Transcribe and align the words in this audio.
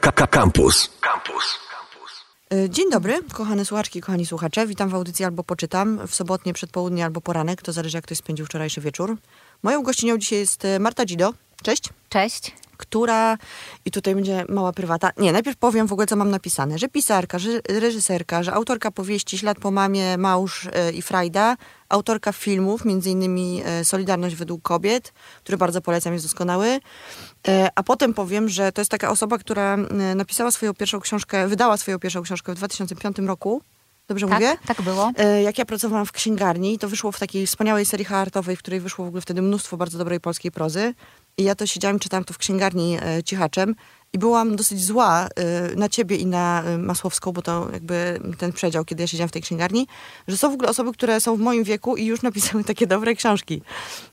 Campus. 0.00 0.90
Campus. 1.00 1.58
Y, 2.52 2.70
Dzień 2.70 2.90
dobry, 2.90 3.20
kochane 3.32 3.64
słuchaczki, 3.64 4.00
kochani 4.00 4.26
słuchacze. 4.26 4.66
Witam 4.66 4.88
w 4.88 4.94
audycji 4.94 5.24
albo 5.24 5.44
poczytam 5.44 6.06
w 6.06 6.14
sobotnie 6.14 6.52
przedpołudnie 6.52 7.04
albo 7.04 7.20
poranek. 7.20 7.62
To 7.62 7.72
zależy, 7.72 7.96
jak 7.96 8.04
ktoś 8.04 8.18
spędził 8.18 8.46
wczorajszy 8.46 8.80
wieczór. 8.80 9.16
Moją 9.62 9.82
gościnią 9.82 10.18
dzisiaj 10.18 10.38
jest 10.38 10.64
y, 10.64 10.80
Marta 10.80 11.04
Dzido. 11.06 11.32
Cześć. 11.62 11.88
Cześć. 12.08 12.52
Która, 12.76 13.38
i 13.84 13.90
tutaj 13.90 14.14
będzie 14.14 14.44
mała 14.48 14.72
prywata. 14.72 15.10
Nie, 15.16 15.32
najpierw 15.32 15.56
powiem 15.56 15.86
w 15.86 15.92
ogóle, 15.92 16.06
co 16.06 16.16
mam 16.16 16.30
napisane. 16.30 16.78
Że 16.78 16.88
pisarka, 16.88 17.38
że 17.38 17.60
reżyserka, 17.68 18.42
że 18.42 18.52
autorka 18.52 18.90
powieści 18.90 19.38
Ślad 19.38 19.58
po 19.58 19.70
mamie, 19.70 20.18
Małż 20.18 20.64
y, 20.64 20.70
i 20.92 21.02
Frajda, 21.02 21.56
autorka 21.88 22.32
filmów, 22.32 22.84
między 22.84 23.10
innymi 23.10 23.62
Solidarność 23.82 24.34
według 24.36 24.62
kobiet, 24.62 25.12
który 25.42 25.58
bardzo 25.58 25.80
polecam, 25.80 26.12
jest 26.12 26.24
doskonały. 26.24 26.80
Y, 27.48 27.68
A 27.74 27.82
potem 27.82 28.14
powiem, 28.14 28.48
że 28.48 28.72
to 28.72 28.80
jest 28.80 28.90
taka 28.90 29.10
osoba, 29.10 29.38
która 29.38 29.76
y, 30.12 30.14
napisała 30.14 30.50
swoją 30.50 30.74
pierwszą 30.74 31.00
książkę, 31.00 31.48
wydała 31.48 31.76
swoją 31.76 31.98
pierwszą 31.98 32.22
książkę 32.22 32.52
w 32.52 32.56
2005 32.56 33.18
roku. 33.18 33.62
Dobrze 34.08 34.26
Tak, 34.26 34.34
mówię? 34.34 34.56
tak 34.66 34.82
było. 34.82 35.12
E, 35.16 35.42
Jak 35.42 35.58
ja 35.58 35.64
pracowałam 35.64 36.06
w 36.06 36.12
księgarni, 36.12 36.78
to 36.78 36.88
wyszło 36.88 37.12
w 37.12 37.18
takiej 37.18 37.46
wspaniałej 37.46 37.84
serii 37.86 38.04
hartowej, 38.04 38.56
w 38.56 38.58
której 38.58 38.80
wyszło 38.80 39.04
w 39.04 39.08
ogóle 39.08 39.20
wtedy 39.22 39.42
mnóstwo 39.42 39.76
bardzo 39.76 39.98
dobrej 39.98 40.20
polskiej 40.20 40.50
prozy. 40.52 40.94
I 41.38 41.44
ja 41.44 41.54
to 41.54 41.66
siedziałam 41.66 41.96
i 41.96 42.00
czytałam 42.00 42.24
to 42.24 42.34
w 42.34 42.38
księgarni 42.38 42.98
e, 43.02 43.22
cichaczem. 43.22 43.74
I 44.14 44.18
byłam 44.18 44.56
dosyć 44.56 44.84
zła 44.84 45.28
e, 45.36 45.76
na 45.76 45.88
ciebie 45.88 46.16
i 46.16 46.26
na 46.26 46.62
e, 46.62 46.78
Masłowską, 46.78 47.32
bo 47.32 47.42
to 47.42 47.68
jakby 47.72 48.20
ten 48.38 48.52
przedział, 48.52 48.84
kiedy 48.84 49.02
ja 49.02 49.06
siedziałam 49.06 49.28
w 49.28 49.32
tej 49.32 49.42
księgarni, 49.42 49.86
że 50.28 50.36
są 50.36 50.50
w 50.50 50.54
ogóle 50.54 50.68
osoby, 50.68 50.92
które 50.92 51.20
są 51.20 51.36
w 51.36 51.40
moim 51.40 51.64
wieku 51.64 51.96
i 51.96 52.04
już 52.06 52.22
napisały 52.22 52.64
takie 52.74 52.86
dobre 52.86 53.14
książki. 53.14 53.62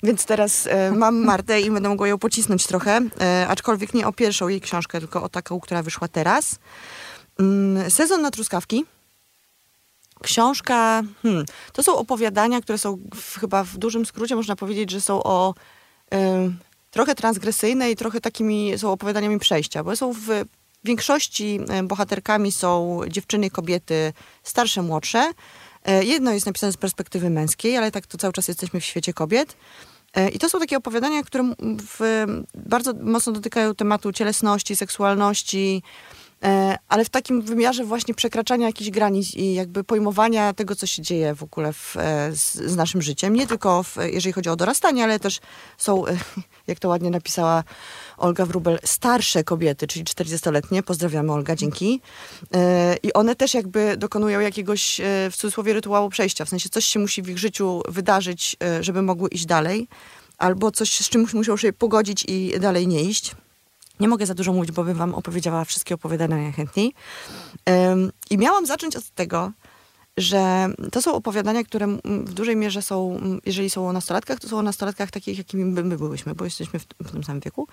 Więc 0.03 0.25
teraz 0.25 0.67
e, 0.67 0.91
mam 0.91 1.25
Martę 1.25 1.61
i 1.61 1.71
będę 1.71 1.89
mogła 1.89 2.07
ją 2.07 2.17
pocisnąć 2.17 2.67
trochę, 2.67 3.01
e, 3.21 3.47
aczkolwiek 3.47 3.93
nie 3.93 4.07
o 4.07 4.13
pierwszą 4.13 4.47
jej 4.47 4.61
książkę, 4.61 4.99
tylko 4.99 5.23
o 5.23 5.29
taką, 5.29 5.59
która 5.59 5.83
wyszła 5.83 6.07
teraz. 6.07 6.59
Mm, 7.39 7.91
Sezon 7.91 8.21
na 8.21 8.31
truskawki. 8.31 8.85
Książka, 10.23 11.01
hmm, 11.21 11.45
to 11.73 11.83
są 11.83 11.95
opowiadania, 11.97 12.61
które 12.61 12.77
są 12.77 12.97
w, 13.15 13.39
chyba 13.39 13.63
w 13.63 13.77
dużym 13.77 14.05
skrócie 14.05 14.35
można 14.35 14.55
powiedzieć, 14.55 14.91
że 14.91 15.01
są 15.01 15.23
o 15.23 15.53
y, 16.13 16.17
trochę 16.91 17.15
transgresyjne 17.15 17.91
i 17.91 17.95
trochę 17.95 18.21
takimi 18.21 18.77
są 18.77 18.91
opowiadaniami 18.91 19.39
przejścia, 19.39 19.83
bo 19.83 19.95
są 19.95 20.13
w 20.13 20.27
większości 20.83 21.59
y, 21.79 21.83
bohaterkami 21.83 22.51
są 22.51 23.01
dziewczyny, 23.07 23.49
kobiety 23.49 24.13
starsze, 24.43 24.81
młodsze. 24.81 25.31
Y, 25.89 26.05
jedno 26.05 26.31
jest 26.31 26.45
napisane 26.45 26.73
z 26.73 26.77
perspektywy 26.77 27.29
męskiej, 27.29 27.77
ale 27.77 27.91
tak 27.91 28.07
to 28.07 28.17
cały 28.17 28.33
czas 28.33 28.47
jesteśmy 28.47 28.79
w 28.79 28.85
świecie 28.85 29.13
kobiet. 29.13 29.55
Y, 30.17 30.29
I 30.29 30.39
to 30.39 30.49
są 30.49 30.59
takie 30.59 30.77
opowiadania, 30.77 31.23
które 31.23 31.53
w, 31.99 32.25
bardzo 32.55 32.93
mocno 32.93 33.33
dotykają 33.33 33.75
tematu 33.75 34.11
cielesności, 34.11 34.75
seksualności, 34.75 35.83
E, 35.83 36.20
ale 36.87 37.05
w 37.05 37.09
takim 37.09 37.41
wymiarze 37.41 37.85
właśnie 37.85 38.13
przekraczania 38.13 38.67
jakichś 38.67 38.89
granic 38.89 39.35
i 39.35 39.53
jakby 39.53 39.83
pojmowania 39.83 40.53
tego, 40.53 40.75
co 40.75 40.87
się 40.87 41.01
dzieje 41.01 41.35
w 41.35 41.43
ogóle 41.43 41.73
w, 41.73 41.97
e, 41.97 42.35
z, 42.35 42.53
z 42.53 42.75
naszym 42.75 43.01
życiem. 43.01 43.33
Nie 43.33 43.47
tylko 43.47 43.83
w, 43.83 43.97
jeżeli 44.11 44.33
chodzi 44.33 44.49
o 44.49 44.55
dorastanie, 44.55 45.03
ale 45.03 45.19
też 45.19 45.39
są, 45.77 46.07
e, 46.07 46.17
jak 46.67 46.79
to 46.79 46.89
ładnie 46.89 47.09
napisała 47.09 47.63
Olga 48.17 48.45
Wrubel, 48.45 48.79
starsze 48.83 49.43
kobiety, 49.43 49.87
czyli 49.87 50.05
40-letnie. 50.05 50.83
Pozdrawiamy 50.83 51.31
Olga, 51.33 51.55
dzięki. 51.55 52.01
E, 52.53 52.97
I 53.03 53.13
one 53.13 53.35
też 53.35 53.53
jakby 53.53 53.97
dokonują 53.97 54.39
jakiegoś 54.39 54.99
e, 54.99 55.03
w 55.31 55.35
cudzysłowie 55.35 55.73
rytuału 55.73 56.09
przejścia. 56.09 56.45
W 56.45 56.49
sensie 56.49 56.69
coś 56.69 56.85
się 56.85 56.99
musi 56.99 57.21
w 57.21 57.29
ich 57.29 57.37
życiu 57.37 57.81
wydarzyć, 57.87 58.55
e, 58.63 58.83
żeby 58.83 59.01
mogły 59.01 59.29
iść 59.29 59.45
dalej. 59.45 59.87
Albo 60.37 60.71
coś, 60.71 60.99
z 60.99 61.09
czymś 61.09 61.33
muszą 61.33 61.57
się 61.57 61.73
pogodzić 61.73 62.25
i 62.27 62.59
dalej 62.59 62.87
nie 62.87 63.03
iść. 63.03 63.35
Nie 64.01 64.07
mogę 64.07 64.25
za 64.25 64.33
dużo 64.33 64.53
mówić, 64.53 64.71
bo 64.71 64.83
bym 64.83 64.97
wam 64.97 65.13
opowiedziała 65.13 65.65
wszystkie 65.65 65.95
opowiadania 65.95 66.35
najchętniej. 66.35 66.93
Ym, 67.69 68.11
I 68.29 68.37
miałam 68.37 68.65
zacząć 68.65 68.95
od 68.95 69.09
tego, 69.09 69.51
że 70.17 70.67
to 70.91 71.01
są 71.01 71.13
opowiadania, 71.13 71.63
które 71.63 71.87
w 72.05 72.33
dużej 72.33 72.55
mierze 72.55 72.81
są, 72.81 73.19
jeżeli 73.45 73.69
są 73.69 73.89
o 73.89 73.93
nastolatkach, 73.93 74.39
to 74.39 74.49
są 74.49 74.57
o 74.59 74.61
nastolatkach 74.61 75.11
takich, 75.11 75.37
jakimi 75.37 75.65
my, 75.65 75.83
my 75.83 75.97
byłyśmy, 75.97 76.35
bo 76.35 76.45
jesteśmy 76.45 76.79
w, 76.79 76.85
w 76.99 77.11
tym 77.11 77.23
samym 77.23 77.41
wieku. 77.41 77.67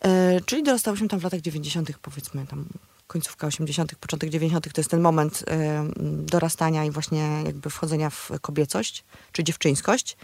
E, 0.00 0.40
czyli 0.40 0.62
dorastałyśmy 0.62 1.08
tam 1.08 1.20
w 1.20 1.24
latach 1.24 1.40
90., 1.40 1.92
powiedzmy, 2.02 2.46
tam 2.46 2.64
końcówka 3.06 3.46
80., 3.46 3.94
początek 3.94 4.30
90. 4.30 4.72
to 4.72 4.80
jest 4.80 4.90
ten 4.90 5.00
moment 5.00 5.44
e, 5.46 5.88
dorastania 6.02 6.84
i 6.84 6.90
właśnie 6.90 7.42
jakby 7.46 7.70
wchodzenia 7.70 8.10
w 8.10 8.30
kobiecość, 8.40 9.04
czy 9.32 9.44
dziewczyńskość. 9.44 10.16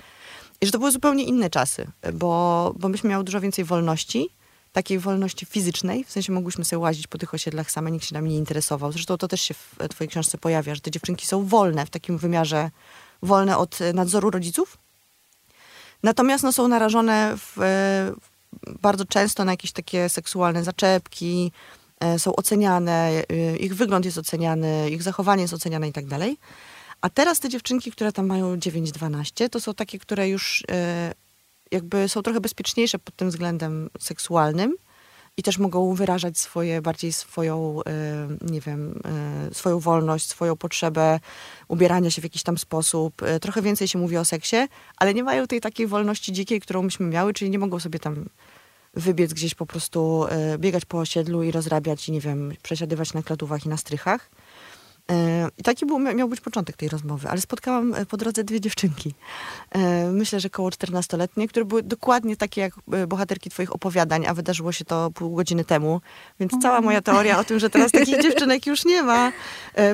I 0.60 0.66
że 0.66 0.72
to 0.72 0.78
były 0.78 0.90
zupełnie 0.90 1.24
inne 1.24 1.50
czasy, 1.50 1.90
bo, 2.12 2.74
bo 2.78 2.88
myśmy 2.88 3.10
miały 3.10 3.24
dużo 3.24 3.40
więcej 3.40 3.64
wolności, 3.64 4.28
takiej 4.74 4.98
wolności 4.98 5.46
fizycznej, 5.46 6.04
w 6.04 6.10
sensie 6.10 6.32
mogłyśmy 6.32 6.64
sobie 6.64 6.80
łazić 6.80 7.06
po 7.06 7.18
tych 7.18 7.34
osiedlach 7.34 7.70
same, 7.70 7.90
nikt 7.90 8.06
się 8.06 8.14
nami 8.14 8.30
nie 8.30 8.36
interesował. 8.36 8.92
Zresztą 8.92 9.16
to 9.16 9.28
też 9.28 9.40
się 9.40 9.54
w 9.54 9.76
twojej 9.88 10.08
książce 10.08 10.38
pojawia, 10.38 10.74
że 10.74 10.80
te 10.80 10.90
dziewczynki 10.90 11.26
są 11.26 11.44
wolne 11.44 11.86
w 11.86 11.90
takim 11.90 12.18
wymiarze, 12.18 12.70
wolne 13.22 13.58
od 13.58 13.80
e, 13.80 13.92
nadzoru 13.92 14.30
rodziców. 14.30 14.78
Natomiast 16.02 16.44
no, 16.44 16.52
są 16.52 16.68
narażone 16.68 17.36
w, 17.36 17.60
e, 17.60 18.12
bardzo 18.82 19.04
często 19.04 19.44
na 19.44 19.52
jakieś 19.52 19.72
takie 19.72 20.08
seksualne 20.08 20.64
zaczepki, 20.64 21.52
e, 22.00 22.18
są 22.18 22.36
oceniane, 22.36 23.10
e, 23.28 23.56
ich 23.56 23.76
wygląd 23.76 24.04
jest 24.04 24.18
oceniany, 24.18 24.90
ich 24.90 25.02
zachowanie 25.02 25.42
jest 25.42 25.54
oceniane 25.54 25.88
i 25.88 25.92
tak 25.92 26.06
dalej. 26.06 26.38
A 27.00 27.10
teraz 27.10 27.40
te 27.40 27.48
dziewczynki, 27.48 27.92
które 27.92 28.12
tam 28.12 28.26
mają 28.26 28.56
9-12, 28.56 29.48
to 29.48 29.60
są 29.60 29.74
takie, 29.74 29.98
które 29.98 30.28
już 30.28 30.64
e, 30.70 31.14
jakby 31.74 32.08
są 32.08 32.22
trochę 32.22 32.40
bezpieczniejsze 32.40 32.98
pod 32.98 33.16
tym 33.16 33.30
względem 33.30 33.90
seksualnym 33.98 34.76
i 35.36 35.42
też 35.42 35.58
mogą 35.58 35.94
wyrażać 35.94 36.38
swoje, 36.38 36.82
bardziej 36.82 37.12
swoją, 37.12 37.80
e, 37.86 38.50
nie 38.50 38.60
wiem, 38.60 39.00
e, 39.50 39.54
swoją 39.54 39.78
wolność, 39.78 40.28
swoją 40.28 40.56
potrzebę 40.56 41.20
ubierania 41.68 42.10
się 42.10 42.20
w 42.20 42.24
jakiś 42.24 42.42
tam 42.42 42.58
sposób. 42.58 43.22
E, 43.22 43.40
Trochę 43.40 43.62
więcej 43.62 43.88
się 43.88 43.98
mówi 43.98 44.16
o 44.16 44.24
seksie, 44.24 44.56
ale 44.96 45.14
nie 45.14 45.24
mają 45.24 45.46
tej 45.46 45.60
takiej 45.60 45.86
wolności 45.86 46.32
dzikiej, 46.32 46.60
którą 46.60 46.82
myśmy 46.82 47.06
miały, 47.06 47.32
czyli 47.32 47.50
nie 47.50 47.58
mogą 47.58 47.80
sobie 47.80 47.98
tam 47.98 48.24
wybiec 48.94 49.32
gdzieś 49.32 49.54
po 49.54 49.66
prostu, 49.66 50.26
biegać 50.58 50.84
po 50.84 50.98
osiedlu 50.98 51.42
i 51.42 51.50
rozrabiać 51.50 52.08
i 52.08 52.12
nie 52.12 52.20
wiem, 52.20 52.52
przesiadywać 52.62 53.12
na 53.12 53.22
klatówach 53.22 53.66
i 53.66 53.68
na 53.68 53.76
strychach. 53.76 54.30
E, 55.10 55.48
I 55.58 55.62
taki 55.62 55.86
był, 55.86 55.98
miał 55.98 56.28
być 56.28 56.40
początek 56.40 56.76
tej 56.76 56.88
rozmowy, 56.88 57.28
ale 57.28 57.40
spotkałam 57.40 57.94
e, 57.94 58.06
po 58.06 58.16
drodze 58.16 58.44
dwie 58.44 58.60
dziewczynki. 58.60 59.14
E, 59.70 60.10
Myślę, 60.10 60.40
że 60.40 60.50
koło 60.50 60.68
14-letnie, 60.68 61.48
które 61.48 61.64
były 61.64 61.82
dokładnie 61.82 62.36
takie 62.36 62.60
jak 62.60 62.72
bohaterki 63.08 63.50
twoich 63.50 63.74
opowiadań, 63.74 64.26
a 64.26 64.34
wydarzyło 64.34 64.72
się 64.72 64.84
to 64.84 65.10
pół 65.10 65.34
godziny 65.36 65.64
temu. 65.64 66.00
Więc 66.40 66.52
cała 66.62 66.80
moja 66.80 67.02
teoria 67.02 67.38
o 67.38 67.44
tym, 67.44 67.58
że 67.58 67.70
teraz 67.70 67.92
takich 67.92 68.22
dziewczynek 68.24 68.66
już 68.66 68.84
nie 68.84 69.02
ma, 69.02 69.32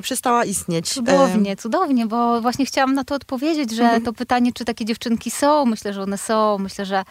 przestała 0.03 0.45
istnieć. 0.45 0.89
Cudownie, 0.89 1.57
cudownie, 1.57 2.07
bo 2.07 2.41
właśnie 2.41 2.67
chciałam 2.67 2.95
na 2.95 3.05
to 3.05 3.15
odpowiedzieć, 3.15 3.71
że 3.71 3.83
Mhm. 3.83 4.03
to 4.03 4.13
pytanie, 4.13 4.53
czy 4.53 4.65
takie 4.65 4.85
dziewczynki 4.85 5.31
są, 5.31 5.65
myślę, 5.67 5.93
że 5.93 6.03
one 6.03 6.19
są, 6.19 6.59
myślę, 6.59 6.87
że 6.87 7.03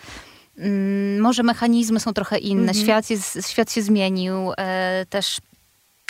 mm, 0.57 1.21
może 1.21 1.43
mechanizmy 1.43 1.99
są 1.99 2.13
trochę 2.13 2.37
inne, 2.37 2.61
Mhm. 2.71 2.85
świat, 2.85 3.09
jest, 3.09 3.47
świat 3.49 3.71
się 3.71 3.81
zmienił, 3.81 4.33
e, 4.57 5.05
też 5.09 5.37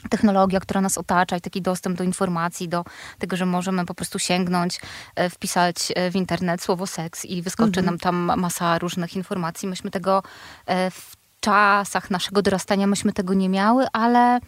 technologia, 0.10 0.60
która 0.60 0.82
nas 0.82 0.98
otacza 0.98 1.38
i 1.38 1.42
taki 1.42 1.62
dostęp 1.62 1.98
do 1.98 2.04
informacji, 2.04 2.70
do 2.70 2.86
tego, 3.20 3.36
że 3.36 3.46
możemy 3.46 3.86
po 3.86 3.94
prostu 3.94 4.20
sięgnąć, 4.20 4.80
e, 5.16 5.30
wpisać 5.30 5.76
e, 5.96 6.12
w 6.12 6.16
internet 6.16 6.62
słowo 6.62 6.88
seks 6.88 7.26
i 7.26 7.42
wyskoczy 7.42 7.80
Mhm. 7.80 7.86
nam 7.86 7.98
tam 7.98 8.40
masa 8.42 8.80
różnych 8.80 9.16
informacji. 9.16 9.68
Myśmy 9.68 9.92
tego 9.92 10.24
e, 10.66 10.92
w 10.92 11.16
czasach 11.40 12.12
naszego 12.12 12.42
dorastania, 12.42 12.88
myśmy 12.88 13.14
tego 13.14 13.34
nie 13.34 13.50
miały, 13.50 13.86
ale 13.94 14.40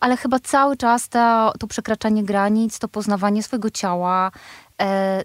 ale 0.00 0.16
chyba 0.16 0.38
cały 0.38 0.76
czas 0.76 1.08
to, 1.08 1.52
to 1.58 1.66
przekraczanie 1.66 2.24
granic, 2.24 2.78
to 2.78 2.88
poznawanie 2.88 3.42
swojego 3.42 3.70
ciała, 3.70 4.30
e, 4.80 5.22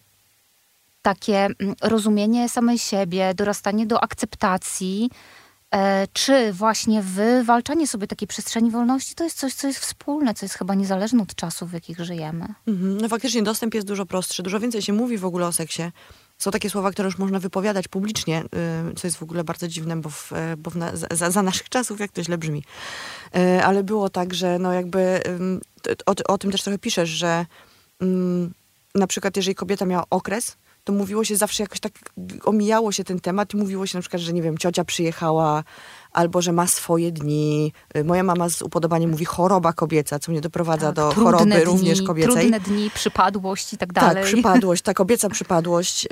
takie 1.01 1.38
mm, 1.38 1.75
rozumienie 1.81 2.50
samej 2.50 2.80
siebie, 2.80 3.34
dorastanie 3.34 3.85
do 3.85 4.03
akceptacji, 4.03 5.09
czy 6.13 6.53
właśnie 6.53 7.01
wywalczanie 7.01 7.88
sobie 7.88 8.07
takiej 8.07 8.28
przestrzeni 8.28 8.72
wolności, 8.72 9.16
to 9.16 9.23
jest 9.23 9.38
coś, 9.38 9.53
co 9.53 9.68
jest 9.68 9.80
wspólne, 9.80 10.33
co 10.33 10.45
jest 10.45 10.56
chyba 10.56 10.75
niezależne 10.75 11.24
od 11.24 11.36
czasów, 11.36 11.69
w 11.69 11.74
jakich 11.74 12.00
żyjemy. 12.00 12.45
Mhm. 12.68 12.98
No 13.01 13.09
faktycznie 13.09 13.44
dostęp 13.44 13.74
jest 13.74 13.88
dużo 13.88 14.06
prostszy, 14.06 14.44
dużo 14.44 14.59
więcej 14.59 14.81
się 14.81 14.94
mówi 14.94 15.18
w 15.18 15.25
ogóle 15.25 15.48
o 15.48 15.51
seksie. 15.51 15.83
Są 16.38 16.51
takie 16.51 16.69
słowa, 16.69 16.92
które 16.92 17.06
już 17.06 17.18
można 17.18 17.39
wypowiadać 17.39 17.88
publicznie, 17.88 18.44
y, 18.92 18.95
co 18.95 19.07
jest 19.07 19.18
w 19.18 19.24
ogóle 19.24 19.44
bardzo 19.44 19.68
dziwne, 19.68 19.95
bo, 19.95 20.09
w, 20.09 20.33
e, 20.33 20.57
bo 20.57 20.71
w 20.71 20.75
na, 20.75 20.92
za, 21.12 21.31
za 21.31 21.42
naszych 21.42 21.69
czasów, 21.69 22.00
jak 22.00 22.12
to 22.12 22.24
źle 22.24 22.38
brzmi. 22.38 22.63
E, 23.36 23.65
Ale 23.65 23.83
było 23.83 24.09
tak, 24.09 24.33
że 24.33 24.59
no 24.59 24.74
jakby 24.74 25.21
o, 26.06 26.33
o 26.33 26.38
tym 26.38 26.51
też 26.51 26.62
trochę 26.63 26.77
piszesz, 26.77 27.09
że 27.09 27.45
na 28.95 29.07
przykład 29.07 29.38
jeżeli 29.38 29.56
kobieta 29.56 29.86
miała 29.86 30.03
okres, 30.09 30.57
to 30.83 30.94
mówiło 30.94 31.24
się 31.24 31.35
zawsze 31.35 31.63
jakoś 31.63 31.80
tak, 31.80 31.94
omijało 32.44 32.91
się 32.91 33.03
ten 33.03 33.19
temat 33.19 33.53
i 33.53 33.57
mówiło 33.57 33.88
się 33.88 33.97
na 33.97 34.01
przykład, 34.01 34.21
że 34.21 34.33
nie 34.33 34.41
wiem, 34.41 34.57
ciocia 34.57 34.85
przyjechała, 34.85 35.63
albo 36.12 36.41
że 36.41 36.51
ma 36.51 36.68
swoje 36.68 37.12
dni. 37.12 37.74
Y, 37.97 38.03
Moja 38.03 38.24
mama 38.24 38.50
z 38.50 38.62
upodobaniem 38.62 39.09
mówi 39.12 39.25
choroba 39.25 39.74
kobieca, 39.74 40.19
co 40.19 40.31
mnie 40.31 40.41
doprowadza 40.41 40.91
do 40.91 41.06
Tak, 41.07 41.13
trudne 41.13 41.31
choroby 41.31 41.51
dni, 41.56 41.63
również 41.65 42.01
kobiecej. 42.01 42.33
Trudne 42.33 42.59
dni, 42.59 42.91
przypadłość 42.94 43.74
i 43.74 43.77
tak 43.77 43.94
Tak, 43.94 44.03
dalej. 44.06 44.24
przypadłość, 44.24 44.81
ta 44.88 44.94
kobieca 44.94 45.30
przypadłość. 45.30 46.07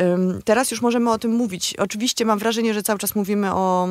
Teraz 0.46 0.72
już 0.72 0.82
możemy 0.82 1.12
o 1.12 1.18
tym 1.20 1.32
mówić. 1.32 1.76
Oczywiście 1.78 2.26
mam 2.26 2.40
wrażenie, 2.40 2.74
że 2.74 2.84
cały 2.84 3.00
czas 3.00 3.16
mówimy 3.16 3.54
o 3.54 3.88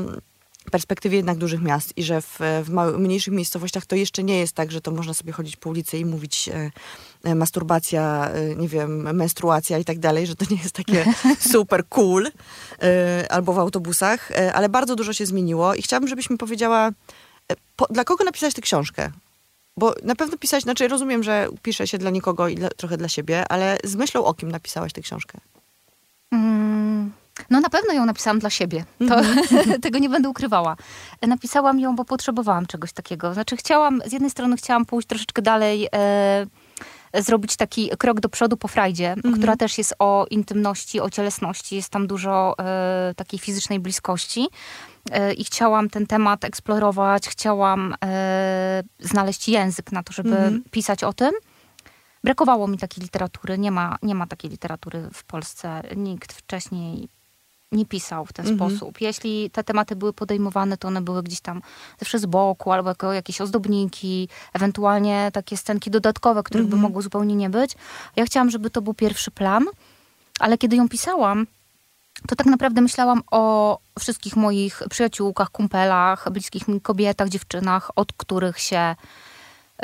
perspektywie 0.71 1.17
jednak 1.17 1.39
dużych 1.39 1.63
miast 1.63 1.99
i 1.99 2.03
że 2.03 2.23
w, 2.23 2.39
w 2.65 2.71
mały, 2.71 2.99
mniejszych 2.99 3.35
miejscowościach 3.35 3.87
to 3.87 3.97
jeszcze 3.97 4.23
nie 4.23 4.39
jest 4.39 4.53
tak, 4.53 4.73
że 4.73 4.81
to 4.81 4.91
można 4.91 5.15
sobie 5.15 5.33
chodzić 5.33 5.57
po 5.57 5.71
ulicy 5.71 5.99
i 5.99 6.05
mówić 6.05 6.49
e, 6.49 6.71
e, 7.25 7.35
masturbacja, 7.35 8.31
e, 8.31 8.57
nie 8.57 8.69
wiem, 8.69 9.17
menstruacja 9.17 9.79
i 9.79 9.85
tak 9.85 9.99
dalej, 9.99 10.27
że 10.27 10.37
to 10.37 10.45
nie 10.51 10.57
jest 10.57 10.75
takie 10.75 11.05
super 11.53 11.89
cool 11.89 12.31
e, 12.83 13.27
albo 13.31 13.53
w 13.53 13.59
autobusach, 13.59 14.31
e, 14.31 14.53
ale 14.53 14.69
bardzo 14.69 14.97
dużo 14.97 15.13
się 15.13 15.27
zmieniło 15.27 15.75
i 15.75 15.83
chciałabym, 15.83 16.09
żebyś 16.09 16.31
mi 16.31 16.39
powiedziała, 16.39 16.89
e, 16.89 17.57
po, 17.77 17.87
dla 17.91 18.05
kogo 18.05 18.25
napisać 18.25 18.55
tę 18.55 18.63
książkę? 18.63 19.11
Bo 19.77 19.95
na 20.03 20.17
pewno 20.17 20.39
pisać, 20.39 20.63
znaczy 20.63 20.89
rozumiem, 20.89 21.23
że 21.23 21.49
pisze 21.63 21.87
się 21.87 21.99
dla 21.99 22.11
nikogo 22.11 22.49
i 22.49 22.55
dla, 22.55 22.69
trochę 22.69 22.97
dla 22.97 23.09
siebie, 23.09 23.49
ale 23.49 23.79
z 23.85 23.97
myślą 23.97 24.25
o 24.25 24.35
kim 24.35 24.51
napisałaś 24.51 24.93
tę 24.93 25.01
książkę? 25.01 25.39
No 27.51 27.61
na 27.61 27.71
pewno 27.71 27.93
ją 27.93 28.07
napisałam 28.07 28.39
dla 28.39 28.51
siebie. 28.51 28.85
To, 29.09 29.17
tego 29.83 29.99
nie 29.99 30.09
będę 30.09 30.29
ukrywała. 30.29 30.77
Napisałam 31.27 31.81
ją, 31.81 31.97
bo 31.97 32.05
potrzebowałam 32.05 32.67
czegoś 32.67 32.93
takiego. 32.93 33.35
Znaczy 33.35 33.57
chciałam, 33.57 34.03
z 34.07 34.13
jednej 34.13 34.31
strony 34.31 34.57
chciałam 34.57 34.87
pójść 34.87 35.09
troszeczkę 35.09 35.43
dalej, 35.43 35.89
e, 35.95 36.47
zrobić 37.15 37.57
taki 37.57 37.91
krok 37.99 38.21
do 38.21 38.29
przodu 38.29 38.57
po 38.57 38.69
frajdzie, 38.69 39.15
która 39.35 39.57
też 39.57 39.79
jest 39.79 39.95
o 39.99 40.27
intymności, 40.31 41.01
o 41.01 41.11
cielesności. 41.11 41.77
Jest 41.77 41.89
tam 41.89 42.07
dużo 42.07 42.55
e, 42.59 43.15
takiej 43.17 43.39
fizycznej 43.39 43.81
bliskości. 43.81 44.49
E, 45.11 45.33
I 45.33 45.45
chciałam 45.45 45.91
ten 45.91 46.07
temat 46.07 46.45
eksplorować, 46.45 47.29
chciałam 47.29 47.95
e, 48.05 48.83
znaleźć 49.01 49.49
język 49.49 49.93
na 49.93 50.03
to, 50.03 50.13
żeby 50.13 50.31
Mhm. 50.37 50.63
pisać 50.71 51.05
o 51.05 51.13
tym. 51.13 51.31
Brakowało 52.25 52.69
mi 52.69 52.79
takiej 52.79 53.03
literatury. 53.05 53.59
Nie 53.59 53.71
ma, 53.71 53.97
nie 54.03 54.15
ma 54.15 54.27
takiej 54.27 54.51
literatury 54.51 55.09
w 55.15 55.25
Polsce. 55.25 55.83
Nikt 55.97 56.33
wcześniej 56.33 57.09
nie 57.73 57.87
pisał 57.87 58.27
w 58.27 58.33
ten 58.33 58.49
Mhm. 58.49 58.71
sposób. 58.71 59.01
Jeśli 59.01 59.51
te 59.51 59.65
tematy 59.65 59.97
były 59.97 60.13
podejmowane, 60.13 60.77
to 60.77 60.89
one 60.89 61.01
były 61.03 61.23
gdzieś 61.23 61.41
tam 61.41 61.63
zawsze 61.99 62.19
z 62.19 62.27
boku, 62.27 62.73
albo 62.73 62.89
jako 62.89 63.13
jakieś 63.13 63.41
ozdobniki, 63.41 64.29
ewentualnie 64.53 65.31
takie 65.33 65.57
scenki 65.57 65.91
dodatkowe, 65.91 66.43
których 66.43 66.67
by 66.67 66.77
mogło 66.77 67.03
zupełnie 67.03 67.35
nie 67.35 67.51
być. 67.51 67.75
Ja 68.17 68.25
chciałam, 68.25 68.51
żeby 68.51 68.71
to 68.71 68.83
był 68.83 68.95
pierwszy 68.95 69.31
plan, 69.31 69.67
ale 70.41 70.59
kiedy 70.59 70.77
ją 70.77 70.89
pisałam, 70.89 71.47
to 72.29 72.37
tak 72.37 72.47
naprawdę 72.47 72.81
myślałam 72.81 73.23
o 73.31 73.79
wszystkich 73.99 74.37
moich 74.37 74.83
przyjaciółkach, 74.91 75.51
kumpelach, 75.51 76.31
bliskich 76.33 76.69
mi 76.69 76.81
kobietach, 76.81 77.29
dziewczynach, 77.29 77.91
od 77.97 78.13
których 78.13 78.59
się 78.59 78.97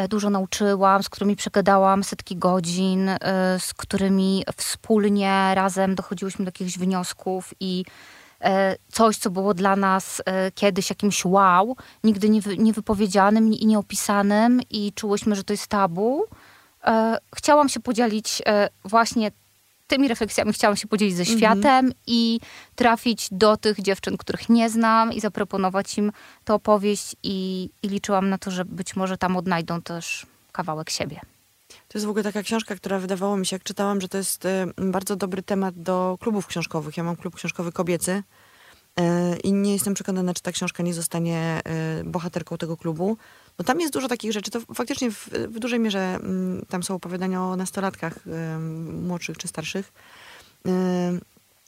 dużo 0.08 0.31
nauczyłam, 0.31 1.02
z 1.02 1.08
którymi 1.08 1.37
przegadałam 1.37 2.04
setki 2.04 2.37
godzin, 2.37 3.08
e, 3.08 3.19
z 3.58 3.75
którymi 3.75 4.44
wspólnie 4.56 5.52
razem 5.54 5.94
dochodziłyśmy 5.94 6.44
do 6.44 6.48
jakichś 6.48 6.78
wniosków 6.78 7.54
i 7.60 7.84
e, 8.40 8.76
coś, 8.88 9.16
co 9.16 9.31
było 9.31 9.54
dla 9.54 9.76
nas 9.76 10.22
e, 10.25 10.50
kiedyś 10.50 10.90
jakimś 10.90 11.25
wow, 11.25 11.76
nigdy 12.04 12.28
nie, 12.28 12.40
wy, 12.40 12.58
nie 12.58 12.72
wypowiedzianym 12.72 13.52
i 13.52 13.66
nieopisanym 13.66 14.60
i 14.70 14.93
czułyśmy, 14.93 15.37
że 15.37 15.44
to 15.44 15.52
jest 15.52 15.66
tabu. 15.66 16.25
E, 16.84 17.19
Chciałam 17.37 17.69
się 17.69 17.81
podzielić 17.81 18.42
e, 18.46 18.69
właśnie 18.84 19.31
tymi 19.87 20.09
refleksjami, 20.09 20.53
chciałam 20.53 20.77
się 20.77 20.88
podzielić 20.88 21.17
ze 21.17 21.25
światem 21.25 21.93
i 22.06 22.41
trafić 22.75 23.29
do 23.31 23.56
tych 23.56 23.81
dziewczyn, 23.81 24.17
których 24.17 24.49
nie 24.49 24.71
znam 24.71 25.12
i 25.12 25.21
zaproponować 25.21 25.99
im 25.99 26.12
tę 26.44 26.55
opowieść 26.55 27.17
i, 27.23 27.71
i 27.83 27.88
liczyłam 27.88 28.29
na 28.29 28.38
to, 28.38 28.50
że 28.50 28.65
być 28.65 28.97
może 28.97 29.19
tam 29.19 29.37
odnajdą 29.37 29.83
też 29.83 30.27
kawałek 30.53 30.91
siebie. 30.91 31.21
To 31.88 31.99
jest 31.99 32.06
w 32.06 32.09
ogóle 32.09 32.25
taka 32.25 32.43
książka, 32.43 32.77
która 32.77 32.99
wydawało 32.99 33.37
mi 33.37 33.47
się, 33.47 33.56
jak 33.56 33.62
czytałam, 33.62 34.00
że 34.00 34.09
to 34.09 34.19
jest 34.19 34.47
e, 34.47 34.67
bardzo 34.77 35.17
dobry 35.17 35.43
temat 35.43 35.83
do 35.83 36.19
klubów 36.21 36.47
książkowych. 36.47 36.97
Ja 36.97 37.05
mam 37.05 37.17
klub 37.17 37.35
książkowy 37.35 37.73
kobiecy 37.73 38.23
i 39.44 39.52
nie 39.52 39.72
jestem 39.72 39.94
przekonana, 39.94 40.34
czy 40.34 40.43
ta 40.43 40.52
książka 40.52 40.82
nie 40.82 40.94
zostanie 40.94 41.60
e, 41.64 42.04
bohaterką 42.04 42.58
tego 42.58 42.76
klubu. 42.76 43.16
No 43.58 43.64
tam 43.64 43.81
jest 43.81 43.93
dużo 43.93 44.08
takich 44.08 44.32
rzeczy, 44.32 44.50
to 44.50 44.60
faktycznie 44.75 45.10
w, 45.10 45.28
w 45.28 45.58
dużej 45.58 45.81
mierze 45.81 46.14
mm, 46.14 46.66
tam 46.69 46.82
są 46.82 46.94
opowiadania 46.94 47.43
o 47.43 47.56
nastolatkach 47.56 48.19
e, 48.26 48.58
młodszych 48.93 49.38
czy 49.38 49.48
starszych. 49.48 49.93
E, 50.66 51.19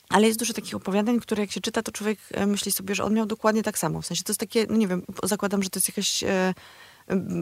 ale 0.08 0.26
jest 0.26 0.38
dużo 0.38 0.52
takich 0.52 0.74
opowiadań, 0.74 1.20
które 1.20 1.42
jak 1.42 1.52
się 1.52 1.60
czyta, 1.60 1.82
to 1.82 1.92
człowiek 1.92 2.18
e, 2.30 2.46
myśli 2.46 2.72
sobie, 2.72 2.94
że 2.94 3.04
on 3.04 3.14
miał 3.14 3.26
dokładnie 3.26 3.62
tak 3.62 3.78
samo. 3.78 4.02
W 4.02 4.06
sensie 4.06 4.24
to 4.24 4.32
jest 4.32 4.40
takie, 4.40 4.66
no 4.68 4.76
nie 4.76 4.88
wiem, 4.88 5.02
zakładam, 5.22 5.62
że 5.62 5.70
to 5.70 5.78
jest 5.78 5.88
jakaś 5.88 6.24
e, 6.24 6.54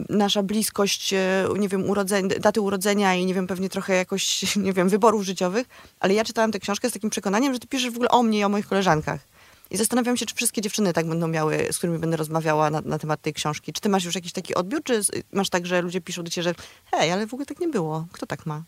nasza 0.09 0.43
bliskość, 0.43 1.13
e, 1.13 1.47
nie 1.57 1.69
wiem, 1.69 1.89
urodzeń, 1.89 2.27
daty 2.27 2.61
urodzenia 2.61 3.15
i 3.15 3.25
nie 3.25 3.33
wiem, 3.33 3.47
pewnie 3.47 3.69
trochę 3.69 3.95
jakoś, 3.95 4.43
nie 4.65 4.73
wiem, 4.73 4.89
wyborów 4.89 5.23
życiowych, 5.23 5.67
ale 5.99 6.13
ja 6.13 6.23
czytałam 6.23 6.51
tę 6.51 6.59
książkę 6.59 6.89
z 6.89 6.93
takim 6.93 7.09
przekonaniem, 7.09 7.53
że 7.53 7.59
ty 7.59 7.67
piszesz 7.67 7.91
w 7.91 7.95
ogóle 7.95 8.09
o 8.09 8.23
mnie 8.23 8.39
i 8.39 8.43
o 8.43 8.49
moich 8.49 8.67
koleżankach. 8.67 9.36
I 9.71 9.77
zastanawiam 9.77 10.17
się, 10.17 10.25
czy 10.25 10.35
wszystkie 10.35 10.61
dziewczyny 10.61 10.93
tak 10.93 11.07
będą 11.07 11.27
miały, 11.27 11.67
z 11.71 11.77
którymi 11.77 11.99
będę 11.99 12.17
rozmawiała 12.17 12.69
na, 12.69 12.81
na 12.81 12.99
temat 12.99 13.21
tej 13.21 13.33
książki. 13.33 13.73
Czy 13.73 13.81
ty 13.81 13.89
masz 13.89 14.03
już 14.03 14.15
jakiś 14.15 14.31
taki 14.31 14.55
odbiór, 14.55 14.83
czy 14.83 15.01
masz 15.31 15.49
tak, 15.49 15.65
że 15.65 15.81
ludzie 15.81 16.01
piszą 16.01 16.23
do 16.23 16.29
ciebie, 16.29 16.43
że 16.43 16.55
hej, 16.91 17.11
ale 17.11 17.27
w 17.27 17.33
ogóle 17.33 17.45
tak 17.45 17.59
nie 17.59 17.67
było. 17.67 18.05
Kto 18.11 18.25
tak 18.25 18.45
ma? 18.45 18.63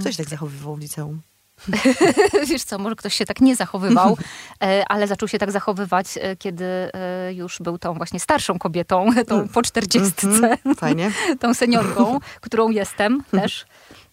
Kto 0.00 0.12
się 0.12 0.16
tak 0.18 0.28
zachowywał 0.28 0.76
w 0.76 0.80
liceum? 0.80 1.20
Wiesz 2.48 2.64
co, 2.64 2.78
może 2.78 2.96
ktoś 2.96 3.14
się 3.14 3.24
tak 3.24 3.40
nie 3.40 3.56
zachowywał, 3.56 4.16
e, 4.64 4.84
ale 4.88 5.06
zaczął 5.06 5.28
się 5.28 5.38
tak 5.38 5.52
zachowywać, 5.52 6.06
e, 6.20 6.36
kiedy 6.36 6.64
e, 6.64 7.34
już 7.34 7.58
był 7.60 7.78
tą 7.78 7.94
właśnie 7.94 8.20
starszą 8.20 8.58
kobietą, 8.58 9.10
tą 9.28 9.48
po 9.48 9.62
czterdziestce, 9.62 10.26
Mhm, 10.26 10.74
fajnie. 10.76 11.12
tą 11.40 11.54
seniorką, 11.54 12.18
którą 12.40 12.70
jestem 12.70 13.24
też. 13.30 13.66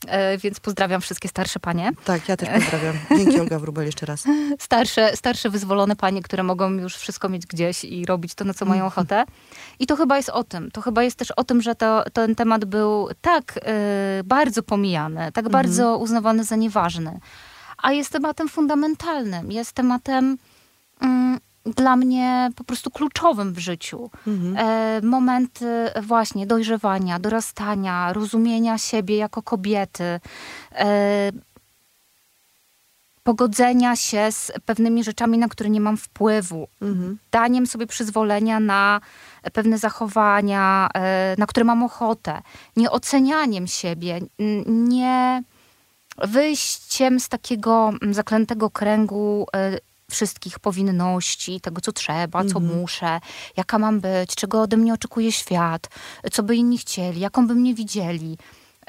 E, 0.08 0.38
Więc 0.38 0.60
pozdrawiam 0.60 1.02
wszystkie 1.02 1.30
starsze 1.30 1.60
panie. 1.60 1.92
Tak, 2.06 2.30
ja 2.30 2.38
też 2.38 2.50
pozdrawiam. 2.50 2.96
Dzięki 3.18 3.40
Olga 3.40 3.60
Wrubel 3.60 3.86
jeszcze 3.86 4.06
raz. 4.06 4.24
starsze, 4.60 5.16
starsze 5.16 5.50
wyzwolone 5.50 5.96
panie, 5.96 6.22
które 6.22 6.44
mogą 6.44 6.70
już 6.72 6.96
wszystko 6.96 7.30
mieć 7.30 7.46
gdzieś 7.46 7.84
i 7.84 8.06
robić 8.06 8.36
to, 8.36 8.46
na 8.46 8.54
co 8.54 8.66
Mhm. 8.66 8.70
mają 8.80 8.88
ochotę. 8.88 9.24
I 9.80 9.88
to 9.88 9.96
chyba 9.96 10.18
jest 10.18 10.30
o 10.30 10.44
tym. 10.44 10.72
To 10.72 10.82
chyba 10.82 11.04
jest 11.04 11.18
też 11.18 11.32
o 11.32 11.44
tym, 11.44 11.62
że 11.62 11.76
to, 11.76 12.04
ten 12.14 12.36
temat 12.36 12.66
był 12.66 13.10
tak 13.22 13.58
y, 14.20 14.24
bardzo 14.24 14.64
pomijany, 14.64 15.20
tak 15.32 15.46
Mhm. 15.46 15.52
bardzo 15.52 15.98
uznawany 15.98 16.44
za 16.44 16.56
nieważny. 16.56 17.20
A 17.78 17.92
jest 17.92 18.10
tematem 18.12 18.50
fundamentalnym. 18.50 19.52
Jest 19.52 19.72
tematem 19.72 20.38
mm, 21.02 21.40
dla 21.66 21.96
mnie 21.96 22.50
po 22.56 22.64
prostu 22.64 22.92
kluczowym 22.92 23.54
w 23.54 23.60
życiu. 23.60 24.10
Mhm. 24.28 24.58
E, 24.58 25.02
momenty 25.08 25.90
właśnie 26.02 26.48
dojrzewania, 26.48 27.20
dorastania, 27.20 28.14
rozumienia 28.14 28.78
siebie 28.78 29.18
jako 29.18 29.42
kobiety, 29.42 30.20
e, 30.76 31.32
pogodzenia 33.24 33.96
się 33.96 34.32
z 34.32 34.52
pewnymi 34.66 35.04
rzeczami, 35.04 35.38
na 35.38 35.48
które 35.48 35.70
nie 35.70 35.82
mam 35.82 35.98
wpływu, 35.98 36.68
Mhm. 36.82 37.18
daniem 37.32 37.68
sobie 37.68 37.88
przyzwolenia 37.88 38.60
na 38.60 39.02
pewne 39.54 39.78
zachowania, 39.78 40.90
e, 40.94 41.36
na 41.38 41.46
które 41.46 41.64
mam 41.64 41.84
ochotę, 41.84 42.42
nieocenianiem 42.78 43.68
siebie, 43.68 44.20
nie 44.66 45.44
wyjściem 46.18 47.20
z 47.20 47.30
takiego 47.30 47.92
zaklętego 48.12 48.70
kręgu 48.70 49.48
e, 49.56 49.78
wszystkich 50.12 50.60
powinności, 50.60 51.62
tego 51.62 51.82
co 51.82 51.92
trzeba, 51.92 52.46
co 52.46 52.60
muszę, 52.60 53.20
jaka 53.58 53.80
mam 53.80 54.00
być, 54.00 54.36
czego 54.36 54.62
ode 54.62 54.78
mnie 54.78 54.94
oczekuje 54.94 55.32
świat, 55.32 55.88
co 56.32 56.44
by 56.44 56.56
inni 56.56 56.78
chcieli, 56.78 57.20
jaką 57.20 57.48
by 57.48 57.56
mnie 57.56 57.74
widzieli. 57.74 58.38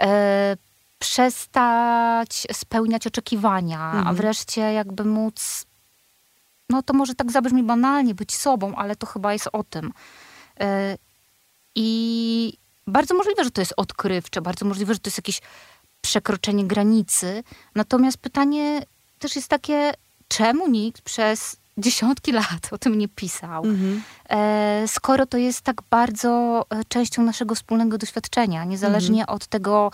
E, 0.01 0.57
przestać 0.99 2.47
spełniać 2.53 3.07
oczekiwania, 3.07 3.81
a 3.81 4.13
wreszcie 4.13 4.61
jakby 4.61 5.05
móc 5.05 5.67
no 6.71 6.83
to 6.83 6.95
może 6.95 7.15
tak 7.15 7.33
zabrzmi 7.33 7.63
banalnie, 7.63 8.15
być 8.15 8.35
sobą, 8.35 8.75
ale 8.75 8.97
to 8.97 9.07
chyba 9.07 9.33
jest 9.33 9.49
o 9.53 9.65
tym. 9.65 9.93
E, 10.61 10.99
I 11.75 12.59
bardzo 12.87 13.15
możliwe, 13.15 13.45
że 13.45 13.51
to 13.51 13.61
jest 13.61 13.75
odkrywcze, 13.77 14.43
bardzo 14.43 14.65
możliwe, 14.65 14.95
że 14.95 15.01
to 15.01 15.09
jest 15.09 15.19
jakieś 15.19 15.41
przekroczenie 16.01 16.65
granicy. 16.65 17.45
Natomiast 17.75 18.19
pytanie 18.19 18.83
też 19.19 19.37
jest 19.37 19.49
takie, 19.49 19.93
czemu 20.29 20.69
nikt 20.69 21.03
przez 21.03 21.57
dziesiątki 21.79 22.33
lat 22.33 22.69
o 22.71 22.79
tym 22.79 22.99
nie 22.99 23.09
pisał? 23.09 23.65
Mhm. 23.65 24.03
E, 24.31 24.85
skoro 24.89 25.27
to 25.27 25.39
jest 25.39 25.61
tak 25.61 25.83
bardzo 25.91 26.65
e, 26.71 26.85
częścią 26.89 27.23
naszego 27.23 27.55
wspólnego 27.55 27.99
doświadczenia, 27.99 28.65
niezależnie 28.65 29.27
od 29.27 29.47
tego, 29.47 29.91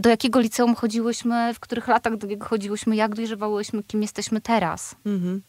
do 0.00 0.10
jakiego 0.10 0.40
liceum 0.40 0.74
chodziłyśmy, 0.74 1.54
w 1.54 1.60
których 1.60 1.88
latach 1.88 2.16
do 2.16 2.26
niego 2.26 2.46
chodziłyśmy, 2.46 2.96
jak 2.96 3.14
dojrzewałyśmy, 3.14 3.82
kim 3.82 4.02
jesteśmy 4.02 4.40
teraz. 4.40 4.94
Mhm. 5.06 5.42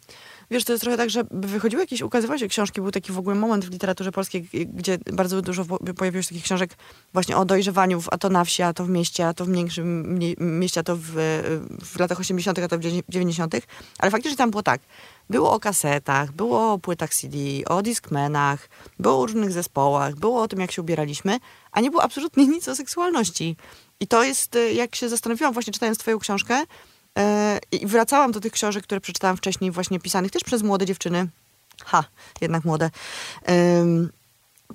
Wiesz, 0.54 0.64
to 0.64 0.74
jest 0.74 0.82
trochę 0.82 0.98
tak, 0.98 1.10
że 1.10 1.24
wychodziły 1.32 1.84
jakieś, 1.84 2.02
ukazywały 2.02 2.40
się 2.40 2.48
książki, 2.48 2.82
był 2.82 2.92
taki 2.92 3.12
w 3.12 3.18
ogóle 3.18 3.36
moment 3.36 3.66
w 3.66 3.72
literaturze 3.72 4.12
polskiej, 4.12 4.50
gdzie 4.74 4.98
bardzo 5.14 5.42
dużo 5.42 5.66
pojawiło 5.98 6.22
się 6.22 6.30
takich 6.30 6.44
książek 6.44 6.78
właśnie 7.14 7.38
o 7.38 7.46
dojrzewaniu, 7.46 8.02
a 8.12 8.18
to 8.18 8.30
na 8.30 8.44
wsi, 8.44 8.64
a 8.64 8.74
to 8.74 8.86
w 8.86 8.90
mieście, 8.90 9.28
a 9.28 9.34
to 9.34 9.46
w 9.46 9.52
większym 9.52 10.04
mniej- 10.18 10.36
mieście, 10.40 10.80
a 10.80 10.84
to 10.84 10.96
w, 10.96 11.12
w 11.84 12.00
latach 12.00 12.20
80., 12.20 12.60
a 12.60 12.68
to 12.68 12.78
w 12.78 12.82
dziewię- 12.82 13.04
90., 13.10 13.56
ale 14.00 14.12
faktycznie 14.12 14.38
tam 14.38 14.52
było 14.52 14.64
tak. 14.64 14.82
Było 15.30 15.52
o 15.52 15.60
kasetach, 15.60 16.32
było 16.32 16.74
o 16.74 16.80
płytach 16.80 17.14
CD, 17.14 17.38
o 17.68 17.82
Discmanach, 17.82 18.70
było 19.00 19.20
o 19.20 19.26
różnych 19.26 19.52
zespołach, 19.52 20.16
było 20.16 20.42
o 20.42 20.48
tym, 20.48 20.60
jak 20.60 20.72
się 20.72 20.82
ubieraliśmy, 20.82 21.40
a 21.72 21.82
nie 21.82 21.92
było 21.92 22.04
absolutnie 22.04 22.48
nic 22.56 22.68
o 22.68 22.76
seksualności. 22.76 23.56
I 24.00 24.08
to 24.08 24.24
jest, 24.24 24.56
y, 24.56 24.74
jak 24.74 24.96
się 24.96 25.10
zastanowiłam 25.10 25.54
właśnie 25.54 25.74
czytając 25.74 25.98
twoją 25.98 26.20
książkę, 26.20 26.64
I 27.72 27.88
wracałam 27.88 28.32
do 28.32 28.39
tych 28.39 28.53
książek, 28.53 28.84
które 28.84 29.01
przeczytałam 29.01 29.38
wcześniej, 29.38 29.72
właśnie 29.72 30.00
pisanych 30.00 30.32
też 30.32 30.43
przez 30.43 30.63
młode 30.63 30.86
dziewczyny. 30.86 31.27
ha, 31.86 32.03
jednak 32.41 32.65
młode, 32.65 32.89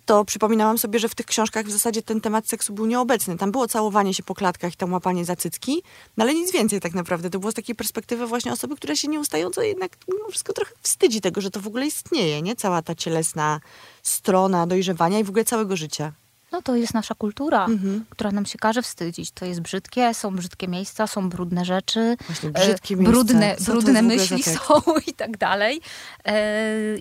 to 0.05 0.25
przypominałam 0.25 0.79
sobie, 0.79 0.99
że 0.99 1.09
w 1.09 1.15
tych 1.15 1.27
książkach 1.27 1.67
w 1.67 1.71
zasadzie 1.71 2.03
ten 2.03 2.21
temat 2.21 2.49
seksu 2.49 2.73
był 2.73 2.87
nieobecny. 2.87 3.39
Tam 3.39 3.53
było 3.53 3.69
całowanie 3.69 4.15
się 4.15 4.23
po 4.23 4.35
klatkach 4.35 4.75
i 4.75 4.77
tam 4.77 4.93
łapanie 4.93 5.25
za 5.25 5.37
cycki, 5.37 5.83
no 6.17 6.25
ale 6.25 6.35
nic 6.35 6.53
więcej 6.53 6.81
tak 6.81 6.95
naprawdę. 6.95 7.31
To 7.31 7.39
było 7.39 7.53
z 7.53 7.55
takiej 7.55 7.75
perspektywy 7.75 8.27
właśnie 8.27 8.53
osoby, 8.53 8.77
która 8.77 8.97
się 8.97 9.09
nieustająco 9.09 9.63
jednak 9.63 9.97
mimo 10.09 10.29
wszystko 10.29 10.53
trochę 10.53 10.73
wstydzi 10.83 11.21
tego, 11.21 11.41
że 11.41 11.51
to 11.51 11.61
w 11.61 11.67
ogóle 11.67 11.87
istnieje, 11.87 12.43
nie? 12.43 12.57
Cała 12.57 12.83
ta 12.83 12.95
cielesna 12.95 13.61
strona 14.03 14.67
dojrzewania 14.67 15.19
i 15.19 15.25
w 15.25 15.29
ogóle 15.29 15.45
całego 15.45 15.77
życia. 15.77 16.13
No 16.53 16.63
to 16.63 16.77
jest 16.77 16.95
nasza 16.95 17.15
kultura, 17.15 17.65
Mhm. 17.65 18.05
która 18.11 18.31
nam 18.31 18.47
się 18.47 18.59
każe 18.59 18.83
wstydzić. 18.83 19.31
To 19.31 19.45
jest 19.45 19.61
brzydkie, 19.61 20.15
są 20.15 20.37
brzydkie 20.37 20.69
miejsca, 20.69 21.07
są 21.07 21.29
brudne 21.29 21.65
rzeczy. 21.65 22.17
Właśnie 22.27 22.49
e, 22.49 22.53
brzydkie. 22.53 22.97
Brudne, 22.97 23.57
brudne 23.67 24.03
myśli 24.03 24.43
są 24.43 24.83
i 25.11 25.13
tak 25.15 25.37
dalej. 25.37 25.81
E, 26.27 26.35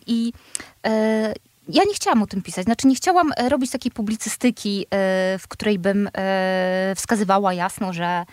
I 0.08 0.34
e, 0.88 1.34
ja 1.70 1.84
nie 1.88 1.94
chciałam 1.94 2.22
o 2.24 2.28
tym 2.28 2.42
pisać. 2.42 2.66
Znaczy 2.66 2.88
nie 2.88 2.96
chciałam 2.96 3.32
robić 3.50 3.72
takiej 3.72 3.92
publicystyki, 3.92 4.86
w 5.40 5.44
której 5.50 5.80
bym 5.80 6.10
wskazywała 6.96 7.54
jasno, 7.54 7.94
że 7.94 8.26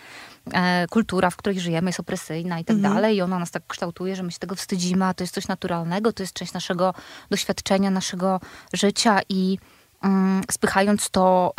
kultura, 0.89 1.29
w 1.29 1.35
której 1.35 1.59
żyjemy 1.59 1.89
jest 1.89 1.99
opresyjna 1.99 2.59
i 2.59 2.65
tak 2.65 2.75
Mhm. 2.75 2.93
dalej 2.93 3.15
i 3.15 3.21
ona 3.21 3.39
nas 3.39 3.51
tak 3.51 3.63
kształtuje, 3.67 4.15
że 4.15 4.23
my 4.23 4.31
się 4.31 4.39
tego 4.39 4.55
wstydzimy, 4.55 5.05
a 5.05 5.13
to 5.13 5.23
jest 5.23 5.33
coś 5.33 5.47
naturalnego, 5.47 6.13
to 6.13 6.23
jest 6.23 6.33
część 6.33 6.53
naszego 6.53 6.93
doświadczenia, 7.29 7.89
naszego 7.91 8.39
życia 8.73 9.19
i 9.29 9.57
spychając 10.51 11.09
to 11.09 11.53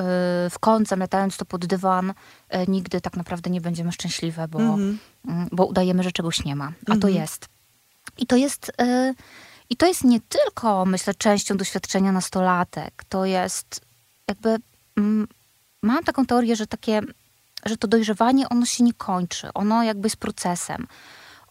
y, 0.46 0.50
w 0.50 0.58
kąt, 0.60 0.88
zamiatając 0.88 1.36
to 1.36 1.44
pod 1.44 1.66
dywan, 1.66 2.10
y, 2.10 2.14
nigdy 2.68 3.00
tak 3.00 3.16
naprawdę 3.16 3.50
nie 3.50 3.60
będziemy 3.60 3.92
szczęśliwe, 3.92 4.48
bo, 4.48 4.58
Mhm. 4.58 4.98
mm, 5.28 5.48
bo 5.52 5.66
udajemy, 5.66 6.02
że 6.02 6.12
czegoś 6.12 6.44
nie 6.44 6.56
ma. 6.56 6.72
A 6.82 6.86
to 6.86 6.94
Mhm. 6.94 7.14
jest. 7.14 7.48
I 8.18 8.26
to 8.26 8.36
jest, 8.36 8.72
y, 8.80 9.14
I 9.70 9.76
to 9.76 9.86
jest 9.86 10.04
nie 10.04 10.20
tylko, 10.20 10.84
myślę, 10.84 11.14
częścią 11.14 11.56
doświadczenia 11.56 12.12
nastolatek. 12.12 13.04
To 13.08 13.24
jest 13.24 13.80
jakby. 14.28 14.56
Mm, 14.96 15.28
mam 15.82 16.04
taką 16.04 16.26
teorię, 16.26 16.56
że 16.56 16.66
takie, 16.66 17.00
że 17.64 17.76
to 17.76 17.88
dojrzewanie, 17.88 18.48
ono 18.48 18.66
się 18.66 18.84
nie 18.84 18.92
kończy. 18.92 19.52
Ono 19.54 19.82
jakby 19.82 20.06
jest 20.06 20.16
procesem. 20.16 20.86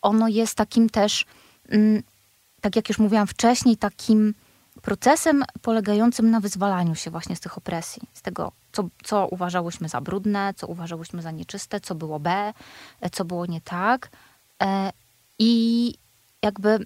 Ono 0.01 0.27
jest 0.27 0.55
takim 0.55 0.89
też, 0.89 1.25
mm, 1.69 2.03
tak 2.61 2.75
jak 2.75 2.89
już 2.89 2.99
mówiłam 2.99 3.27
wcześniej, 3.27 3.77
takim 3.77 4.33
procesem 4.85 5.43
polegającym 5.61 6.31
na 6.31 6.39
wyzwalaniu 6.39 6.95
się 6.95 7.11
właśnie 7.11 7.35
z 7.35 7.39
tych 7.39 7.57
opresji, 7.57 8.01
z 8.13 8.21
tego, 8.21 8.51
co, 8.71 8.83
co 9.03 9.27
uważałyśmy 9.27 9.89
za 9.89 10.01
brudne, 10.01 10.53
co 10.57 10.67
uważałyśmy 10.67 11.21
za 11.21 11.31
nieczyste, 11.31 11.79
co 11.79 11.95
było 11.95 12.19
B, 12.19 12.53
e, 13.01 13.09
co 13.09 13.25
było 13.25 13.45
nie 13.45 13.61
tak. 13.61 14.09
E, 14.63 14.91
I 15.39 15.93
jakby 16.41 16.85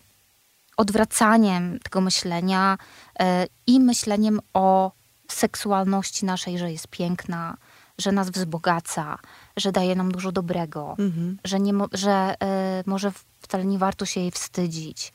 odwracaniem 0.77 1.79
tego 1.79 2.01
myślenia 2.01 2.77
e, 3.19 3.47
i 3.67 3.79
myśleniem 3.79 4.39
o 4.53 4.91
seksualności 5.27 6.25
naszej, 6.25 6.57
że 6.57 6.71
jest 6.71 6.87
piękna, 6.87 7.57
że 7.97 8.11
nas 8.11 8.29
wzbogaca, 8.29 9.17
że 9.57 9.71
daje 9.71 9.95
nam 9.95 10.11
dużo 10.11 10.31
dobrego, 10.31 10.95
Mhm. 10.99 11.37
że, 11.43 11.59
nie, 11.59 11.73
że 11.91 12.35
może 12.85 13.11
wcale 13.41 13.65
nie 13.65 13.77
warto 13.77 14.05
się 14.05 14.19
jej 14.19 14.31
wstydzić, 14.31 15.13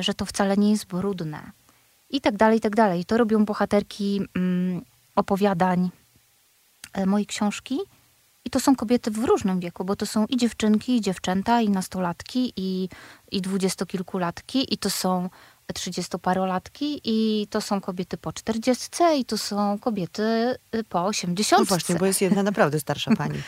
że 0.00 0.14
to 0.14 0.24
wcale 0.24 0.56
nie 0.56 0.70
jest 0.70 0.86
brudne. 0.86 1.52
I 2.10 2.20
tak 2.20 2.36
dalej, 2.36 2.58
i 2.58 2.60
tak 2.60 2.76
dalej. 2.76 3.04
To 3.04 3.16
robią 3.18 3.44
bohaterki 3.44 4.20
mm, 4.36 4.82
opowiadań 5.16 5.90
e, 6.92 7.06
mojej 7.06 7.26
książki. 7.26 7.78
I 8.44 8.50
to 8.50 8.60
są 8.60 8.76
kobiety 8.76 9.10
w 9.10 9.24
różnym 9.24 9.60
wieku, 9.60 9.84
bo 9.84 9.96
to 9.96 10.06
są 10.06 10.26
i 10.26 10.36
dziewczynki, 10.36 10.96
i 10.96 11.00
dziewczęta, 11.00 11.60
i 11.60 11.68
nastolatki, 11.68 12.52
i, 12.56 12.88
i 13.32 13.40
dwudziestokilkulatki, 13.40 14.74
i 14.74 14.78
to 14.78 14.90
są 14.90 15.30
trzydziestoparolatki, 15.74 17.00
i 17.04 17.46
to 17.50 17.60
są 17.60 17.80
kobiety 17.80 18.16
po 18.16 18.32
czterdziestce, 18.32 19.16
i 19.16 19.24
to 19.24 19.38
są 19.38 19.78
kobiety 19.78 20.22
y, 20.74 20.84
po 20.84 20.98
No 21.00 21.06
osiemdziesiątce. 21.06 21.64
właśnie, 21.68 21.94
bo 21.94 22.06
jest 22.06 22.20
jedna 22.20 22.42
naprawdę 22.42 22.80
starsza 22.80 23.16
pani. 23.18 23.38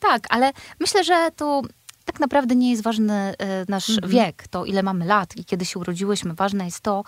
Tak, 0.00 0.26
ale 0.30 0.52
myślę, 0.80 1.04
że 1.04 1.28
to 1.36 1.62
tak 2.04 2.20
naprawdę 2.20 2.56
nie 2.56 2.70
jest 2.70 2.82
ważny 2.82 3.14
e, 3.38 3.64
nasz 3.68 3.90
Mhm. 3.90 4.12
wiek, 4.12 4.48
to 4.48 4.64
ile 4.64 4.82
mamy 4.82 5.04
lat 5.04 5.36
i 5.36 5.44
kiedy 5.44 5.64
się 5.64 5.78
urodziłyśmy. 5.78 6.34
Ważne 6.34 6.64
jest 6.64 6.80
to, 6.80 7.04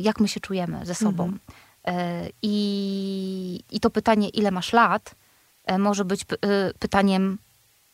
jak 0.00 0.20
my 0.20 0.28
się 0.28 0.40
czujemy 0.40 0.86
ze 0.86 0.94
sobą. 0.94 1.22
Mhm. 1.24 1.40
E, 1.86 2.28
I, 2.42 3.60
I 3.70 3.80
to 3.80 3.90
pytanie, 3.90 4.28
ile 4.28 4.50
masz 4.50 4.72
lat, 4.72 5.14
e, 5.66 5.78
może 5.78 6.04
być 6.04 6.24
py- 6.24 6.36
e, 6.48 6.72
pytaniem, 6.78 7.38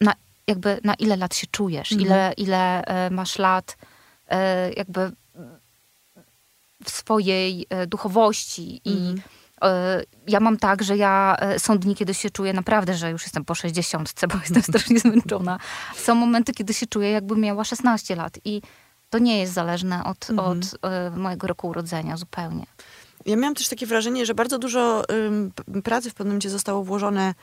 na, 0.00 0.14
jakby 0.46 0.80
na 0.84 0.94
ile 0.94 1.16
lat 1.16 1.34
się 1.34 1.46
czujesz, 1.46 1.92
Mhm. 1.92 2.06
ile, 2.10 2.32
ile 2.37 2.84
e, 2.84 3.10
masz 3.10 3.38
lat 3.38 3.76
e, 4.28 4.72
jakby 4.72 5.12
w 6.84 6.90
swojej 6.90 7.66
e, 7.70 7.87
duchowości 7.87 8.80
i 8.84 8.90
Mhm. 8.92 9.20
E, 9.62 10.02
Ja 10.28 10.40
mam 10.40 10.56
tak, 10.56 10.82
że 10.82 10.96
ja 10.96 11.37
e, 11.40 11.58
są 11.58 11.78
dni, 11.78 11.94
kiedy 11.96 12.14
się 12.14 12.30
czuję 12.30 12.52
naprawdę, 12.52 12.94
że 12.94 13.10
już 13.10 13.22
jestem 13.22 13.44
po 13.44 13.54
60, 13.54 14.12
bo 14.28 14.38
jestem 14.40 14.62
strasznie 14.68 14.98
zmęczona. 15.00 15.58
Są 15.96 16.14
momenty, 16.14 16.52
kiedy 16.52 16.75
się 16.75 16.87
czuję, 16.87 17.10
jakbym 17.10 17.40
miała 17.40 17.64
16 17.64 18.16
lat 18.16 18.38
i 18.44 18.62
to 19.10 19.18
nie 19.18 19.38
jest 19.38 19.52
zależne 19.52 20.04
od, 20.04 20.30
Mhm. 20.30 20.58
od 20.58 20.84
e, 20.84 21.10
mojego 21.10 21.46
roku 21.46 21.68
urodzenia 21.68 22.16
zupełnie. 22.16 22.66
Ja 23.26 23.36
miałam 23.36 23.54
też 23.54 23.68
takie 23.68 23.86
wrażenie, 23.86 24.26
że 24.26 24.34
bardzo 24.34 24.58
dużo 24.58 25.04
pracy 25.84 26.10
w 26.10 26.14
pewnym 26.14 26.32
momencie 26.32 26.50
zostało 26.50 26.84
włożone 26.84 27.34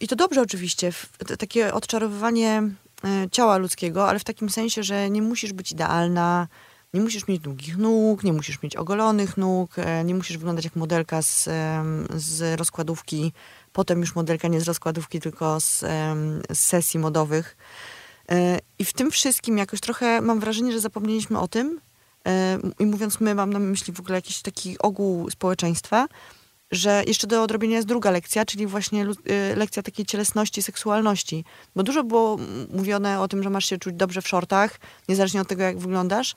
i 0.00 0.08
to 0.08 0.16
dobrze 0.16 0.42
oczywiście, 0.42 0.92
takie 1.38 1.74
odczarowywanie 1.74 2.62
y, 3.24 3.30
ciała 3.30 3.56
ludzkiego, 3.56 4.08
ale 4.08 4.18
w 4.18 4.24
takim 4.24 4.50
sensie, 4.50 4.82
że 4.82 5.10
nie 5.10 5.22
musisz 5.22 5.52
być 5.52 5.72
idealna, 5.72 6.48
nie 6.94 7.00
musisz 7.00 7.28
mieć 7.28 7.40
długich 7.40 7.76
nóg, 7.76 8.24
nie 8.24 8.32
musisz 8.32 8.62
mieć 8.62 8.76
ogolonych 8.76 9.36
nóg, 9.36 9.70
e, 9.78 10.04
nie 10.04 10.14
musisz 10.14 10.36
wyglądać 10.38 10.64
jak 10.64 10.76
modelka 10.76 11.22
z, 11.22 11.48
z 12.14 12.58
rozkładówki, 12.58 13.32
potem 13.72 14.00
już 14.00 14.14
modelka 14.14 14.48
nie 14.48 14.60
z 14.60 14.64
rozkładówki, 14.64 15.20
tylko 15.20 15.60
z, 15.60 15.80
z 16.50 16.58
sesji 16.58 17.00
modowych. 17.00 17.56
E, 18.30 18.58
I 18.78 18.84
w 18.84 18.92
tym 18.92 19.10
wszystkim 19.10 19.58
jakoś 19.58 19.80
trochę 19.80 20.20
mam 20.20 20.40
wrażenie, 20.40 20.72
że 20.72 20.80
zapomnieliśmy 20.80 21.38
o 21.38 21.48
tym, 21.48 21.80
e, 22.26 22.58
i 22.78 22.86
mówiąc 22.86 23.20
my, 23.20 23.34
mam 23.34 23.52
na 23.52 23.58
myśli 23.58 23.92
w 23.92 24.00
ogóle 24.00 24.18
jakiś 24.18 24.42
taki 24.42 24.78
ogół 24.78 25.30
społeczeństwa, 25.30 26.08
że 26.70 27.02
jeszcze 27.06 27.26
do 27.26 27.42
odrobienia 27.42 27.76
jest 27.76 27.88
druga 27.88 28.10
lekcja, 28.10 28.44
czyli 28.44 28.66
właśnie 28.66 29.06
y, 29.06 29.56
lekcja 29.56 29.82
takiej 29.82 30.06
cielesności, 30.06 30.62
seksualności. 30.62 31.44
Bo 31.76 31.82
dużo 31.82 32.04
było 32.04 32.38
mówione 32.70 33.20
o 33.20 33.28
tym, 33.28 33.42
że 33.42 33.50
masz 33.50 33.64
się 33.64 33.78
czuć 33.78 33.94
dobrze 33.94 34.22
w 34.22 34.28
shortach, 34.28 34.80
niezależnie 35.08 35.40
od 35.40 35.48
tego, 35.48 35.62
jak 35.62 35.78
wyglądasz, 35.78 36.34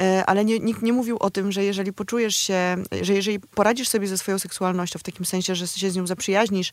e, 0.00 0.26
ale 0.26 0.44
nie, 0.44 0.58
nikt 0.58 0.82
nie 0.82 0.92
mówił 0.92 1.16
o 1.20 1.30
tym, 1.30 1.52
że 1.52 1.64
jeżeli 1.64 1.92
poczujesz 1.92 2.36
się, 2.36 2.76
że 3.02 3.14
jeżeli 3.14 3.40
poradzisz 3.40 3.88
sobie 3.88 4.06
ze 4.06 4.18
swoją 4.18 4.38
seksualnością 4.38 4.98
w 4.98 5.02
takim 5.02 5.26
sensie, 5.26 5.54
że 5.54 5.68
się 5.68 5.90
z 5.90 5.96
nią 5.96 6.06
zaprzyjaźnisz, 6.06 6.68
e, 6.68 6.72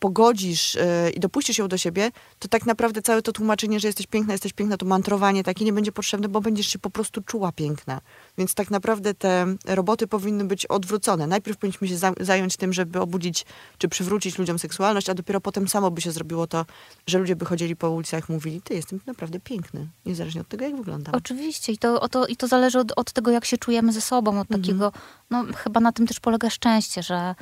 pogodzisz 0.00 0.76
e, 0.76 1.10
i 1.10 1.20
dopuścisz 1.20 1.58
ją 1.58 1.68
do 1.68 1.78
siebie, 1.78 2.10
to 2.38 2.48
tak 2.48 2.66
naprawdę 2.66 3.02
całe 3.02 3.22
to 3.22 3.32
tłumaczenie, 3.32 3.80
że 3.80 3.88
jesteś 3.88 4.06
piękna, 4.06 4.32
jesteś 4.34 4.52
piękna, 4.52 4.76
to 4.76 4.86
mantrowanie 4.86 5.44
takie 5.44 5.64
nie 5.64 5.72
będzie 5.72 5.92
potrzebne, 5.92 6.28
bo 6.28 6.40
będziesz 6.40 6.66
się 6.66 6.78
po 6.78 6.90
prostu 6.90 7.22
czuła 7.22 7.52
piękna. 7.52 8.00
Więc 8.38 8.54
tak 8.54 8.70
naprawdę 8.70 9.14
te 9.14 9.46
roboty 9.66 10.06
powinny 10.06 10.44
być 10.44 10.66
odwrócone. 10.66 11.26
Najpierw 11.26 11.58
powinniśmy 11.58 11.88
się 11.88 11.96
za- 11.96 12.12
zająć 12.20 12.56
tym, 12.56 12.72
żeby 12.72 13.00
obudzić 13.00 13.44
czy 13.78 13.88
przywrócić 13.88 14.38
ludziom 14.38 14.58
seksualność, 14.58 15.08
a 15.10 15.14
dopiero 15.14 15.40
potem 15.40 15.68
samo 15.68 15.90
by 15.90 16.00
się 16.00 16.12
zrobiło 16.12 16.46
to, 16.46 16.66
że 17.06 17.18
ludzie 17.18 17.36
by 17.36 17.44
chodzili 17.44 17.76
po 17.76 17.90
ulicach 17.90 18.28
i 18.30 18.32
mówili, 18.32 18.62
ty 18.62 18.74
jestem 18.74 19.00
naprawdę 19.06 19.40
piękny, 19.40 19.88
niezależnie 20.06 20.40
od 20.40 20.48
tego, 20.48 20.64
jak 20.64 20.76
wyglądam. 20.76 21.14
Oczywiście 21.14 21.72
i 21.72 21.78
to, 21.78 22.08
to, 22.08 22.26
i 22.26 22.36
to 22.36 22.46
zależy 22.48 22.78
od, 22.78 22.92
od 22.96 23.12
tego, 23.12 23.30
jak 23.30 23.44
się 23.44 23.58
czujemy 23.58 23.92
ze 23.92 24.00
sobą, 24.00 24.40
od 24.40 24.48
takiego, 24.48 24.92
no 25.30 25.44
chyba 25.56 25.80
na 25.80 25.92
tym 25.92 26.06
też 26.06 26.20
polega 26.20 26.50
szczęście, 26.50 27.02
że 27.02 27.34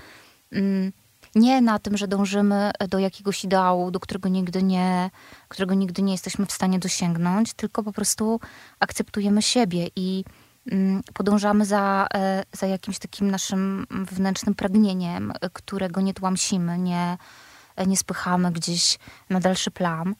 mm, 0.52 0.93
nie 1.35 1.61
na 1.61 1.79
tym, 1.79 1.97
że 1.97 2.09
dążymy 2.09 2.71
do 2.89 2.99
jakiegoś 2.99 3.45
ideału, 3.45 3.91
do 3.91 4.01
którego 4.01 4.29
nigdy 4.29 4.63
nie, 4.63 5.11
którego 5.49 5.75
nigdy 5.75 6.03
nie 6.03 6.13
jesteśmy 6.13 6.47
w 6.47 6.53
stanie 6.53 6.79
dosięgnąć, 6.79 7.55
tylko 7.55 7.83
po 7.83 7.93
prostu 7.93 8.41
akceptujemy 8.81 9.43
siebie 9.43 9.89
i 9.97 10.25
mm, 10.73 11.03
podążamy 11.15 11.65
za, 11.65 12.07
e, 12.15 12.43
za 12.53 12.67
jakimś 12.67 12.99
takim 12.99 13.31
naszym 13.31 13.87
wewnętrznym 13.91 14.55
pragnieniem, 14.55 15.33
którego 15.53 16.01
nie 16.01 16.15
tłamsimy, 16.15 16.79
nie, 16.79 17.19
e, 17.77 17.87
nie 17.87 17.97
spychamy 17.97 18.53
gdzieś 18.53 18.99
na 19.31 19.41
dalszy 19.41 19.71
plan. 19.71 20.15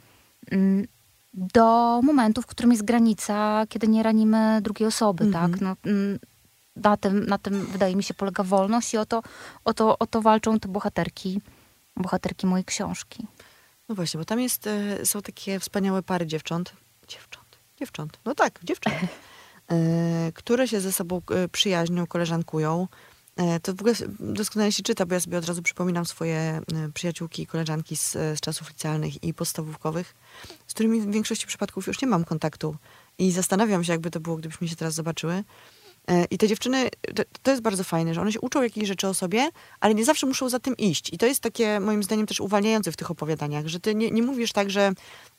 Mm, 0.50 0.87
do 1.35 2.00
momentu, 2.02 2.43
w 2.43 2.47
którym 2.47 2.71
jest 2.71 2.85
granica, 2.85 3.64
kiedy 3.69 3.88
nie 3.88 4.02
ranimy 4.02 4.61
drugiej 4.62 4.88
osoby, 4.88 5.25
Mhm. 5.25 5.52
tak? 5.52 5.61
No, 5.61 5.76
mm, 5.85 6.19
na, 6.84 6.96
tym, 6.96 7.26
na 7.26 7.38
tym, 7.38 7.66
wydaje 7.66 7.96
mi 7.96 8.02
się, 8.02 8.14
polega 8.14 8.42
wolność 8.42 8.94
i 8.94 8.99
o 8.99 9.06
to, 9.06 9.22
o 9.64 9.75
to, 9.75 9.99
o 9.99 10.06
to 10.06 10.22
walczą 10.22 10.60
te 10.60 10.68
bohaterki, 10.68 11.40
bohaterki 11.96 12.46
mojej 12.46 12.64
książki. 12.64 13.26
No 13.88 13.94
właśnie, 13.94 14.18
bo 14.18 14.25
tam 14.25 14.40
jest, 14.40 14.66
e, 14.66 15.06
są 15.06 15.22
takie 15.22 15.60
wspaniałe 15.60 16.02
pary 16.02 16.26
dziewcząt. 16.26 16.72
Dziewcząt, 17.08 17.58
dziewcząt, 17.78 18.18
no 18.25 18.34
tak, 18.34 18.60
dziewcząt. 18.64 18.96
e, 19.70 20.32
które 20.34 20.68
się 20.68 20.80
ze 20.80 20.92
sobą 20.92 21.22
e, 21.30 21.49
przyjaźnią, 21.49 22.06
koleżankują. 22.06 22.88
To 23.62 23.75
w 23.75 23.80
ogóle 23.80 23.94
doskonale 24.20 24.72
się 24.72 24.82
czyta, 24.82 25.06
bo 25.06 25.14
ja 25.14 25.20
sobie 25.20 25.38
od 25.38 25.44
razu 25.44 25.62
przypominam 25.62 26.06
swoje 26.06 26.60
przyjaciółki 26.94 27.42
i 27.42 27.46
koleżanki 27.46 27.96
z, 27.96 28.12
z 28.12 28.40
czasów 28.40 28.68
licealnych 28.68 29.25
i 29.25 29.34
podstawówkowych, 29.34 30.14
z 30.66 30.75
którymi 30.75 31.00
w 31.00 31.10
większości 31.10 31.46
przypadków 31.46 31.87
już 31.87 32.02
nie 32.02 32.08
mam 32.08 32.25
kontaktu 32.25 32.76
I 33.18 33.32
zastanawiam 33.32 33.84
się, 33.84 33.92
jakby 33.92 34.10
to 34.10 34.20
było, 34.20 34.37
gdybyśmy 34.37 34.68
się 34.68 34.76
teraz 34.76 34.94
zobaczyły. 34.94 35.44
E, 36.11 36.25
I 36.31 36.38
te 36.38 36.49
dziewczyny, 36.49 36.88
to, 37.14 37.23
to 37.43 37.50
jest 37.50 37.62
bardzo 37.62 37.85
fajne, 37.85 38.14
że 38.14 38.21
one 38.21 38.33
się 38.33 38.40
uczą 38.40 38.62
jakichś 38.62 38.87
rzeczy 38.87 39.09
o 39.09 39.14
sobie, 39.14 39.49
ale 39.81 39.95
nie 39.95 40.05
zawsze 40.05 40.26
muszą 40.26 40.49
za 40.49 40.59
tym 40.59 40.76
iść. 40.76 41.12
I 41.12 41.19
to 41.19 41.26
jest 41.26 41.40
takie, 41.40 41.81
moim 41.81 42.02
zdaniem, 42.02 42.26
też 42.26 42.40
uwalniające 42.40 42.93
w 42.93 42.97
tych 42.97 43.11
opowiadaniach, 43.11 43.67
że 43.67 43.81
ty 43.81 43.95
nie, 43.95 44.11
nie 44.11 44.23
mówisz 44.23 44.52
tak, 44.52 44.71
że 44.71 44.93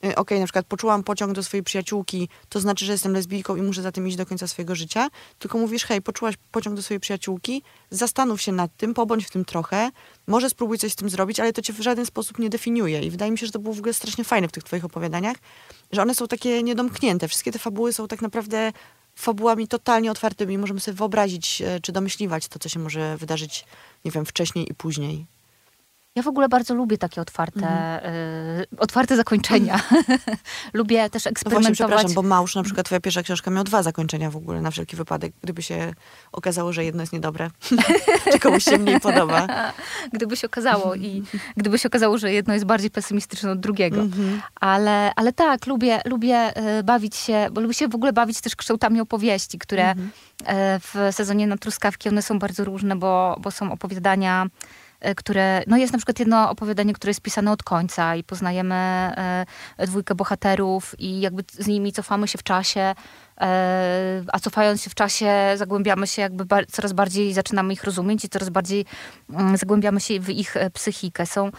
y, 0.05 0.15
okej, 0.15 0.39
na 0.39 0.45
przykład 0.45 0.65
poczułam 0.65 1.03
pociąg 1.03 1.33
do 1.33 1.43
swojej 1.43 1.63
przyjaciółki, 1.63 2.29
to 2.49 2.59
znaczy, 2.59 2.85
że 2.85 2.91
jestem 2.91 3.13
lesbijką 3.13 3.55
i 3.55 3.61
muszę 3.61 3.81
za 3.81 3.91
tym 3.91 4.07
iść 4.07 4.17
do 4.17 4.25
końca 4.25 4.47
swojego 4.47 4.75
życia, 4.75 5.09
tylko 5.39 5.57
mówisz, 5.57 5.85
hej, 5.85 6.01
poczułaś 6.01 6.35
pociąg 6.51 6.75
do 6.75 6.81
swojej 6.81 6.99
przyjaciółki, 6.99 7.63
zastanów 7.89 8.41
się 8.41 8.51
nad 8.51 8.77
tym, 8.77 8.93
pobądź 8.93 9.25
w 9.25 9.31
tym 9.31 9.45
trochę, 9.45 9.89
może 10.27 10.49
spróbuj 10.49 10.77
coś 10.77 10.91
z 10.91 10.95
tym 10.95 11.09
zrobić, 11.09 11.39
ale 11.39 11.53
to 11.53 11.61
cię 11.61 11.73
w 11.73 11.81
żaden 11.81 12.05
sposób 12.05 12.39
nie 12.39 12.49
definiuje. 12.49 13.01
I 13.01 13.11
wydaje 13.11 13.31
mi 13.31 13.37
się, 13.37 13.45
że 13.45 13.51
to 13.51 13.59
było 13.59 13.73
w 13.75 13.79
ogóle 13.79 13.93
strasznie 13.93 14.23
fajne 14.23 14.47
w 14.47 14.51
tych 14.51 14.63
twoich 14.63 14.85
opowiadaniach, 14.85 15.37
że 15.91 16.01
one 16.01 16.15
są 16.15 16.27
takie 16.27 16.63
niedomknięte. 16.63 17.27
Wszystkie 17.27 17.51
te 17.51 17.59
fabuły 17.59 17.93
są 17.93 18.07
tak 18.07 18.21
naprawdę 18.21 18.71
fabułami 19.15 19.67
totalnie 19.67 20.11
otwartymi. 20.11 20.57
Możemy 20.57 20.79
sobie 20.79 20.95
wyobrazić, 20.95 21.61
e, 21.61 21.79
czy 21.79 21.91
domyśliwać 21.91 22.47
to, 22.47 22.59
co 22.59 22.69
się 22.69 22.79
może 22.79 23.17
wydarzyć, 23.17 23.65
nie 24.05 24.11
wiem, 24.11 24.25
wcześniej 24.25 24.71
i 24.71 24.75
później. 24.75 25.25
Ja 26.15 26.23
w 26.23 26.27
ogóle 26.27 26.49
bardzo 26.49 26.73
lubię 26.75 26.97
takie 26.97 27.21
otwarte, 27.21 28.01
y, 28.61 28.67
otwarte 28.77 29.15
zakończenia. 29.15 29.79
lubię 30.73 30.97
też 31.09 31.13
No 31.13 31.19
właśnie, 31.19 31.31
eksperymentować. 31.31 31.73
przepraszam, 31.75 32.13
bo 32.13 32.21
Małż, 32.21 32.55
na 32.55 32.63
przykład 32.63 32.85
twoja 32.85 33.01
pierwsza 33.01 33.23
książka 33.23 33.51
miała 33.51 33.63
dwa 33.63 33.83
zakończenia 33.83 34.31
w 34.31 34.35
ogóle, 34.35 34.61
na 34.61 34.71
wszelki 34.71 34.95
wypadek, 34.95 35.33
gdyby 35.43 35.61
się 35.61 35.93
okazało, 36.31 36.73
że 36.73 36.85
jedno 36.85 37.03
jest 37.03 37.13
niedobre, 37.13 37.49
czy 38.31 38.39
komuś 38.39 38.63
się 38.63 38.77
mniej 38.77 38.99
podoba. 38.99 39.47
gdyby 40.13 40.37
się 40.37 40.47
okazało 40.47 40.95
i 40.95 41.23
gdyby 41.57 41.79
się 41.79 41.87
okazało, 41.87 42.17
że 42.17 42.33
jedno 42.33 42.53
jest 42.53 42.65
bardziej 42.65 42.89
pesymistyczne 42.91 43.51
od 43.51 43.59
drugiego. 43.59 44.01
Mhm. 44.01 44.41
Ale, 44.55 45.11
ale 45.15 45.33
tak, 45.33 45.67
lubię, 45.67 46.01
lubię 46.05 46.35
e, 46.37 46.83
bawić 46.83 47.15
się, 47.15 47.47
bo 47.51 47.61
lubię 47.61 47.73
się 47.73 47.87
w 47.87 47.95
ogóle 47.95 48.13
bawić 48.13 48.41
też 48.41 48.55
kształtami 48.55 49.01
opowieści, 49.01 49.59
które 49.59 49.89
Mhm. 49.91 50.11
e, 50.45 50.79
w 50.79 51.15
sezonie 51.15 51.47
na 51.47 51.57
truskawki 51.57 52.09
one 52.09 52.21
są 52.21 52.39
bardzo 52.39 52.63
różne, 52.63 52.95
bo, 52.95 53.37
bo 53.39 53.51
są 53.51 53.71
opowiadania, 53.71 54.47
które, 55.15 55.63
no 55.67 55.77
jest 55.77 55.93
na 55.93 55.99
przykład 55.99 56.19
jedno 56.19 56.49
opowiadanie, 56.49 56.93
które 56.93 57.09
jest 57.09 57.21
pisane 57.21 57.51
od 57.51 57.63
końca 57.63 58.15
i 58.15 58.23
poznajemy 58.23 58.75
e, 58.75 59.45
dwójkę 59.87 60.15
bohaterów 60.15 60.95
i 60.99 61.21
jakby 61.21 61.43
z 61.51 61.67
nimi 61.67 61.91
cofamy 61.91 62.27
się 62.27 62.37
w 62.37 62.43
czasie, 62.43 62.95
e, 63.41 64.23
a 64.33 64.39
cofając 64.39 64.81
się 64.83 64.89
w 64.89 64.95
czasie 64.95 65.33
zagłębiamy 65.55 66.07
się 66.07 66.21
jakby 66.21 66.45
coraz 66.71 66.93
bardziej, 66.93 67.33
zaczynamy 67.33 67.73
ich 67.73 67.83
rozumieć 67.83 68.25
i 68.25 68.29
coraz 68.29 68.49
bardziej 68.49 68.85
mm, 69.29 69.57
zagłębiamy 69.57 69.99
się 69.99 70.19
w 70.19 70.29
ich 70.29 70.57
e, 70.57 70.69
psychikę. 70.69 71.25
Są 71.25 71.51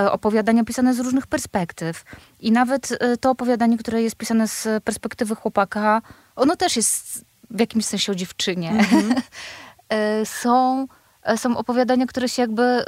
e, 0.00 0.12
opowiadania 0.12 0.64
pisane 0.64 0.94
z 0.94 1.00
różnych 1.00 1.26
perspektyw. 1.26 2.04
I 2.40 2.52
nawet 2.52 2.92
e, 3.00 3.16
to 3.16 3.30
opowiadanie, 3.30 3.78
które 3.78 4.02
jest 4.02 4.16
pisane 4.16 4.48
z 4.48 4.84
perspektywy 4.84 5.34
chłopaka, 5.34 6.02
ono 6.36 6.56
też 6.56 6.76
jest 6.76 7.24
w 7.50 7.60
jakimś 7.60 7.84
sensie 7.84 8.12
o 8.12 8.14
dziewczynie. 8.14 8.72
E, 9.90 10.26
są, 10.26 10.82
e, 10.82 10.86
są 11.36 11.56
opowiadania, 11.56 12.06
które 12.06 12.28
się 12.28 12.42
jakby 12.42 12.84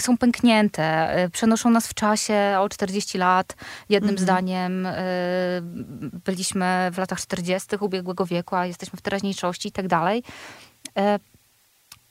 są 0.00 0.18
pęknięte, 0.18 1.10
e, 1.10 1.30
przenoszą 1.30 1.70
nas 1.70 1.86
w 1.86 1.94
czasie 1.94 2.56
o 2.60 2.68
40 2.68 3.18
lat. 3.18 3.56
Jednym 3.88 4.18
zdaniem 4.18 4.86
e, 4.86 4.94
byliśmy 6.24 6.90
w 6.92 6.98
latach 6.98 7.20
40. 7.20 7.68
ubiegłego 7.80 8.26
wieku, 8.26 8.56
a 8.56 8.66
jesteśmy 8.66 8.96
w 8.96 9.02
teraźniejszości 9.02 9.68
i 9.68 9.72
tak 9.72 9.88
dalej. 9.88 10.22
E, 10.96 11.18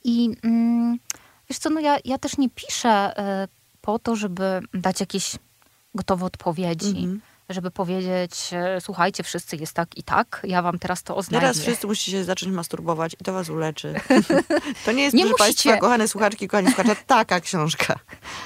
I 0.03 0.29
mm, 0.43 0.98
wiesz 1.50 1.57
co, 1.57 1.69
no 1.69 1.79
ja, 1.79 1.98
ja 2.05 2.17
też 2.17 2.38
nie 2.38 2.50
piszę 2.50 2.89
e, 3.17 3.48
po 3.81 4.00
to, 4.00 4.15
żeby 4.15 4.60
dać 4.74 5.00
jakieś 5.00 5.36
gotowe 5.96 6.25
odpowiedzi. 6.25 6.89
Mhm. 6.89 7.22
Żeby 7.50 7.72
powiedzieć, 7.72 8.34
e, 8.51 8.82
słuchajcie, 8.82 9.24
wszyscy 9.24 9.56
jest 9.56 9.74
tak 9.74 9.98
i 9.98 10.04
tak, 10.04 10.42
ja 10.44 10.62
wam 10.62 10.80
teraz 10.80 11.04
to 11.04 11.16
oznajmię. 11.16 11.42
Teraz 11.42 11.60
wszyscy 11.60 11.88
musicie 11.88 12.24
zacząć 12.24 12.54
masturbować 12.54 13.13
i 13.20 13.24
to 13.24 13.34
was 13.34 13.50
uleczy. 13.50 13.94
to 14.86 14.92
nie 14.92 15.04
jest, 15.04 15.16
Nie 15.16 15.25
proszę 15.25 15.44
musicie. 15.44 15.70
Państwa, 15.70 15.88
kochane 15.88 16.08
słuchaczki, 16.08 16.48
kochani 16.48 16.68
słuchacze, 16.68 16.96
taka 17.08 17.39
książka. 17.39 17.96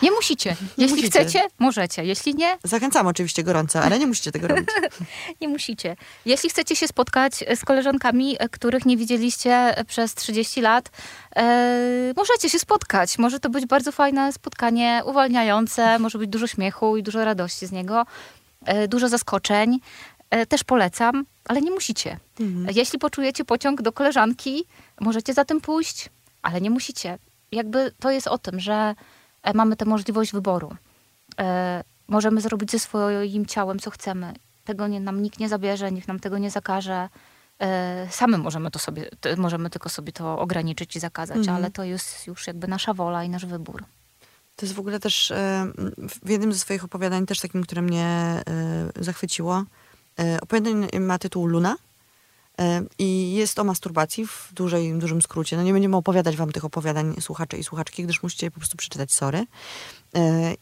Nie 0.02 0.12
musicie. 0.12 0.56
Jeśli 0.78 0.96
musicie. 0.96 1.20
chcecie, 1.20 1.48
możecie. 1.60 2.06
Jeśli 2.06 2.36
nie, 2.36 2.58
Zachęcam 2.64 3.08
oczywiście 3.08 3.44
gorąco, 3.44 3.82
ale 3.82 4.00
nie 4.00 4.08
musicie 4.08 4.32
tego 4.32 4.48
robić. 4.48 4.70
nie 5.42 5.48
musicie. 5.48 5.96
Jeśli 6.26 6.50
chcecie 6.50 6.76
się 6.76 6.88
spotkać 6.88 7.34
z 7.56 7.66
koleżankami, 7.66 8.36
e, 8.40 8.50
których 8.50 8.86
nie 8.86 8.98
widzieliście 8.98 9.78
e, 9.78 9.86
przez 9.86 10.16
30 10.16 10.62
lat, 10.62 10.90
e, 11.36 12.14
możecie 12.18 12.50
się 12.50 12.60
spotkać. 12.60 13.18
Może 13.18 13.40
to 13.40 13.50
być 13.50 13.66
bardzo 13.66 13.92
fajne 13.92 14.34
spotkanie, 14.34 15.02
uwalniające, 15.06 16.00
może 16.00 16.18
być 16.18 16.30
dużo 16.30 16.48
śmiechu 16.48 16.98
i 16.98 17.04
dużo 17.04 17.26
radości 17.26 17.68
z 17.68 17.72
niego, 17.72 18.02
e, 18.02 18.41
dużo 18.88 19.10
zaskoczeń. 19.10 19.80
E, 20.30 20.46
też 20.46 20.64
polecam, 20.64 21.26
ale 21.46 21.62
nie 21.62 21.72
musicie. 21.72 22.20
Mhm. 22.40 22.76
Jeśli 22.76 23.00
poczujecie 23.00 23.46
pociąg 23.46 23.82
do 23.82 23.92
koleżanki, 23.92 24.64
możecie 25.00 25.34
za 25.34 25.46
tym 25.46 25.62
pójść, 25.62 26.10
ale 26.42 26.62
nie 26.62 26.70
musicie. 26.70 27.18
Jakby 27.52 27.92
to 28.00 28.12
jest 28.12 28.28
o 28.28 28.38
tym, 28.38 28.60
że 28.60 28.96
e, 29.44 29.54
mamy 29.54 29.76
tę 29.76 29.86
możliwość 29.86 30.32
wyboru. 30.32 30.76
E, 31.40 31.84
możemy 32.08 32.42
zrobić 32.42 32.72
ze 32.72 32.80
swoim 32.80 33.46
ciałem, 33.46 33.80
co 33.80 33.92
chcemy. 33.92 34.34
Tego 34.64 34.88
nie, 34.88 35.00
nam 35.00 35.22
nikt 35.22 35.40
nie 35.40 35.50
zabierze, 35.50 35.92
nikt 35.92 36.08
nam 36.08 36.20
tego 36.20 36.38
nie 36.38 36.50
zakaże. 36.52 37.10
E, 37.62 38.08
same 38.12 38.38
możemy 38.38 38.72
to 38.72 38.80
sobie, 38.80 39.10
możemy 39.38 39.70
tylko 39.70 39.90
sobie 39.90 40.12
to 40.12 40.40
ograniczyć 40.40 40.96
i 40.96 41.00
zakazać, 41.00 41.38
Mhm. 41.38 41.58
ale 41.58 41.72
to 41.72 41.84
jest 41.84 42.28
już 42.28 42.48
jakby 42.48 42.68
nasza 42.68 42.94
wola 42.94 43.24
i 43.24 43.30
nasz 43.30 43.46
wybór. 43.46 43.84
To 44.56 44.66
jest 44.66 44.76
w 44.76 44.80
ogóle 44.80 45.00
też 45.00 45.32
e, 45.32 45.68
w 46.24 46.30
jednym 46.30 46.54
ze 46.54 46.60
swoich 46.60 46.84
opowiadań, 46.84 47.26
też 47.26 47.40
takim, 47.40 47.64
które 47.64 47.82
mnie 47.82 48.06
e, 48.06 48.44
zachwyciło. 49.04 49.64
E, 50.20 50.42
Opowiadań 50.42 50.88
ma 51.00 51.20
tytuł 51.20 51.48
Luna 51.48 51.76
i 53.00 53.34
jest 53.34 53.60
o 53.60 53.64
masturbacji 53.64 54.28
w 54.28 54.50
dużej, 54.54 54.94
dużym 54.94 55.22
skrócie. 55.22 55.58
No 55.58 55.64
nie 55.64 55.74
będziemy 55.74 55.98
opowiadać 55.98 56.38
wam 56.38 56.52
tych 56.52 56.66
opowiadań 56.66 57.16
słuchacze 57.20 57.58
i 57.58 57.64
słuchaczki, 57.64 58.04
gdyż 58.04 58.24
musicie 58.24 58.48
je 58.48 58.52
po 58.52 58.60
prostu 58.60 58.78
przeczytać, 58.78 59.12
sorry. 59.14 59.46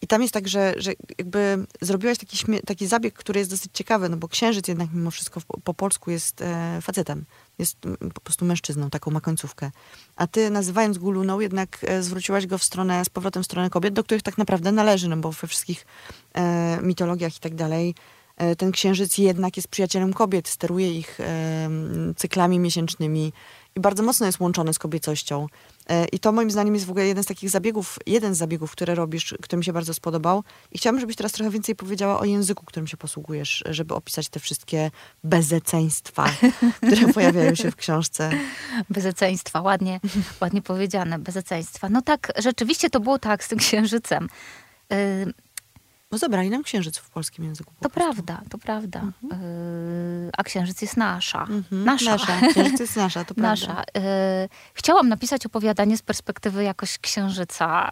I 0.01 0.07
tam 0.07 0.21
jest 0.21 0.33
tak, 0.33 0.47
że, 0.47 0.73
że 0.77 0.91
jakby 1.17 1.65
zrobiłaś 1.81 2.17
taki, 2.17 2.37
taki 2.65 2.87
zabieg, 2.87 3.13
który 3.13 3.39
jest 3.39 3.51
dosyć 3.51 3.71
ciekawy, 3.73 4.09
no 4.09 4.17
bo 4.17 4.27
księżyc 4.27 4.67
jednak 4.67 4.93
mimo 4.93 5.11
wszystko 5.11 5.41
po, 5.47 5.59
po 5.59 5.73
polsku 5.73 6.11
jest 6.11 6.43
facetem. 6.81 7.25
Jest 7.59 7.77
po 8.13 8.21
prostu 8.21 8.45
mężczyzną, 8.45 8.89
taką 8.89 9.11
ma 9.11 9.21
końcówkę. 9.21 9.71
A 10.15 10.27
ty 10.27 10.49
nazywając 10.49 10.97
go 10.97 11.11
luną, 11.11 11.39
jednak 11.39 11.77
e, 11.83 12.03
zwróciłaś 12.03 12.47
go 12.47 12.57
w 12.57 12.63
stronę, 12.63 13.05
z 13.05 13.09
powrotem 13.09 13.43
w 13.43 13.45
stronę 13.45 13.69
kobiet, 13.69 13.93
do 13.93 14.03
których 14.03 14.23
tak 14.23 14.37
naprawdę 14.37 14.71
należy, 14.71 15.09
no 15.09 15.17
bo 15.17 15.31
we 15.31 15.47
wszystkich 15.47 15.85
e, 16.33 16.79
mitologiach 16.81 17.37
i 17.37 17.39
tak 17.39 17.55
dalej 17.55 17.95
e, 18.37 18.55
ten 18.55 18.71
księżyc 18.71 19.17
jednak 19.17 19.57
jest 19.57 19.67
przyjacielem 19.67 20.13
kobiet, 20.13 20.47
steruje 20.47 20.93
ich 20.93 21.19
e, 21.19 21.69
cyklami 22.15 22.59
miesięcznymi 22.59 23.33
i 23.75 23.79
bardzo 23.79 24.03
mocno 24.03 24.25
jest 24.25 24.39
łączony 24.39 24.73
z 24.73 24.79
kobiecością. 24.79 25.47
E, 25.89 26.05
I 26.05 26.19
to 26.19 26.31
moim 26.31 26.51
zdaniem 26.51 26.73
jest 26.73 26.85
w 26.85 26.89
ogóle 26.89 27.07
jeden 27.07 27.23
z 27.23 27.27
takich 27.27 27.49
zabiegów, 27.49 27.99
jeden 28.05 28.35
z 28.35 28.37
zabiegów, 28.37 28.71
które 28.71 28.95
robisz, 28.95 29.35
który 29.41 29.57
mi 29.57 29.65
się 29.65 29.73
bardzo 29.73 29.93
spodobał. 29.93 30.43
I 30.71 30.77
chciałabym, 30.77 30.99
żebyś 30.99 31.15
teraz 31.15 31.31
trochę 31.31 31.51
więcej 31.51 31.75
powiedziała 31.75 32.19
o 32.19 32.25
języku, 32.25 32.65
którym 32.65 32.87
się 32.87 32.97
posługujesz, 32.97 33.63
żeby 33.69 33.95
opisać 33.95 34.29
te 34.29 34.39
wszystkie 34.39 34.91
bezeceństwa, 35.23 36.25
które 36.87 37.13
pojawiają 37.13 37.55
się 37.55 37.71
w 37.71 37.75
książce. 37.75 38.31
Bezeceństwa, 38.89 39.61
ładnie, 39.61 39.99
ładnie 40.41 40.61
powiedziane, 40.61 41.19
bezeceństwa. 41.19 41.89
No 41.89 42.01
tak, 42.01 42.31
rzeczywiście 42.37 42.89
to 42.89 42.99
było 42.99 43.19
tak 43.19 43.43
z 43.43 43.47
tym 43.47 43.59
księżycem. 43.59 44.29
Y, 44.93 45.33
Bo 46.11 46.17
zabrali 46.17 46.49
nam 46.49 46.63
księżyc 46.63 46.97
w 46.97 47.09
polskim 47.09 47.45
języku. 47.45 47.73
po 47.79 47.83
To 47.83 47.89
prostu. 47.89 48.13
prawda, 48.23 48.41
to 48.49 48.57
prawda. 48.57 49.01
Y, 49.23 50.29
a 50.37 50.43
księżyc 50.43 50.81
jest 50.81 50.97
nasza. 50.97 51.41
Mhm. 51.41 51.83
Nasza. 51.83 52.11
nasza. 52.11 52.47
Księżyc 52.51 52.79
jest 52.79 52.95
nasza, 52.95 53.25
to 53.25 53.33
prawda. 53.35 53.49
Nasza. 53.49 53.83
Y, 53.83 54.49
chciałam 54.73 55.09
napisać 55.09 55.45
opowiadanie 55.45 55.97
z 55.97 56.01
perspektywy 56.01 56.63
jakoś 56.63 56.97
księżyca, 56.97 57.91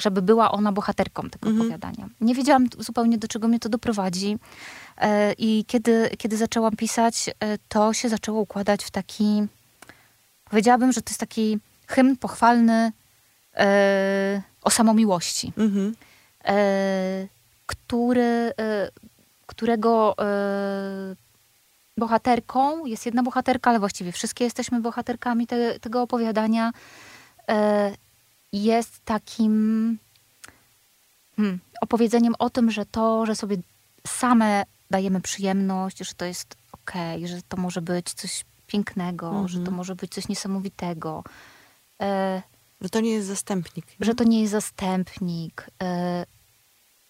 żeby 0.00 0.22
była 0.22 0.50
ona 0.52 0.72
bohaterką 0.72 1.30
tego 1.30 1.46
Mhm. 1.48 1.60
opowiadania. 1.60 2.08
Nie 2.20 2.34
wiedziałam 2.34 2.66
zupełnie, 2.78 3.18
do 3.18 3.28
czego 3.28 3.48
mnie 3.48 3.58
to 3.60 3.68
doprowadzi. 3.68 4.38
Y, 5.02 5.06
I 5.38 5.64
kiedy, 5.66 6.10
kiedy 6.18 6.36
zaczęłam 6.36 6.76
pisać, 6.76 7.30
to 7.68 7.92
się 7.92 8.08
zaczęło 8.08 8.40
układać 8.40 8.84
w 8.84 8.90
taki. 8.90 9.42
Powiedziałabym, 10.50 10.92
że 10.92 11.02
to 11.02 11.10
jest 11.10 11.20
taki 11.20 11.58
hymn 11.86 12.16
pochwalny 12.16 12.92
o 14.62 14.70
samomiłości 14.70 15.52
Mhm. 15.56 15.94
e, 16.44 17.28
który, 17.68 18.52
e, 18.60 18.90
którego 19.46 20.14
e, 20.18 21.16
bohaterką 21.96 22.86
jest 22.86 23.06
jedna 23.06 23.22
bohaterka, 23.22 23.70
ale 23.70 23.78
właściwie 23.78 24.12
wszystkie 24.12 24.44
jesteśmy 24.44 24.80
bohaterkami 24.80 25.46
te, 25.46 25.80
tego 25.80 26.02
opowiadania. 26.02 26.72
E, 27.48 27.92
jest 28.52 29.04
takim 29.04 29.98
hmm, 31.36 31.58
opowiedzeniem 31.80 32.34
o 32.38 32.50
tym, 32.50 32.70
że 32.70 32.86
to, 32.86 33.26
że 33.26 33.36
sobie 33.36 33.56
same 34.06 34.64
dajemy 34.90 35.20
przyjemność, 35.20 35.98
że 35.98 36.14
to 36.14 36.24
jest 36.24 36.56
okej, 36.72 37.28
że 37.28 37.42
to 37.48 37.56
może 37.56 37.82
być 37.82 38.14
coś 38.14 38.44
pięknego, 38.66 39.48
że 39.48 39.58
to 39.64 39.70
może 39.70 39.94
być 39.94 40.14
coś 40.14 40.28
niesamowitego. 40.28 41.24
Że 42.80 42.88
to 42.88 43.00
nie 43.00 43.10
jest 43.10 43.28
zastępnik. 43.28 43.86
że 44.00 44.14
to 44.14 44.24
nie 44.24 44.40
jest 44.40 44.52
zastępnik 44.52 45.66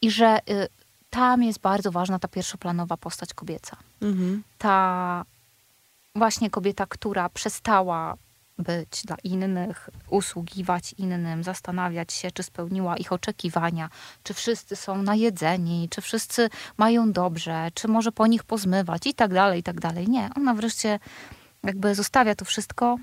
i 0.02 0.10
że 0.10 0.38
y, 0.50 0.68
tam 1.10 1.42
jest 1.42 1.60
bardzo 1.60 1.90
ważna 1.92 2.18
ta 2.18 2.28
pierwszoplanowa 2.28 2.96
postać 2.96 3.34
kobieca. 3.34 3.76
Mhm. 4.00 4.42
Ta 4.58 5.24
właśnie 6.14 6.50
kobieta, 6.50 6.86
która 6.86 7.28
przestała 7.28 8.16
być 8.58 9.02
dla 9.04 9.16
innych, 9.24 9.90
usługiwać 10.10 10.94
innym, 10.98 11.44
zastanawiać 11.44 12.12
się, 12.12 12.30
czy 12.30 12.42
spełniła 12.42 12.96
ich 12.96 13.12
oczekiwania, 13.12 13.90
czy 14.22 14.34
wszyscy 14.34 14.76
są 14.76 15.02
najedzeni, 15.02 15.88
czy 15.90 16.00
wszyscy 16.00 16.50
mają 16.76 17.12
dobrze, 17.12 17.68
czy 17.74 17.88
może 17.88 18.12
po 18.12 18.26
nich 18.26 18.44
pozmywać 18.44 19.06
i 19.06 19.14
tak 19.14 19.34
dalej, 19.34 19.60
i 19.60 19.62
tak 19.62 19.80
dalej. 19.80 20.08
Nie, 20.08 20.30
ona 20.36 20.54
wreszcie 20.54 20.98
jakby 21.64 21.94
zostawia 21.94 22.34
to 22.34 22.44
wszystko 22.44 22.98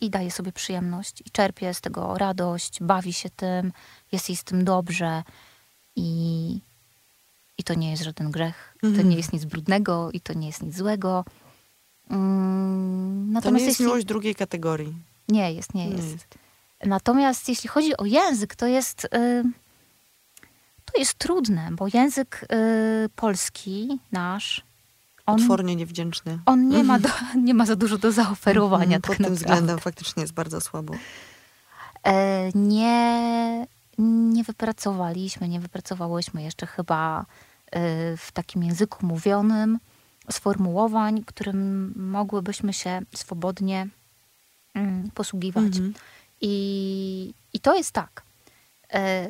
i 0.00 0.10
daje 0.10 0.30
sobie 0.30 0.52
przyjemność 0.52 1.20
i 1.26 1.30
czerpie 1.30 1.74
z 1.74 1.80
tego 1.80 2.18
radość, 2.18 2.78
bawi 2.80 3.12
się 3.12 3.30
tym, 3.30 3.72
jest 4.12 4.28
jej 4.28 4.36
z 4.36 4.44
tym 4.44 4.64
dobrze 4.64 5.22
i, 5.96 6.58
i 7.58 7.64
to 7.64 7.74
nie 7.74 7.90
jest 7.90 8.02
żaden 8.02 8.30
grzech, 8.30 8.74
to 8.80 8.86
Mhm. 8.86 9.08
nie 9.08 9.16
jest 9.16 9.32
nic 9.32 9.44
brudnego 9.44 10.10
i 10.12 10.20
to 10.20 10.32
nie 10.32 10.46
jest 10.46 10.62
nic 10.62 10.76
złego. 10.76 11.24
Mm, 12.10 13.40
To 13.42 13.50
nie 13.50 13.56
jest 13.56 13.66
jeśli... 13.66 13.84
miłość 13.84 14.04
drugiej 14.06 14.34
kategorii. 14.34 14.94
Nie 15.28 15.52
jest, 15.52 15.74
nie 15.74 15.86
Nie 15.88 15.96
jest. 15.96 16.08
jest. 16.12 16.26
Natomiast 16.84 17.48
jeśli 17.48 17.68
chodzi 17.68 17.96
o 17.96 18.04
język, 18.04 18.56
to 18.56 18.66
jest, 18.66 19.04
y, 19.04 19.42
to 20.84 20.98
jest 20.98 21.14
trudne, 21.14 21.68
bo 21.72 21.86
język 21.94 22.44
y, 22.52 23.08
polski 23.16 23.98
nasz, 24.12 24.62
on, 25.26 25.38
Potwornie 25.38 25.76
niewdzięczny. 25.76 26.38
on 26.46 26.68
nie, 26.68 26.84
ma 26.84 26.98
do, 26.98 27.08
nie 27.44 27.54
ma 27.54 27.66
za 27.66 27.76
dużo 27.76 27.98
do 27.98 28.12
zaoferowania. 28.12 28.96
Mhm, 28.96 29.02
tak 29.02 29.10
Pod 29.10 29.16
tym 29.16 29.22
naprawdę. 29.22 29.44
względem 29.44 29.78
faktycznie 29.78 30.20
jest 30.22 30.32
bardzo 30.32 30.60
słabo. 30.60 30.94
E, 32.06 32.50
nie, 32.54 33.66
nie 33.98 34.44
wypracowaliśmy, 34.44 35.48
nie 35.48 35.60
wypracowałyśmy 35.60 36.42
jeszcze 36.42 36.66
chyba 36.66 37.20
y, 37.20 37.26
w 38.16 38.28
takim 38.32 38.62
języku 38.62 39.06
mówionym 39.06 39.78
sformułowań, 40.30 41.24
którym 41.26 41.92
mogłybyśmy 41.96 42.72
się 42.72 43.00
swobodnie 43.14 43.88
mm, 44.74 45.10
posługiwać. 45.10 45.64
Mhm. 45.64 45.94
I, 46.40 47.34
I 47.52 47.60
to 47.60 47.74
jest 47.76 47.92
tak. 47.92 48.22
E, 48.92 49.28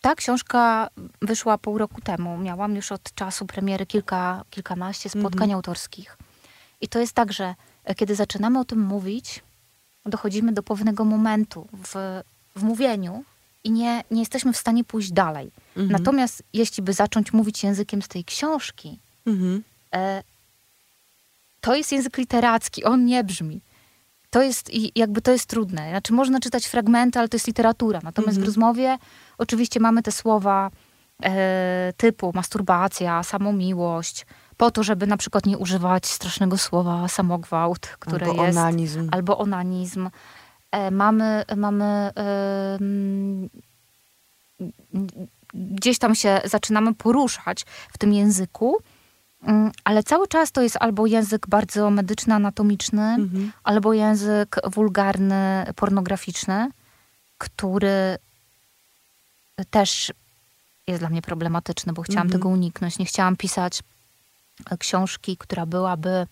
Ta 0.00 0.14
książka 0.14 0.88
wyszła 1.22 1.58
pół 1.58 1.78
roku 1.78 2.00
temu. 2.00 2.38
Miałam 2.38 2.76
już 2.76 2.92
od 2.92 3.14
czasu 3.14 3.46
premiery 3.46 3.86
kilka, 3.86 4.44
kilkanaście 4.50 5.08
spotkań 5.08 5.32
Mhm. 5.48 5.50
autorskich. 5.54 6.16
I 6.80 6.88
to 6.88 6.98
jest 6.98 7.12
tak, 7.12 7.32
że 7.32 7.54
e, 7.84 7.94
kiedy 7.94 8.14
zaczynamy 8.14 8.58
o 8.60 8.64
tym 8.64 8.80
mówić, 8.80 9.42
dochodzimy 10.06 10.52
do 10.52 10.62
pewnego 10.62 11.04
momentu 11.04 11.68
w, 11.72 12.22
w 12.56 12.62
mówieniu 12.62 13.24
i 13.64 13.70
nie, 13.70 14.04
nie 14.10 14.20
jesteśmy 14.20 14.52
w 14.52 14.56
stanie 14.56 14.84
pójść 14.84 15.12
dalej. 15.12 15.50
Mhm. 15.76 15.88
Natomiast 15.92 16.42
jeśli 16.52 16.82
by 16.82 16.92
zacząć 16.92 17.32
mówić 17.32 17.62
językiem 17.64 18.02
z 18.02 18.08
tej 18.08 18.24
książki, 18.24 18.98
Mhm. 19.26 19.62
e, 19.94 20.22
to 21.60 21.74
jest 21.74 21.92
język 21.92 22.18
literacki, 22.18 22.84
on 22.84 23.04
nie 23.04 23.24
brzmi. 23.24 23.60
To 24.30 24.42
jest 24.42 24.74
i 24.74 24.92
jakby 24.94 25.22
to 25.22 25.30
jest 25.32 25.46
trudne. 25.46 25.90
Znaczy 25.90 26.12
można 26.12 26.40
czytać 26.40 26.66
fragmenty, 26.66 27.18
ale 27.18 27.28
to 27.28 27.36
jest 27.36 27.46
literatura. 27.46 28.00
Natomiast 28.02 28.28
Mhm. 28.38 28.44
w 28.44 28.46
rozmowie 28.46 28.98
oczywiście 29.38 29.80
mamy 29.80 30.02
te 30.02 30.12
słowa 30.12 30.70
e, 31.22 31.92
typu 31.96 32.32
masturbacja, 32.34 33.22
samomiłość, 33.22 34.26
po 34.56 34.70
to, 34.70 34.82
żeby 34.82 35.06
na 35.06 35.16
przykład 35.16 35.46
nie 35.46 35.58
używać 35.58 36.06
strasznego 36.06 36.58
słowa 36.58 37.08
samogwałt, 37.08 37.86
które 37.86 38.26
Albo 38.26 38.44
jest 38.44 38.58
onanizm. 38.58 39.08
albo 39.12 39.38
onanizm. 39.38 40.10
E, 40.72 40.90
mamy, 40.90 41.44
mamy 41.56 41.84
e, 42.16 42.78
gdzieś 45.54 45.98
tam 45.98 46.14
się 46.14 46.40
zaczynamy 46.44 46.94
poruszać 46.94 47.64
w 47.92 47.98
tym 47.98 48.12
języku, 48.12 48.76
ale 49.84 50.02
cały 50.02 50.28
czas 50.28 50.52
to 50.52 50.62
jest 50.62 50.76
albo 50.80 51.06
język 51.06 51.46
bardzo 51.48 51.90
medyczny, 51.90 52.34
anatomiczny, 52.34 53.02
Mhm. 53.02 53.52
albo 53.64 53.92
język 53.92 54.56
wulgarny, 54.66 55.64
pornograficzny, 55.76 56.68
który 57.38 58.18
też 59.70 60.12
jest 60.86 61.00
dla 61.02 61.08
mnie 61.08 61.22
problematyczny, 61.22 61.92
bo 61.92 62.02
chciałam 62.02 62.26
Mhm. 62.26 62.40
tego 62.40 62.48
uniknąć. 62.48 62.98
Nie 62.98 63.04
chciałam 63.04 63.36
pisać 63.36 63.80
e, 64.70 64.78
książki, 64.78 65.36
która 65.36 65.66
byłaby 65.66 66.26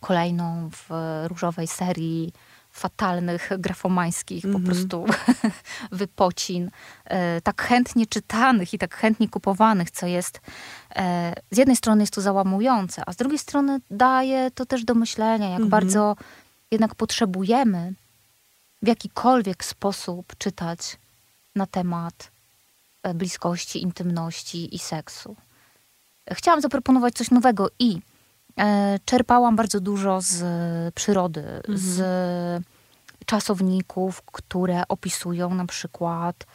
kolejną 0.00 0.70
w 0.70 0.88
różowej 1.28 1.66
serii 1.66 2.32
fatalnych, 2.72 3.50
grafomańskich 3.58 4.44
Mhm. 4.44 4.62
po 4.64 4.70
prostu 4.70 5.04
wypocin, 5.92 6.70
e, 7.04 7.40
tak 7.40 7.62
chętnie 7.62 8.06
czytanych 8.06 8.74
i 8.74 8.78
tak 8.78 8.94
chętnie 8.94 9.28
kupowanych, 9.28 9.90
co 9.90 10.06
jest 10.06 10.40
e, 10.96 11.34
z 11.50 11.56
jednej 11.58 11.76
strony 11.76 12.02
jest 12.02 12.14
to 12.14 12.20
załamujące, 12.20 13.02
a 13.06 13.12
z 13.12 13.16
drugiej 13.16 13.38
strony 13.38 13.80
daje 13.90 14.50
to 14.50 14.66
też 14.66 14.84
do 14.84 14.94
myślenia, 14.94 15.46
jak 15.46 15.60
Mhm. 15.60 15.68
bardzo 15.70 16.16
jednak 16.70 16.94
potrzebujemy 16.94 17.94
w 18.82 18.86
jakikolwiek 18.86 19.64
sposób 19.64 20.32
czytać 20.38 20.96
na 21.56 21.66
temat 21.66 22.30
e, 23.02 23.14
bliskości, 23.14 23.82
intymności 23.82 24.74
i 24.74 24.78
seksu. 24.78 25.36
Chciałam 26.32 26.60
zaproponować 26.60 27.14
coś 27.14 27.30
nowego 27.30 27.68
i 27.78 28.00
czerpałam 29.04 29.56
bardzo 29.56 29.80
dużo 29.80 30.20
z 30.20 30.42
e, 30.42 30.92
przyrody, 30.94 31.44
z 31.68 32.02
czasowników, 33.26 34.22
które 34.22 34.88
opisują 34.88 35.54
na 35.54 35.66
przykład 35.66 36.46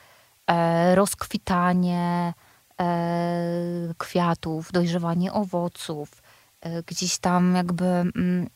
e, 0.48 0.96
rozkwitanie 0.96 2.34
e, 2.82 3.94
kwiatów, 3.98 4.72
dojrzewanie 4.72 5.34
owoców. 5.34 6.22
E, 6.62 6.84
gdzieś 6.84 7.18
tam 7.18 7.56
jakby, 7.56 7.86
mm, 7.86 8.48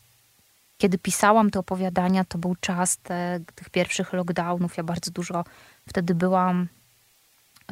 kiedy 0.78 0.98
pisałam 0.98 1.50
te 1.50 1.58
opowiadania, 1.58 2.24
to 2.24 2.38
był 2.38 2.56
czas 2.60 2.98
te, 2.98 3.40
tych 3.54 3.70
pierwszych 3.70 4.12
lockdownów. 4.12 4.76
Ja 4.76 4.84
bardzo 4.84 5.10
dużo 5.10 5.44
wtedy 5.88 6.14
byłam 6.14 6.68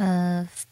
e, 0.00 0.46
w, 0.50 0.69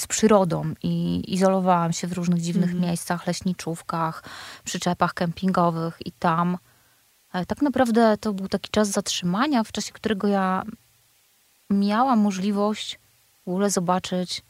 z 0.00 0.06
przyrodą 0.06 0.74
i 0.82 1.24
izolowałam 1.34 1.92
się 1.92 2.06
w 2.06 2.12
różnych 2.12 2.40
dziwnych 2.40 2.70
Mhm. 2.70 2.88
miejscach, 2.88 3.26
leśniczówkach, 3.26 4.22
przyczepach 4.64 5.14
kempingowych 5.14 5.98
i 6.06 6.12
tam 6.12 6.58
ale 7.32 7.46
tak 7.46 7.62
naprawdę 7.62 8.16
to 8.18 8.32
był 8.32 8.48
taki 8.48 8.70
czas 8.70 8.88
zatrzymania, 8.88 9.64
w 9.64 9.72
czasie 9.72 9.92
którego 9.92 10.28
ja 10.28 10.62
miałam 11.70 12.18
możliwość 12.18 12.98
w 13.46 13.48
ogóle 13.48 13.70
zobaczyć 13.70 14.42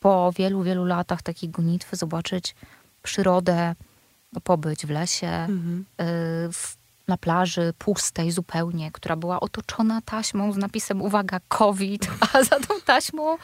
po 0.00 0.32
wielu, 0.32 0.62
wielu 0.62 0.84
latach 0.84 1.22
takiej 1.22 1.48
gonitwy, 1.50 1.96
zobaczyć 1.96 2.54
przyrodę, 3.02 3.74
pobyć 4.44 4.86
w 4.86 4.90
lesie, 4.90 5.46
y, 6.00 6.52
w, 6.52 6.76
na 7.08 7.16
plaży 7.16 7.72
pustej 7.78 8.30
zupełnie, 8.30 8.92
która 8.92 9.16
była 9.16 9.40
otoczona 9.40 10.00
taśmą 10.00 10.52
z 10.52 10.56
napisem 10.56 11.02
uwaga, 11.02 11.40
COVID, 11.48 12.10
a 12.32 12.42
za 12.42 12.60
tą 12.60 12.80
taśmą 12.84 13.36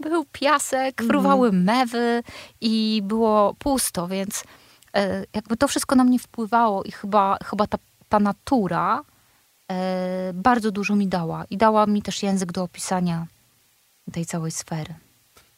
był 0.00 0.24
piasek, 0.32 1.02
fruwały 1.02 1.52
mewy 1.52 2.22
i 2.60 3.00
było 3.04 3.54
pusto, 3.58 4.08
więc 4.08 4.44
e, 4.96 5.24
jakby 5.34 5.56
to 5.56 5.68
wszystko 5.68 5.94
na 5.94 6.04
mnie 6.04 6.18
wpływało 6.18 6.82
i 6.82 6.92
chyba, 6.92 7.38
chyba 7.44 7.66
ta, 7.66 7.78
ta 8.08 8.20
natura 8.20 9.02
e, 9.70 10.32
bardzo 10.34 10.70
dużo 10.70 10.96
mi 10.96 11.08
dała 11.08 11.44
i 11.50 11.56
dała 11.56 11.86
mi 11.86 12.02
też 12.02 12.22
język 12.22 12.52
do 12.52 12.62
opisania 12.62 13.26
tej 14.12 14.26
całej 14.26 14.50
sfery. 14.50 14.94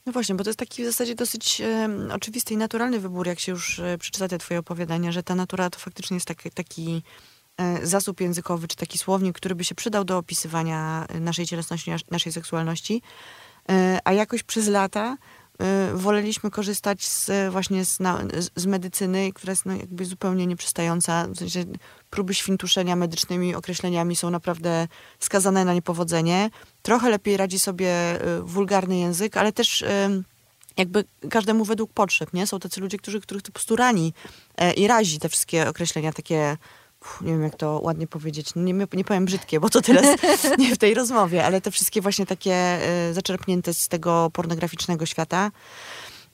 No 0.07 0.13
właśnie, 0.13 0.35
bo 0.35 0.45
to 0.45 0.51
jest 0.51 0.59
taki 0.59 0.83
w 0.83 0.87
zasadzie 0.87 1.15
dosyć 1.15 1.61
e, 1.61 1.89
oczywisty 2.13 2.55
i 2.55 2.57
naturalny 2.57 3.01
wybór, 3.01 3.27
jak 3.27 3.41
się 3.41 3.53
już 3.53 3.79
e, 3.79 3.99
przeczyta 3.99 4.29
te 4.29 4.39
twoje 4.39 4.61
opowiadania, 4.61 5.13
że 5.13 5.23
ta 5.23 5.35
natura 5.35 5.71
to 5.71 5.79
faktycznie 5.79 6.17
jest 6.17 6.27
taki, 6.27 6.51
taki 6.51 7.03
e, 7.03 7.36
zasób 7.83 8.21
językowy, 8.21 8.69
czy 8.69 8.77
taki 8.77 8.99
słownik, 8.99 9.37
który 9.37 9.55
by 9.55 9.65
się 9.65 9.75
przydał 9.75 10.05
do 10.05 10.19
opisywania 10.19 11.07
e, 11.09 11.21
naszej 11.21 11.47
cielesności, 11.47 11.91
nas- 11.91 12.11
naszej 12.11 12.33
seksualności. 12.33 13.03
E, 13.71 13.99
a 14.05 14.13
jakoś 14.13 14.43
przez 14.43 14.69
lata 14.69 15.17
e, 15.59 15.91
woleliśmy 15.95 16.51
korzystać 16.51 17.05
z, 17.05 17.31
e, 17.31 17.51
właśnie 17.51 17.85
z, 17.85 17.99
z, 18.57 18.67
medycyny, 18.67 19.33
która 19.33 19.51
jest 19.51 19.67
no, 19.67 19.77
jakby 19.77 20.05
zupełnie 20.05 20.47
nieprzystająca. 20.47 21.27
W 21.29 21.37
sensie 21.37 21.65
próby 22.11 22.35
świntuszenia 22.35 22.97
medycznymi 22.97 23.55
określeniami 23.55 24.17
są 24.17 24.31
naprawdę 24.31 24.89
skazane 25.19 25.65
na 25.65 25.75
niepowodzenie. 25.75 26.51
Trochę 26.83 27.11
lepiej 27.11 27.37
radzi 27.37 27.59
sobie 27.59 27.89
e, 27.89 28.43
wulgarny 28.43 28.99
język, 28.99 29.37
ale 29.37 29.53
też 29.53 29.83
e, 29.83 30.23
jakby 30.77 31.05
każdemu 31.31 31.65
według 31.65 31.93
potrzeb, 31.93 32.33
nie? 32.33 32.47
Są 32.47 32.59
tacy 32.59 32.81
ludzie, 32.81 32.99
którzy, 32.99 33.21
których 33.21 33.43
to 33.43 33.47
po 33.47 33.53
prostu 33.53 33.77
rani 33.77 34.13
e, 34.57 34.73
i 34.73 34.87
razi 34.87 35.19
te 35.19 35.29
wszystkie 35.29 35.69
określenia 35.69 36.13
takie, 36.13 36.57
nie 37.21 37.33
wiem 37.33 37.43
jak 37.43 37.57
to 37.57 37.81
ładnie 37.83 38.07
powiedzieć, 38.07 38.51
nie, 38.57 38.73
nie 38.93 39.05
powiem 39.05 39.25
brzydkie, 39.25 39.61
bo 39.61 39.69
to 39.69 39.81
teraz 39.83 40.07
nie 40.59 40.75
w 40.75 40.79
tej 40.79 40.95
rozmowie, 40.95 41.45
ale 41.45 41.61
te 41.61 41.71
wszystkie 41.71 42.01
właśnie 42.01 42.27
takie 42.27 42.53
e, 42.55 43.15
zaczerpnięte 43.15 43.75
z 43.75 43.89
tego 43.89 44.31
pornograficznego 44.33 45.07
świata. 45.07 45.51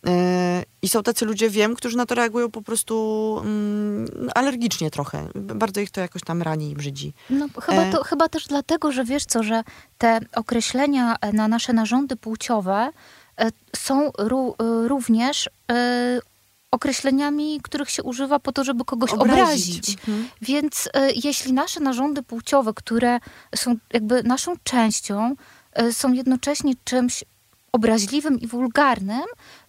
E, 0.06 0.62
I 0.82 0.88
są 0.88 1.02
tacy 1.02 1.24
ludzie, 1.24 1.50
wiem, 1.50 1.74
którzy 1.74 1.96
na 1.96 2.06
to 2.06 2.14
reagują 2.14 2.50
po 2.50 2.62
prostu 2.62 3.36
mm, 3.44 4.30
alergicznie 4.34 4.90
trochę. 4.90 5.28
Bardzo 5.34 5.80
ich 5.80 5.90
to 5.90 6.00
jakoś 6.00 6.22
tam 6.22 6.42
rani 6.42 6.70
i 6.70 6.74
brzydzi. 6.74 7.12
No, 7.30 7.48
chyba, 7.62 7.82
E. 7.82 7.92
to, 7.92 8.04
chyba 8.04 8.28
też 8.28 8.46
dlatego, 8.46 8.92
że 8.92 9.04
wiesz 9.04 9.24
co, 9.24 9.42
że 9.42 9.62
te 9.98 10.20
określenia 10.36 11.16
e, 11.20 11.32
na 11.32 11.48
nasze 11.48 11.72
narządy 11.72 12.16
płciowe 12.16 12.90
e, 13.40 13.50
są 13.76 14.08
ró- 14.10 14.54
e, 14.84 14.88
również 14.88 15.50
e, 15.72 16.20
określeniami, 16.82 17.60
których 17.62 17.90
się 17.90 18.02
używa 18.02 18.38
po 18.38 18.52
to, 18.52 18.64
żeby 18.64 18.84
kogoś 18.84 19.10
obrazić. 19.32 19.90
Mhm. 19.94 20.28
Więc 20.42 20.88
e, 20.94 21.12
jeśli 21.24 21.52
nasze 21.52 21.80
narządy 21.80 22.22
płciowe, 22.22 22.72
które 22.74 23.20
są 23.54 23.76
jakby 23.92 24.22
naszą 24.22 24.52
częścią, 24.64 25.34
e, 25.72 25.92
są 25.92 26.12
jednocześnie 26.12 26.72
czymś 26.84 27.24
obraźliwym 27.72 28.40
i 28.40 28.46
wulgarnym, 28.46 29.22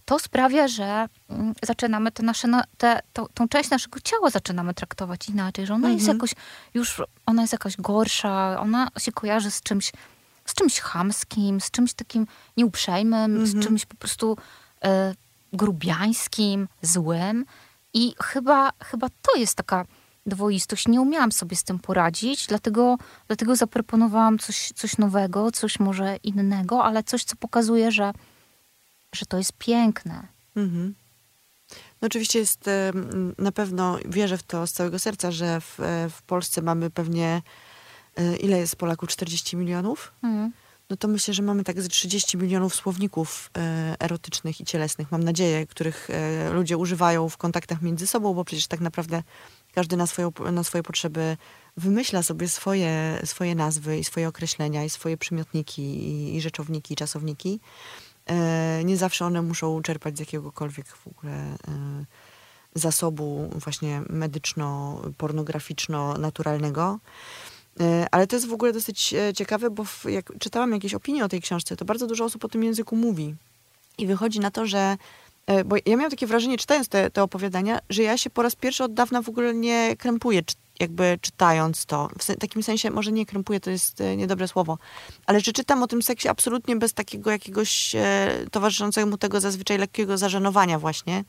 to 0.05 0.19
sprawia, 0.19 0.67
że 0.67 1.07
mm, 1.29 1.53
zaczynamy 1.63 2.11
te 2.11 2.23
nasze, 2.23 2.47
na- 2.47 2.63
te, 2.77 2.99
to, 3.13 3.27
tą 3.33 3.47
część 3.47 3.69
naszego 3.69 3.99
ciała 3.99 4.29
zaczynamy 4.29 4.73
traktować 4.73 5.29
inaczej, 5.29 5.65
że 5.65 5.73
ona 5.73 5.89
jest 5.89 6.01
Mhm. 6.01 6.17
jakoś 6.17 6.31
już, 6.73 7.01
ona 7.25 7.41
jest 7.41 7.53
jakaś 7.53 7.77
gorsza, 7.77 8.59
ona 8.59 8.87
się 8.99 9.11
kojarzy 9.11 9.51
z 9.51 9.61
czymś, 9.61 9.91
z 10.45 10.53
czymś 10.53 10.79
chamskim, 10.79 11.61
z 11.61 11.71
czymś 11.71 11.93
takim 11.93 12.27
nieuprzejmym, 12.57 13.47
z 13.47 13.63
czymś 13.63 13.85
po 13.85 13.95
prostu 13.95 14.37
e, 14.83 15.13
grubiańskim, 15.53 16.67
złym. 16.81 17.45
I 17.93 18.15
chyba, 18.23 18.71
chyba 18.83 19.07
to 19.09 19.35
jest 19.37 19.55
taka 19.55 19.85
dwoistość. 20.25 20.87
Nie 20.87 21.01
umiałam 21.01 21.31
sobie 21.31 21.55
z 21.55 21.63
tym 21.63 21.79
poradzić, 21.79 22.47
dlatego, 22.47 22.97
dlatego 23.27 23.55
zaproponowałam 23.55 24.39
coś, 24.39 24.71
coś 24.75 24.97
nowego, 24.97 25.51
coś 25.51 25.79
może 25.79 26.15
innego, 26.23 26.83
ale 26.83 27.03
coś, 27.03 27.23
co 27.23 27.35
pokazuje, 27.35 27.91
że, 27.91 28.11
że 29.15 29.25
to 29.25 29.37
jest 29.37 29.53
piękne. 29.57 30.27
Mhm. 30.55 30.95
No 32.01 32.05
oczywiście 32.05 32.39
jest, 32.39 32.69
na 33.37 33.51
pewno 33.51 33.97
wierzę 34.05 34.37
w 34.37 34.43
to 34.43 34.67
z 34.67 34.73
całego 34.73 34.99
serca, 34.99 35.31
że 35.31 35.61
w, 35.61 35.79
e, 35.79 36.09
w 36.09 36.21
Polsce 36.21 36.61
mamy 36.61 36.89
pewnie, 36.89 37.41
e, 38.15 38.35
ile 38.35 38.57
jest 38.57 38.75
Polaków? 38.75 39.09
40 39.09 39.57
milionów? 39.57 40.11
Mm. 40.23 40.51
No 40.93 40.97
to 40.97 41.07
myślę, 41.07 41.33
że 41.33 41.43
mamy 41.43 41.63
tak 41.63 41.81
z 41.81 41.87
30 41.87 42.37
milionów 42.37 42.75
słowników 42.75 43.51
e, 43.57 43.95
erotycznych 43.99 44.61
i 44.61 44.65
cielesnych, 44.65 45.11
mam 45.11 45.23
nadzieję, 45.23 45.67
których 45.67 46.09
e, 46.09 46.49
ludzie 46.49 46.77
używają 46.77 47.29
w 47.29 47.37
kontaktach 47.37 47.81
między 47.81 48.07
sobą, 48.07 48.33
bo 48.33 48.45
przecież 48.45 48.67
tak 48.67 48.79
naprawdę 48.79 49.23
każdy 49.73 49.97
na, 49.97 50.07
swoją, 50.07 50.31
na 50.51 50.63
swoje 50.63 50.83
potrzeby 50.83 51.37
wymyśla 51.77 52.23
sobie 52.23 52.49
swoje, 52.49 53.19
swoje 53.25 53.55
nazwy 53.55 53.99
i 53.99 54.03
swoje 54.03 54.27
określenia 54.27 54.83
i 54.83 54.89
swoje 54.89 55.17
przymiotniki 55.17 55.81
i, 55.81 56.35
i 56.35 56.41
rzeczowniki 56.41 56.93
i 56.93 56.97
czasowniki. 56.97 57.59
E, 58.25 58.83
nie 58.83 58.97
zawsze 58.97 59.25
one 59.25 59.41
muszą 59.41 59.81
czerpać 59.81 60.17
z 60.17 60.19
jakiegokolwiek 60.19 60.87
w 60.87 61.07
ogóle 61.07 61.33
e, 61.33 61.57
zasobu 62.75 63.49
właśnie 63.55 64.01
medyczno-pornograficzno-naturalnego. 64.09 66.99
E, 67.79 68.07
Ale 68.11 68.27
to 68.27 68.35
jest 68.35 68.47
w 68.47 68.53
ogóle 68.53 68.73
dosyć 68.73 69.13
e, 69.13 69.33
ciekawe, 69.33 69.69
bo 69.69 69.83
jak 70.09 70.31
czytałam 70.39 70.71
jakieś 70.71 70.93
opinie 70.93 71.25
o 71.25 71.29
tej 71.29 71.41
książce, 71.41 71.75
to 71.75 71.85
bardzo 71.85 72.07
dużo 72.07 72.25
osób 72.25 72.45
o 72.45 72.49
tym 72.49 72.63
języku 72.63 72.95
mówi. 72.95 73.35
I 73.97 74.07
wychodzi 74.07 74.39
na 74.39 74.51
to, 74.51 74.65
że. 74.65 74.97
e, 75.47 75.63
Bo 75.63 75.75
ja 75.75 75.97
miałam 75.97 76.11
takie 76.11 76.27
wrażenie, 76.27 76.57
czytając 76.57 76.87
te, 76.87 77.09
te 77.11 77.23
opowiadania, 77.23 77.79
że 77.89 78.03
ja 78.03 78.17
się 78.17 78.29
po 78.29 78.41
raz 78.41 78.55
pierwszy 78.55 78.83
od 78.83 78.93
dawna 78.93 79.21
w 79.21 79.29
ogóle 79.29 79.53
nie 79.53 79.95
krępuję, 79.97 80.41
jakby 80.79 81.19
czytając 81.21 81.85
to. 81.85 82.09
W 82.19 82.35
takim 82.39 82.63
sensie, 82.63 82.91
może 82.91 83.11
nie 83.11 83.25
krępuję, 83.25 83.59
to 83.59 83.69
jest 83.69 84.03
niedobre 84.17 84.47
słowo, 84.47 84.77
ale 85.25 85.39
że 85.39 85.53
czytam 85.53 85.83
o 85.83 85.87
tym 85.87 86.01
seksie 86.01 86.27
absolutnie 86.27 86.75
bez 86.75 86.93
takiego 86.93 87.31
jakiegoś 87.31 87.95
towarzyszącego 88.51 89.07
mu 89.07 89.17
tego 89.17 89.41
zazwyczaj 89.41 89.77
lekkiego 89.77 90.17
zażenowania, 90.17 90.79
właśnie. 90.79 91.23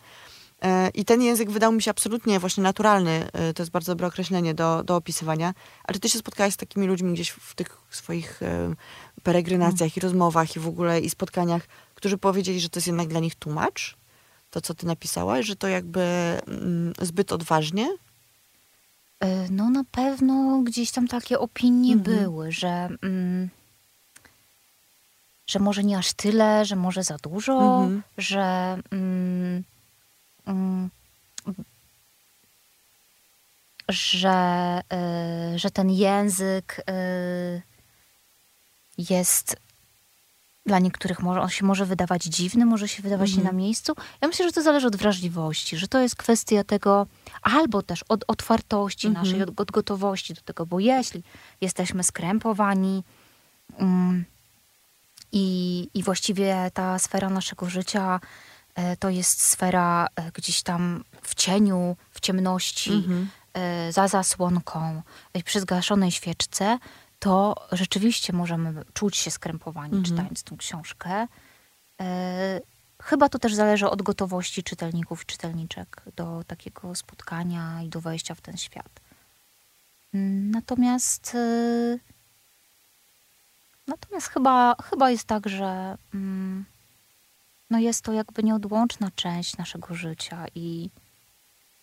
E, 0.65 0.89
I 0.95 1.05
ten 1.05 1.23
język 1.23 1.51
wydał 1.51 1.73
mi 1.73 1.83
się 1.83 1.91
absolutnie 1.91 2.41
właśnie 2.41 2.63
naturalny. 2.63 3.27
e, 3.33 3.55
To 3.55 3.63
jest 3.63 3.73
bardzo 3.73 3.93
dobre 3.93 4.07
określenie 4.07 4.55
do, 4.55 4.85
do 4.85 4.97
opisywania. 4.97 5.55
Ale 5.85 5.99
ty 5.99 6.09
się 6.09 6.19
spotkałaś 6.19 6.55
z 6.55 6.57
takimi 6.57 6.87
ludźmi 6.87 7.13
gdzieś 7.15 7.31
w 7.31 7.55
tych 7.55 7.77
swoich 7.91 8.43
e, 8.43 8.75
peregrinacjach 9.23 9.97
i 9.97 10.01
rozmowach 10.01 10.57
i 10.57 10.61
w 10.61 10.69
ogóle 10.69 11.01
i 11.01 11.11
spotkaniach, 11.11 11.63
którzy 11.95 12.19
powiedzieli, 12.19 12.61
że 12.61 12.69
to 12.69 12.79
jest 12.79 12.87
jednak 12.87 13.09
dla 13.09 13.21
nich 13.21 13.35
tłumacz? 13.35 13.97
To, 14.51 14.61
co 14.61 14.75
ty 14.75 14.87
napisałaś, 14.87 15.47
że 15.47 15.57
to 15.57 15.69
jakby 15.69 16.01
mm, 16.47 16.93
zbyt 17.01 17.33
odważnie? 17.33 17.89
No 19.51 19.71
na 19.71 19.85
pewno 19.91 20.61
gdzieś 20.65 20.91
tam 20.91 21.09
takie 21.09 21.39
opinie 21.39 21.93
Mhm. 21.95 22.19
były, 22.19 22.53
że, 22.53 22.89
mm, 23.03 23.49
że 25.47 25.59
może 25.59 25.85
nie 25.85 25.99
aż 25.99 26.13
tyle, 26.13 26.65
że 26.65 26.77
może 26.77 27.03
za 27.03 27.17
dużo, 27.23 27.53
Mhm. 27.53 28.03
że, 28.19 28.43
mm, 28.43 28.83
mm, 28.93 29.63
że, 33.89 34.81
y, 35.55 35.59
że 35.59 35.71
ten 35.71 35.91
język 35.91 36.81
y, 36.91 37.63
jest 38.99 39.57
dla 40.67 40.79
niektórych 40.79 41.21
może, 41.21 41.41
on 41.41 41.49
się 41.49 41.65
może 41.65 41.87
wydawać 41.87 42.23
dziwny, 42.25 42.67
może 42.67 42.89
się 42.89 43.03
wydawać 43.03 43.37
nie 43.37 43.45
na 43.45 43.53
miejscu. 43.53 43.95
Ja 44.21 44.29
myślę, 44.29 44.47
że 44.47 44.53
to 44.53 44.63
zależy 44.63 44.87
od 44.87 44.97
wrażliwości, 44.97 45.77
że 45.77 45.89
to 45.89 46.01
jest 46.01 46.17
kwestia 46.17 46.65
tego, 46.65 47.07
albo 47.43 47.83
też 47.83 48.05
od 48.09 48.25
otwartości 48.27 49.11
naszej, 49.11 49.43
od, 49.43 49.61
od 49.61 49.71
gotowości 49.71 50.35
do 50.35 50.41
tego, 50.41 50.67
bo 50.67 50.81
jeśli 50.81 51.23
jesteśmy 51.61 52.05
skrępowani 52.05 53.03
mm, 53.79 54.25
i, 55.33 55.89
i 55.95 56.03
właściwie 56.03 56.71
ta 56.75 56.99
sfera 56.99 57.31
naszego 57.31 57.71
życia 57.71 58.21
to 58.99 59.11
jest 59.11 59.43
sfera 59.43 60.07
e, 60.17 60.33
gdzieś 60.33 60.63
tam 60.63 61.05
w 61.23 61.35
cieniu, 61.35 61.97
w 62.11 62.21
ciemności, 62.21 63.05
e, 63.55 63.93
za 63.93 64.09
zasłonką, 64.09 65.03
e, 65.33 65.43
przy 65.43 65.61
zgaszonej 65.61 66.11
świeczce, 66.11 66.79
to 67.19 67.67
rzeczywiście 67.73 68.33
możemy 68.33 68.85
czuć 68.95 69.17
się 69.17 69.31
skrępowani 69.31 70.03
czytając 70.03 70.43
tą 70.43 70.57
książkę. 70.57 71.27
E, 72.01 72.61
Chyba 73.03 73.29
to 73.29 73.39
też 73.39 73.55
zależy 73.55 73.89
od 73.89 74.03
gotowości 74.03 74.63
czytelników 74.63 75.23
i 75.23 75.27
czytelniczek 75.27 76.03
do 76.17 76.45
takiego 76.47 76.95
spotkania 76.95 77.83
i 77.83 77.89
do 77.89 78.01
wejścia 78.01 78.35
w 78.35 78.41
ten 78.41 78.57
świat. 78.57 79.01
Mm, 80.15 80.51
Natomiast 80.51 81.35
e, 81.35 81.99
natomiast 83.89 84.29
chyba, 84.29 84.77
chyba 84.91 85.11
jest 85.11 85.25
tak, 85.25 85.49
że 85.49 85.97
mm, 86.15 86.65
no 87.71 87.79
jest 87.79 88.03
to 88.03 88.13
jakby 88.13 88.43
nieodłączna 88.43 89.11
część 89.17 89.57
naszego 89.57 89.95
życia 89.95 90.47
i 90.55 90.91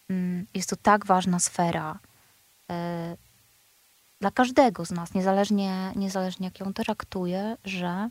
mm, 0.10 0.46
jest 0.54 0.70
to 0.70 0.76
tak 0.76 1.06
ważna 1.06 1.40
sfera 1.40 2.00
e, 2.70 3.18
dla 4.22 4.32
każdego 4.32 4.86
z 4.86 4.92
nas, 4.92 5.14
niezależnie, 5.14 5.92
niezależnie 5.96 6.46
jak 6.46 6.60
ją 6.60 6.74
traktuje, 6.74 7.58
że, 7.66 8.10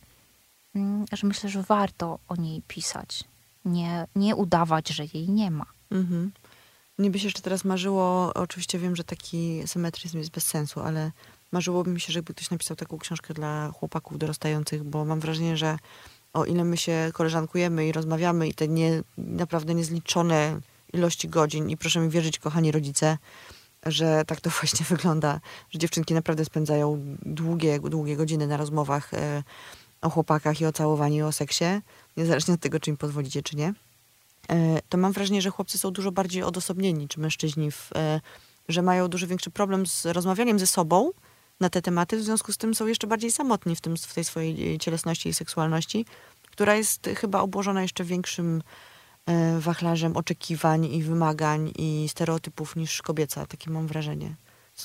mm, 0.74 1.04
że 1.12 1.26
myślę, 1.26 1.50
że 1.50 1.62
warto 1.62 2.18
o 2.28 2.36
niej 2.36 2.62
pisać. 2.68 3.24
Nie, 3.64 4.06
nie 4.16 4.36
udawać, 4.36 4.88
że 4.88 5.04
jej 5.14 5.28
nie 5.28 5.50
ma. 5.50 5.66
Mhm. 5.90 6.32
By 6.98 7.18
się 7.18 7.26
jeszcze 7.26 7.42
teraz 7.42 7.64
marzyło, 7.64 8.34
oczywiście 8.34 8.78
wiem, 8.78 8.96
że 8.96 9.04
taki 9.04 9.62
symetryzm 9.66 10.18
jest 10.18 10.30
bez 10.30 10.46
sensu, 10.46 10.80
ale 10.80 11.12
marzyłoby 11.52 11.90
mi 11.90 12.00
się, 12.00 12.12
żeby 12.12 12.34
ktoś 12.34 12.50
napisał 12.50 12.76
taką 12.76 12.98
książkę 12.98 13.34
dla 13.34 13.70
chłopaków 13.70 14.18
dorastających, 14.18 14.84
bo 14.84 15.04
mam 15.04 15.20
wrażenie, 15.20 15.56
że 15.56 15.78
o 16.32 16.44
ile 16.44 16.64
my 16.64 16.76
się 16.76 17.10
koleżankujemy 17.14 17.86
i 17.86 17.92
rozmawiamy 17.92 18.48
i 18.48 18.54
te 18.54 18.68
nie, 18.68 19.02
naprawdę 19.18 19.74
niezliczone 19.74 20.60
ilości 20.92 21.28
godzin 21.28 21.70
i 21.70 21.76
proszę 21.76 22.00
mi 22.00 22.10
wierzyć, 22.10 22.38
kochani 22.38 22.72
rodzice, 22.72 23.18
że 23.86 24.22
tak 24.26 24.40
to 24.40 24.50
właśnie 24.60 24.86
wygląda, 24.86 25.40
że 25.70 25.78
dziewczynki 25.78 26.14
naprawdę 26.14 26.44
spędzają 26.44 27.16
długie, 27.22 27.80
długie 27.80 28.16
godziny 28.16 28.46
na 28.46 28.56
rozmowach 28.56 29.14
e, 29.14 29.42
o 30.00 30.10
chłopakach 30.10 30.60
i 30.60 30.66
o 30.66 30.72
całowaniu 30.72 31.16
i 31.16 31.22
o 31.22 31.32
seksie, 31.32 31.64
niezależnie 32.16 32.54
od 32.54 32.60
tego, 32.60 32.80
czy 32.80 32.90
im 32.90 32.96
pozwolicie, 32.96 33.42
czy 33.42 33.56
nie. 33.56 33.74
E, 34.50 34.80
to 34.88 34.98
mam 34.98 35.12
wrażenie, 35.12 35.42
że 35.42 35.50
chłopcy 35.50 35.78
są 35.78 35.90
dużo 35.90 36.12
bardziej 36.12 36.42
odosobnieni, 36.42 37.08
czy 37.08 37.20
mężczyźni, 37.20 37.70
w, 37.70 37.90
e, 37.94 38.20
że 38.68 38.82
mają 38.82 39.08
dużo 39.08 39.26
większy 39.26 39.50
problem 39.50 39.86
z 39.86 40.06
rozmawianiem 40.06 40.58
ze 40.58 40.66
sobą 40.66 41.10
na 41.60 41.70
te 41.70 41.82
tematy, 41.82 42.16
w 42.16 42.22
związku 42.22 42.52
z 42.52 42.56
tym 42.56 42.74
są 42.74 42.86
jeszcze 42.86 43.06
bardziej 43.06 43.30
samotni 43.30 43.76
w, 43.76 43.80
tym, 43.80 43.96
w 43.96 44.14
tej 44.14 44.24
swojej 44.24 44.78
cielesności 44.78 45.28
i 45.28 45.34
seksualności, 45.34 46.06
która 46.50 46.74
jest 46.74 47.10
chyba 47.16 47.40
obłożona 47.40 47.82
jeszcze 47.82 48.04
większym 48.04 48.62
e, 49.26 49.58
wachlarzem 49.58 50.16
oczekiwań 50.16 50.84
i 50.84 51.02
wymagań 51.02 51.72
i 51.78 52.06
stereotypów 52.08 52.76
niż 52.76 53.02
kobieca. 53.02 53.46
Takie 53.46 53.70
mam 53.70 53.86
wrażenie. 53.86 54.34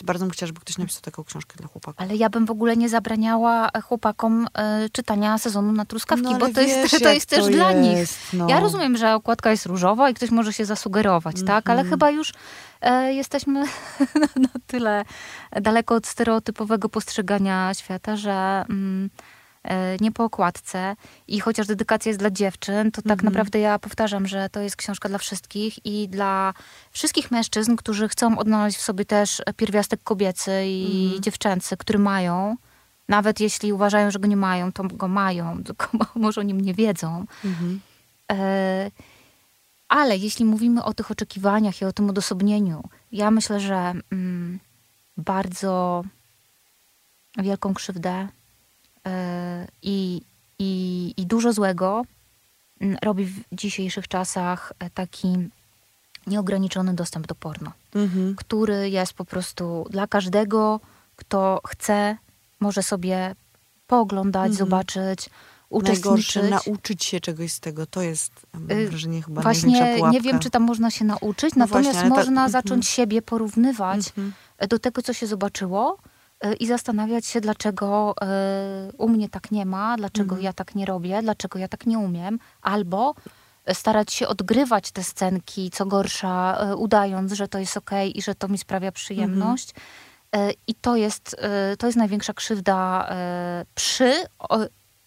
Bardzo 0.04 0.26
bym 0.26 0.32
chciała, 0.32 0.48
żeby 0.48 0.60
ktoś 0.60 0.78
napisał 0.78 1.02
taką 1.02 1.24
książkę 1.24 1.56
dla 1.58 1.68
chłopaków. 1.68 2.02
Ale 2.02 2.16
ja 2.16 2.30
bym 2.30 2.46
w 2.46 2.52
ogóle 2.52 2.78
nie 2.78 2.90
zabraniała 2.90 3.70
chłopakom 3.84 4.48
e, 4.54 4.90
czytania 4.90 5.38
sezonu 5.38 5.72
na 5.72 5.86
truskawki, 5.86 6.24
No, 6.24 6.38
bo 6.38 6.50
to 6.50 6.62
jest, 6.62 7.00
to 7.04 7.10
jest 7.10 7.30
też 7.30 7.40
to 7.40 7.50
dla 7.50 7.74
nich. 7.74 7.98
jest, 7.98 8.20
no. 8.34 8.50
Ja 8.50 8.60
rozumiem, 8.60 8.98
że 8.98 9.16
okładka 9.16 9.52
jest 9.52 9.66
różowa 9.66 10.10
i 10.10 10.14
ktoś 10.14 10.32
może 10.32 10.54
się 10.54 10.66
zasugerować, 10.66 11.36
tak? 11.48 11.70
Ale 11.70 11.84
chyba 11.84 12.10
już 12.10 12.34
e, 12.82 13.14
jesteśmy 13.14 13.64
na, 14.22 14.28
na 14.36 14.50
tyle 14.68 15.06
daleko 15.62 15.96
od 15.96 16.08
stereotypowego 16.08 16.90
postrzegania 16.90 17.74
świata, 17.74 18.16
że 18.16 18.66
mm, 18.70 19.06
e, 19.06 19.35
nie 20.02 20.12
po 20.12 20.24
okładce 20.24 20.96
i 21.28 21.40
chociaż 21.40 21.68
dedykacja 21.68 22.10
jest 22.10 22.20
dla 22.20 22.32
dziewczyn, 22.32 22.92
to 22.92 23.02
tak 23.02 23.24
naprawdę 23.24 23.60
ja 23.60 23.80
powtarzam, 23.80 24.28
że 24.28 24.50
to 24.50 24.62
jest 24.62 24.76
książka 24.76 25.10
dla 25.10 25.18
wszystkich 25.18 25.86
i 25.86 26.10
dla 26.10 26.54
wszystkich 26.92 27.32
mężczyzn, 27.32 27.76
którzy 27.76 28.10
chcą 28.10 28.38
odnaleźć 28.38 28.78
w 28.78 28.82
sobie 28.82 29.06
też 29.06 29.42
pierwiastek 29.58 30.04
kobiecy 30.04 30.52
i 30.66 31.18
dziewczęcy, 31.22 31.78
który 31.78 32.00
mają 32.00 32.56
Nawet 33.08 33.40
jeśli 33.40 33.74
uważają, 33.74 34.12
że 34.12 34.20
go 34.20 34.28
nie 34.28 34.38
mają, 34.38 34.72
to 34.72 34.84
go 34.84 35.08
mają, 35.08 35.58
tylko 35.64 35.88
może 36.16 36.42
o 36.42 36.44
nim 36.44 36.62
nie 36.62 36.74
wiedzą. 36.74 37.26
Mhm. 37.46 37.82
E, 38.32 38.92
ale 39.88 40.18
jeśli 40.18 40.46
mówimy 40.46 40.84
o 40.84 40.94
tych 40.94 41.12
oczekiwaniach 41.12 41.82
i 41.82 41.86
o 41.86 41.94
tym 41.94 42.10
odosobnieniu, 42.10 42.84
ja 43.12 43.32
myślę, 43.32 43.60
że 43.60 43.94
mm, 44.12 44.60
bardzo 45.18 46.04
wielką 47.38 47.74
krzywdę 47.74 48.12
e, 48.12 48.30
i, 49.82 50.22
i, 50.60 51.14
i 51.18 51.26
dużo 51.26 51.54
złego 51.54 52.02
mm, 52.82 52.98
robi 53.04 53.26
w 53.26 53.40
dzisiejszych 53.52 54.08
czasach 54.08 54.74
e, 54.80 54.90
taki 54.90 55.38
nieograniczony 56.28 56.94
dostęp 56.94 57.28
do 57.28 57.36
porno, 57.36 57.72
Mhm. 57.96 58.36
który 58.36 58.90
jest 58.90 59.14
po 59.14 59.26
prostu 59.26 59.88
dla 59.90 60.08
każdego, 60.08 60.80
kto 61.16 61.62
chce, 61.68 62.18
może 62.60 62.84
sobie 62.84 63.36
pooglądać, 63.88 64.52
Mhm. 64.52 64.58
zobaczyć, 64.58 65.30
Najgorsze, 65.72 66.10
uczestniczyć. 66.10 66.52
nauczyć 66.52 67.06
się 67.06 67.20
czegoś 67.20 67.52
z 67.52 67.60
tego, 67.60 67.86
to 67.86 68.02
jest, 68.02 68.32
mam 68.54 68.72
Y, 68.72 68.88
wrażenie, 68.90 69.22
chyba 69.22 69.42
Właśnie 69.42 70.00
nie 70.12 70.22
wiem, 70.22 70.40
czy 70.40 70.50
tam 70.50 70.64
można 70.64 70.92
się 70.92 71.06
nauczyć, 71.06 71.56
No 71.56 71.60
natomiast 71.66 71.92
właśnie, 71.92 72.10
ta- 72.10 72.16
można 72.16 72.32
mhm. 72.46 72.52
zacząć 72.52 72.88
siebie 72.88 73.22
porównywać 73.22 74.08
Mhm. 74.08 74.34
do 74.70 74.80
tego, 74.80 75.02
co 75.02 75.14
się 75.14 75.28
zobaczyło 75.28 75.98
i 76.54 76.68
zastanawiać 76.68 77.26
się, 77.26 77.42
dlaczego 77.42 78.16
y, 78.92 78.98
u 78.98 79.10
mnie 79.10 79.30
tak 79.30 79.52
nie 79.52 79.66
ma, 79.66 79.98
dlaczego 79.98 80.36
Mhm. 80.36 80.42
ja 80.42 80.54
tak 80.54 80.76
nie 80.76 80.86
robię, 80.86 81.22
dlaczego 81.22 81.60
ja 81.60 81.68
tak 81.68 81.86
nie 81.86 82.00
umiem, 82.00 82.40
albo 82.62 83.16
y, 83.70 83.76
starać 83.76 84.14
się 84.14 84.28
odgrywać 84.28 84.92
te 84.92 85.04
scenki, 85.04 85.72
co 85.72 85.86
gorsza, 85.86 86.58
udając, 86.78 87.34
że 87.34 87.48
to 87.48 87.60
jest 87.60 87.78
okej 87.78 88.18
i 88.18 88.22
że 88.22 88.36
to 88.36 88.48
mi 88.48 88.58
sprawia 88.58 88.92
przyjemność. 88.92 89.70
Mhm. 89.70 89.86
I 90.68 90.76
to 90.76 90.96
jest, 90.96 91.36
to 91.80 91.86
jest 91.88 91.98
największa 91.98 92.34
krzywda 92.34 93.10
przy 93.76 94.14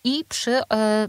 i 0.04 0.24
przy 0.28 0.60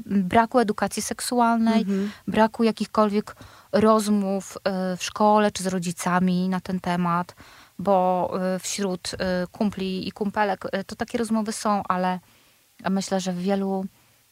braku 0.06 0.60
edukacji 0.60 1.02
seksualnej, 1.02 1.82
Mhm. 1.82 2.12
braku 2.28 2.63
jakichkolwiek 2.63 3.36
rozmów 3.72 4.58
w 4.98 5.04
szkole 5.04 5.52
czy 5.52 5.63
z 5.63 5.68
rodzicami 5.68 6.50
na 6.50 6.60
ten 6.60 6.80
temat, 6.80 7.36
bo 7.80 8.32
y, 8.56 8.60
wśród 8.60 9.13
y, 9.13 9.18
kumpli 9.52 10.08
i 10.08 10.12
kumpelek 10.12 10.65
y, 10.65 10.84
to 10.84 10.96
takie 10.96 11.18
rozmowy 11.18 11.52
są, 11.52 11.84
ale 11.84 12.20
myślę, 12.89 13.20
że 13.20 13.34
w 13.34 13.39
wielu 13.42 13.86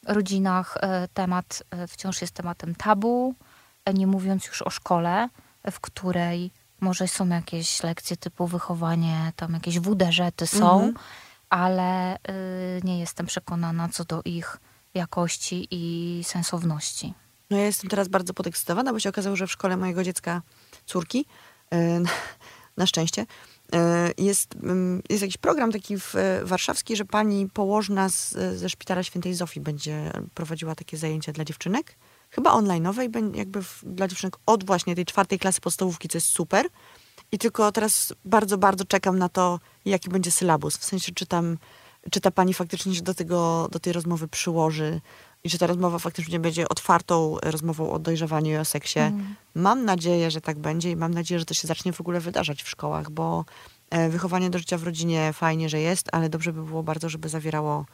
rodzinach 0.08 0.78
temat 1.14 1.64
wciąż 1.88 2.22
jest 2.22 2.34
tematem 2.34 2.76
tabu, 2.76 3.36
nie 3.94 4.08
mówiąc 4.08 4.46
już 4.48 4.62
o 4.62 4.70
szkole, 4.70 5.30
w 5.72 5.80
której 5.80 6.52
może 6.80 7.08
są 7.08 7.28
jakieś 7.28 7.84
lekcje 7.84 8.18
typu 8.18 8.48
wychowanie, 8.48 9.32
tam 9.36 9.54
jakieś 9.54 9.80
WD-żety 9.80 10.48
są, 10.48 10.74
Mhm. 10.74 10.94
ale 11.50 12.18
nie 12.84 13.00
jestem 13.00 13.26
przekonana 13.26 13.90
co 13.90 14.06
do 14.06 14.22
ich 14.26 14.58
jakości 14.94 15.68
i 15.72 16.24
sensowności. 16.24 17.14
No 17.50 17.58
ja 17.58 17.64
jestem 17.64 17.90
teraz 17.90 18.08
bardzo 18.08 18.34
podekscytowana, 18.34 18.94
bo 18.94 19.00
się 19.00 19.10
okazało, 19.10 19.36
że 19.36 19.48
w 19.48 19.52
szkole 19.52 19.78
mojego 19.78 20.04
dziecka, 20.04 20.42
córki, 20.86 21.26
na, 22.78 22.86
szczęście, 22.86 23.26
e, 23.74 24.12
jest, 24.18 24.56
mm, 24.56 25.02
jest 25.10 25.22
jakiś 25.22 25.38
program 25.38 25.72
taki 25.72 26.00
w, 26.00 26.16
e, 26.16 26.46
warszawski, 26.46 26.96
że 26.96 27.06
pani 27.06 27.50
położna 27.50 28.10
z, 28.10 28.34
ze 28.56 28.70
szpitala 28.70 29.04
świętej 29.04 29.34
Zofii 29.34 29.62
będzie 29.62 30.12
prowadziła 30.34 30.76
takie 30.76 30.98
zajęcia 30.98 31.32
dla 31.32 31.46
dziewczynek. 31.46 31.96
Chyba 32.30 32.52
online'owe 32.52 33.36
jakby 33.36 33.64
w, 33.64 33.84
dla 33.86 34.08
dziewczynek 34.08 34.38
od 34.46 34.66
właśnie 34.66 34.96
tej 34.96 35.06
czwartej 35.06 35.40
klasy 35.40 35.62
podstawówki, 35.62 36.08
co 36.08 36.18
jest 36.18 36.28
super. 36.28 36.68
I 37.32 37.38
tylko 37.38 37.72
teraz 37.72 38.14
bardzo, 38.26 38.58
bardzo 38.58 38.86
czekam 38.86 39.20
na 39.20 39.30
to, 39.30 39.60
jaki 39.86 40.10
będzie 40.10 40.32
sylabus. 40.32 40.78
W 40.78 40.86
sensie, 40.86 41.12
czy 41.14 41.26
tam, 41.26 41.58
czy 42.12 42.22
ta 42.22 42.32
pani 42.32 42.54
faktycznie 42.54 42.96
się 42.96 43.02
do, 43.02 43.14
tego, 43.14 43.70
do 43.72 43.80
tej 43.80 43.94
rozmowy 43.94 44.28
przyłoży 44.28 45.02
i 45.44 45.50
czy 45.50 45.58
ta 45.58 45.68
rozmowa 45.68 46.00
faktycznie 46.00 46.40
będzie 46.40 46.70
otwartą 46.70 47.38
rozmową 47.44 47.92
o 47.92 48.00
dojrzewaniu 48.00 48.52
i 48.52 48.58
o 48.58 48.66
seksie. 48.66 49.00
Mm. 49.00 49.36
Mam 49.56 49.86
nadzieję, 49.86 50.32
że 50.32 50.42
tak 50.42 50.60
będzie 50.60 50.92
i 50.92 50.96
mam 50.96 51.14
nadzieję, 51.14 51.40
że 51.40 51.46
to 51.46 51.54
się 51.54 51.68
zacznie 51.68 51.94
w 51.94 52.02
ogóle 52.02 52.20
wydarzać 52.20 52.64
w 52.64 52.70
szkołach, 52.70 53.12
bo 53.12 53.46
e, 53.90 54.10
wychowanie 54.10 54.50
do 54.50 54.58
życia 54.60 54.78
w 54.78 54.84
rodzinie 54.84 55.34
fajnie, 55.34 55.70
że 55.70 55.80
jest, 55.80 56.10
ale 56.12 56.30
dobrze 56.30 56.54
by 56.54 56.64
było 56.64 56.84
bardzo, 56.84 57.10
żeby 57.10 57.30
zawierało 57.30 57.86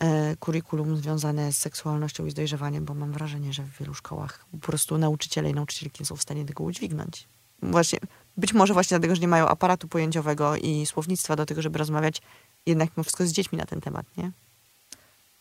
e, 0.00 0.36
kurikulum 0.36 0.96
związane 0.96 1.52
z 1.52 1.58
seksualnością 1.58 2.26
i 2.26 2.30
z 2.30 2.34
dojrzewaniem, 2.34 2.84
bo 2.84 2.94
mam 2.94 3.12
wrażenie, 3.12 3.52
że 3.52 3.62
w 3.62 3.78
wielu 3.78 3.94
szkołach 3.94 4.46
po 4.52 4.58
prostu 4.58 4.98
nauczyciele 4.98 5.50
i 5.50 5.54
nauczycielki 5.54 6.02
nie 6.02 6.06
są 6.06 6.16
w 6.16 6.22
stanie 6.22 6.44
tego 6.44 6.64
udźwignąć. 6.64 7.28
Właśnie, 7.62 7.98
być 8.36 8.52
może 8.52 8.74
właśnie 8.74 8.98
dlatego, 8.98 9.14
że 9.14 9.20
nie 9.20 9.28
mają 9.28 9.48
aparatu 9.48 9.88
pojęciowego 9.88 10.56
i 10.56 10.86
słownictwa 10.86 11.36
do 11.36 11.46
tego, 11.46 11.62
żeby 11.62 11.78
rozmawiać 11.78 12.22
jednak 12.66 12.88
mimo 12.96 13.04
wszystko 13.04 13.26
z 13.26 13.32
dziećmi 13.32 13.58
na 13.58 13.66
ten 13.66 13.80
temat, 13.80 14.06
nie? 14.16 14.32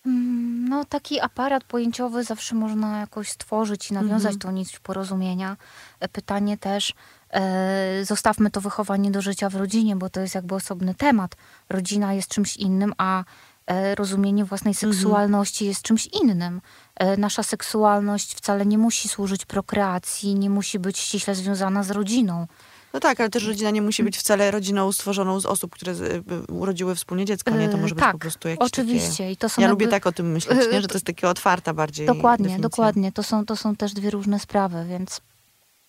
Mm, 0.06 0.56
No, 0.70 0.86
taki 0.86 1.20
aparat 1.20 1.64
pojęciowy 1.64 2.24
zawsze 2.24 2.56
można 2.56 3.00
jakoś 3.00 3.30
stworzyć 3.30 3.92
i 3.92 3.94
nawiązać 3.94 4.34
Mhm. 4.34 4.40
tą 4.40 4.52
nić 4.52 4.80
porozumienia. 4.80 5.58
E, 6.00 6.08
Pytanie 6.08 6.58
też, 6.58 6.94
e, 7.34 8.06
zostawmy 8.06 8.52
to 8.52 8.62
wychowanie 8.62 9.12
do 9.12 9.22
życia 9.22 9.50
w 9.50 9.56
rodzinie, 9.56 9.96
bo 9.96 10.10
to 10.10 10.20
jest 10.20 10.36
jakby 10.36 10.56
osobny 10.56 10.96
temat. 10.96 11.36
Rodzina 11.70 12.14
jest 12.14 12.30
czymś 12.30 12.58
innym, 12.58 12.94
a 12.98 13.24
e, 13.68 13.96
rozumienie 13.96 14.46
własnej 14.46 14.72
Mhm. 14.72 14.94
seksualności 14.94 15.66
jest 15.66 15.82
czymś 15.82 16.06
innym. 16.08 16.62
E, 16.96 17.18
nasza 17.18 17.44
seksualność 17.44 18.34
wcale 18.36 18.66
nie 18.66 18.78
musi 18.78 19.10
służyć 19.10 19.46
prokreacji, 19.46 20.36
nie 20.36 20.50
musi 20.50 20.80
być 20.80 20.98
ściśle 20.98 21.36
związana 21.36 21.84
z 21.84 21.92
rodziną. 21.92 22.48
No 22.96 23.00
tak, 23.02 23.20
ale 23.20 23.30
też 23.30 23.48
rodzina 23.48 23.70
nie 23.72 23.82
musi 23.82 24.04
być 24.04 24.18
wcale 24.18 24.52
rodziną 24.52 24.92
stworzoną 24.92 25.40
z 25.40 25.46
osób, 25.46 25.72
które 25.72 25.92
y, 25.94 26.24
urodziły 26.52 26.96
wspólnie 26.96 27.26
dziecko, 27.26 27.52
nie? 27.52 27.70
To 27.70 27.78
E, 27.78 27.82
może 27.82 27.96
być 27.96 28.04
tak, 28.04 28.12
po 28.12 28.20
prostu 28.20 28.48
jakieś 28.48 28.66
Oczywiście. 28.66 29.10
takie... 29.10 29.32
I 29.32 29.38
to 29.38 29.50
są 29.50 29.62
Ja 29.62 29.68
jakby... 29.68 29.84
lubię 29.86 29.92
tak 29.92 30.08
o 30.08 30.12
tym 30.12 30.32
myśleć, 30.32 30.60
nie? 30.72 30.82
że 30.82 30.88
to 30.88 30.94
jest 30.94 31.06
takie 31.06 31.30
otwarta 31.30 31.74
bardziej 31.74 32.08
Dokładnie, 32.08 32.44
definicja. 32.44 32.70
dokładnie. 32.70 33.12
To 33.12 33.24
są, 33.24 33.46
to 33.46 33.56
są 33.56 33.76
też 33.76 33.94
dwie 33.94 34.10
różne 34.10 34.40
sprawy, 34.40 34.86
więc, 34.90 35.22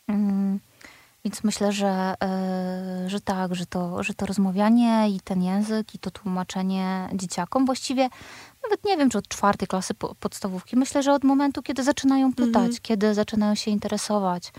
mm, 0.08 0.60
więc 1.24 1.44
myślę, 1.44 1.72
że, 1.72 2.14
e, 2.22 3.04
że 3.10 3.20
tak, 3.20 3.54
że 3.54 3.66
to, 3.66 4.02
że 4.02 4.14
to 4.14 4.26
rozmawianie 4.26 5.08
i 5.10 5.20
ten 5.20 5.42
język 5.42 5.94
i 5.94 5.98
to 5.98 6.10
tłumaczenie 6.10 7.08
dzieciakom 7.14 7.66
właściwie 7.66 8.08
nawet 8.62 8.84
nie 8.84 8.96
wiem, 8.96 9.10
czy 9.10 9.18
od 9.18 9.28
czwartej 9.28 9.68
klasy 9.68 9.94
po, 9.94 10.14
podstawówki. 10.14 10.76
Myślę, 10.76 11.02
że 11.02 11.12
od 11.12 11.24
momentu, 11.24 11.62
kiedy 11.62 11.82
zaczynają 11.84 12.32
pytać, 12.32 12.46
Mhm. 12.56 12.76
kiedy 12.82 13.14
zaczynają 13.14 13.54
się 13.54 13.70
interesować. 13.70 14.52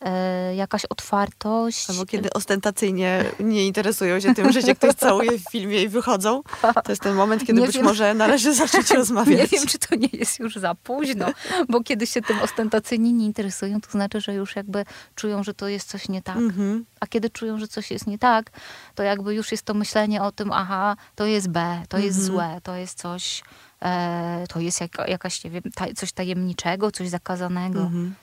E, 0.00 0.54
jakaś 0.54 0.84
otwartość. 0.84 1.90
Albo 1.90 2.06
kiedy 2.06 2.32
ostentacyjnie 2.32 3.24
nie 3.40 3.66
interesują 3.66 4.20
się 4.20 4.34
tym, 4.34 4.52
że 4.52 4.62
się 4.62 4.74
ktoś 4.74 4.94
całuje 5.06 5.38
w 5.38 5.42
filmie 5.50 5.82
i 5.82 5.88
wychodzą. 5.88 6.42
To 6.84 6.92
jest 6.92 7.02
ten 7.02 7.14
moment, 7.14 7.46
kiedy 7.46 7.60
Nie 7.60 7.66
być 7.66 7.76
wiem. 7.76 7.84
może 7.84 8.14
należy 8.14 8.54
zacząć 8.64 8.90
rozmawiać. 8.90 9.38
Nie 9.52 9.58
wiem, 9.58 9.66
czy 9.66 9.78
to 9.78 9.94
nie 9.96 10.08
jest 10.12 10.38
już 10.38 10.56
za 10.56 10.74
późno, 10.74 11.26
bo 11.68 11.82
kiedy 11.82 12.06
się 12.06 12.22
tym 12.22 12.38
ostentacyjnie 12.42 13.12
nie 13.12 13.26
interesują, 13.26 13.80
to 13.80 13.90
znaczy, 13.90 14.20
że 14.20 14.34
już 14.34 14.56
jakby 14.56 14.84
czują, 15.14 15.42
że 15.44 15.54
to 15.54 15.68
jest 15.68 15.88
coś 15.88 16.08
nie 16.08 16.22
tak. 16.22 16.36
Mhm. 16.36 16.84
A 17.00 17.06
kiedy 17.06 17.30
czują, 17.30 17.58
że 17.58 17.68
coś 17.68 17.90
jest 17.90 18.06
nie 18.06 18.18
tak, 18.18 18.50
to 18.94 19.02
jakby 19.02 19.34
już 19.34 19.52
jest 19.52 19.62
to 19.64 19.74
myślenie 19.74 20.22
o 20.22 20.32
tym, 20.32 20.52
aha, 20.52 20.96
to 21.14 21.26
jest 21.26 21.48
B, 21.48 21.82
to 21.88 21.98
jest 21.98 22.18
Mhm. 22.18 22.26
złe, 22.36 22.60
to 22.62 22.76
jest 22.76 22.98
coś, 22.98 23.42
e, 23.82 24.44
to 24.48 24.60
jest 24.60 24.80
jak, 24.80 24.90
jakaś, 25.08 25.44
nie 25.44 25.50
wiem, 25.50 25.62
taj, 25.74 25.94
coś 25.94 26.12
tajemniczego, 26.12 26.90
coś 26.90 27.08
zakazanego. 27.08 27.80
Mhm. 27.80 28.14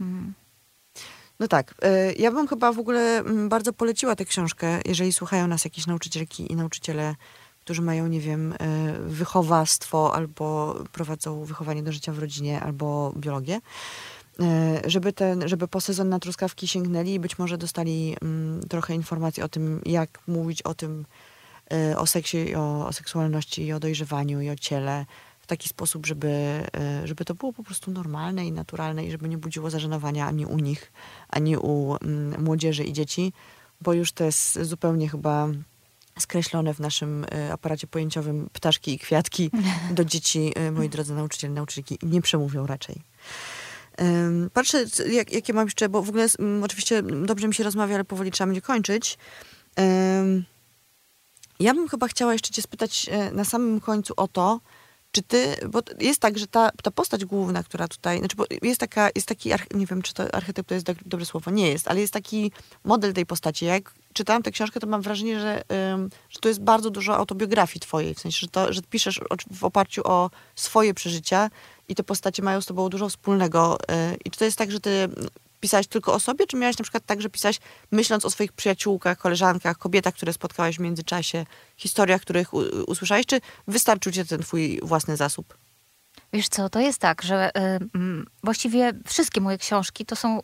Mm. 0.00 0.32
No 1.40 1.48
tak. 1.48 1.74
y, 1.84 2.14
Ja 2.18 2.32
bym 2.32 2.48
chyba 2.48 2.72
w 2.72 2.78
ogóle 2.78 3.18
mm, 3.18 3.48
bardzo 3.48 3.72
poleciła 3.72 4.16
tę 4.16 4.24
książkę, 4.24 4.80
jeżeli 4.84 5.12
słuchają 5.12 5.46
nas 5.46 5.64
jakieś 5.64 5.86
nauczycielki 5.86 6.52
i 6.52 6.56
nauczyciele, 6.56 7.14
którzy 7.60 7.82
mają, 7.82 8.06
nie 8.06 8.20
wiem, 8.20 8.52
y, 8.52 8.56
wychowawstwo 8.98 10.14
albo 10.14 10.74
prowadzą 10.92 11.44
wychowanie 11.44 11.82
do 11.82 11.92
życia 11.92 12.12
w 12.12 12.18
rodzinie 12.18 12.60
albo 12.60 13.12
biologię, 13.16 13.60
y, 14.40 14.44
żeby, 14.90 15.12
ten, 15.12 15.48
żeby 15.48 15.68
po 15.68 15.80
sezon 15.80 16.08
na 16.08 16.18
truskawki 16.18 16.68
sięgnęli 16.68 17.14
i 17.14 17.20
być 17.20 17.38
może 17.38 17.58
dostali 17.58 18.16
mm, 18.22 18.60
trochę 18.68 18.94
informacji 18.94 19.42
o 19.42 19.48
tym, 19.48 19.82
jak 19.86 20.18
mówić 20.26 20.62
o 20.62 20.74
tym, 20.74 21.06
o 21.96 22.06
seksie, 22.06 22.54
o, 22.54 22.86
o 22.86 22.92
seksualności 22.92 23.66
i 23.66 23.72
o 23.72 23.80
dojrzewaniu 23.80 24.40
i 24.40 24.50
o 24.50 24.56
ciele 24.56 25.06
taki 25.50 25.68
sposób, 25.68 26.06
żeby, 26.06 26.28
y, 27.04 27.06
żeby 27.06 27.24
to 27.24 27.34
było 27.34 27.52
po 27.52 27.62
prostu 27.62 27.90
normalne 27.90 28.46
i 28.46 28.52
naturalne 28.52 29.04
i 29.04 29.10
żeby 29.10 29.28
nie 29.28 29.38
budziło 29.38 29.70
zażenowania 29.70 30.26
ani 30.26 30.46
u 30.46 30.58
nich, 30.58 30.92
ani 31.28 31.56
u 31.56 31.96
mm, 31.96 32.44
młodzieży 32.44 32.84
i 32.84 32.92
dzieci, 32.92 33.32
bo 33.80 33.92
już 33.92 34.12
to 34.12 34.24
jest 34.24 34.62
zupełnie 34.62 35.08
chyba 35.08 35.48
skreślone 36.18 36.74
w 36.74 36.80
naszym 36.80 37.24
y, 37.24 37.52
aparacie 37.52 37.86
pojęciowym 37.86 38.50
ptaszki 38.52 38.94
i 38.94 38.98
kwiatki 38.98 39.50
do 39.98 40.04
dzieci, 40.04 40.52
y, 40.68 40.72
moi 40.72 40.88
drodzy 40.88 41.14
nauczyciele, 41.14 41.54
nauczycielki, 41.54 41.98
nie 42.02 42.20
przemówią 42.20 42.66
raczej. 42.66 43.02
Patrzę, 44.52 44.84
jak, 45.10 45.32
jakie 45.32 45.52
mam 45.52 45.66
jeszcze, 45.66 45.88
bo 45.88 46.02
w 46.02 46.08
ogóle 46.08 46.26
oczywiście 46.62 47.02
dobrze 47.02 47.48
mi 47.48 47.54
się 47.54 47.64
rozmawia, 47.64 47.94
ale 47.94 48.04
powoli 48.04 48.30
trzeba 48.30 48.46
będzie 48.46 48.60
kończyć. 48.60 49.18
Ja 51.60 51.74
bym 51.74 51.88
chyba 51.88 52.08
chciała 52.08 52.32
jeszcze 52.32 52.50
cię 52.50 52.62
spytać 52.62 53.06
e, 53.10 53.32
na 53.32 53.44
samym 53.44 53.80
końcu 53.80 54.14
o 54.16 54.28
to, 54.28 54.60
Czy 55.12 55.22
ty, 55.22 55.56
bo 55.68 55.80
jest 56.00 56.20
tak, 56.20 56.38
że 56.38 56.46
ta, 56.46 56.70
ta 56.82 56.90
postać 56.90 57.24
główna, 57.24 57.62
która 57.62 57.88
tutaj, 57.88 58.18
znaczy 58.18 58.36
jest 58.62 58.80
taka, 58.80 59.10
jest 59.14 59.28
taki, 59.28 59.50
nie 59.74 59.86
wiem, 59.86 60.02
czy 60.02 60.14
to 60.14 60.34
archetyp 60.34 60.66
to 60.66 60.74
jest 60.74 60.86
do, 60.86 60.94
dobre 61.06 61.26
słowo, 61.26 61.50
nie 61.50 61.68
jest, 61.68 61.88
ale 61.88 62.00
jest 62.00 62.12
taki 62.12 62.52
model 62.84 63.12
tej 63.12 63.26
postaci. 63.26 63.64
Jak 63.64 63.94
czytałam 64.12 64.42
tę 64.42 64.50
książkę, 64.50 64.80
to 64.80 64.86
mam 64.86 65.02
wrażenie, 65.02 65.40
że, 65.40 65.62
ym, 65.92 66.10
że 66.30 66.40
to 66.40 66.48
jest 66.48 66.60
bardzo 66.60 66.90
dużo 66.90 67.16
autobiografii 67.16 67.80
twojej, 67.80 68.14
w 68.14 68.20
sensie, 68.20 68.38
że, 68.40 68.48
to, 68.48 68.72
że 68.72 68.80
piszesz 68.82 69.20
w 69.50 69.64
oparciu 69.64 70.02
o 70.04 70.30
swoje 70.54 70.94
przeżycia 70.94 71.50
i 71.88 71.94
te 71.94 72.02
postacie 72.02 72.42
mają 72.42 72.60
z 72.60 72.66
tobą 72.66 72.88
dużo 72.88 73.08
wspólnego. 73.08 73.78
Yy, 73.88 74.16
I 74.24 74.30
czy 74.30 74.38
to 74.38 74.44
jest 74.44 74.58
tak, 74.58 74.70
że 74.70 74.80
ty 74.80 75.08
pisałaś 75.60 75.86
tylko 75.86 76.14
o 76.14 76.20
sobie, 76.20 76.46
czy 76.46 76.56
miałaś 76.56 76.78
na 76.78 76.82
przykład 76.82 77.06
tak, 77.06 77.20
że 77.20 77.28
myśląc 77.90 78.24
o 78.24 78.30
swoich 78.30 78.52
przyjaciółkach, 78.52 79.18
koleżankach, 79.18 79.78
kobietach, 79.78 80.14
które 80.14 80.32
spotkałaś 80.32 80.76
w 80.76 80.80
międzyczasie, 80.80 81.46
historiach, 81.76 82.20
których 82.20 82.54
usłyszałeś, 82.86 83.26
czy 83.26 83.40
wystarczył 83.68 84.12
ci 84.12 84.26
ten 84.26 84.42
twój 84.42 84.80
własny 84.82 85.16
zasób? 85.16 85.56
Wiesz 86.32 86.48
co, 86.48 86.68
to 86.68 86.80
jest 86.80 86.98
tak, 86.98 87.22
że 87.22 87.48
y, 87.48 87.60
mm, 87.94 88.26
właściwie 88.44 88.92
wszystkie 89.06 89.40
moje 89.40 89.58
książki 89.58 90.06
to 90.06 90.16
są 90.16 90.40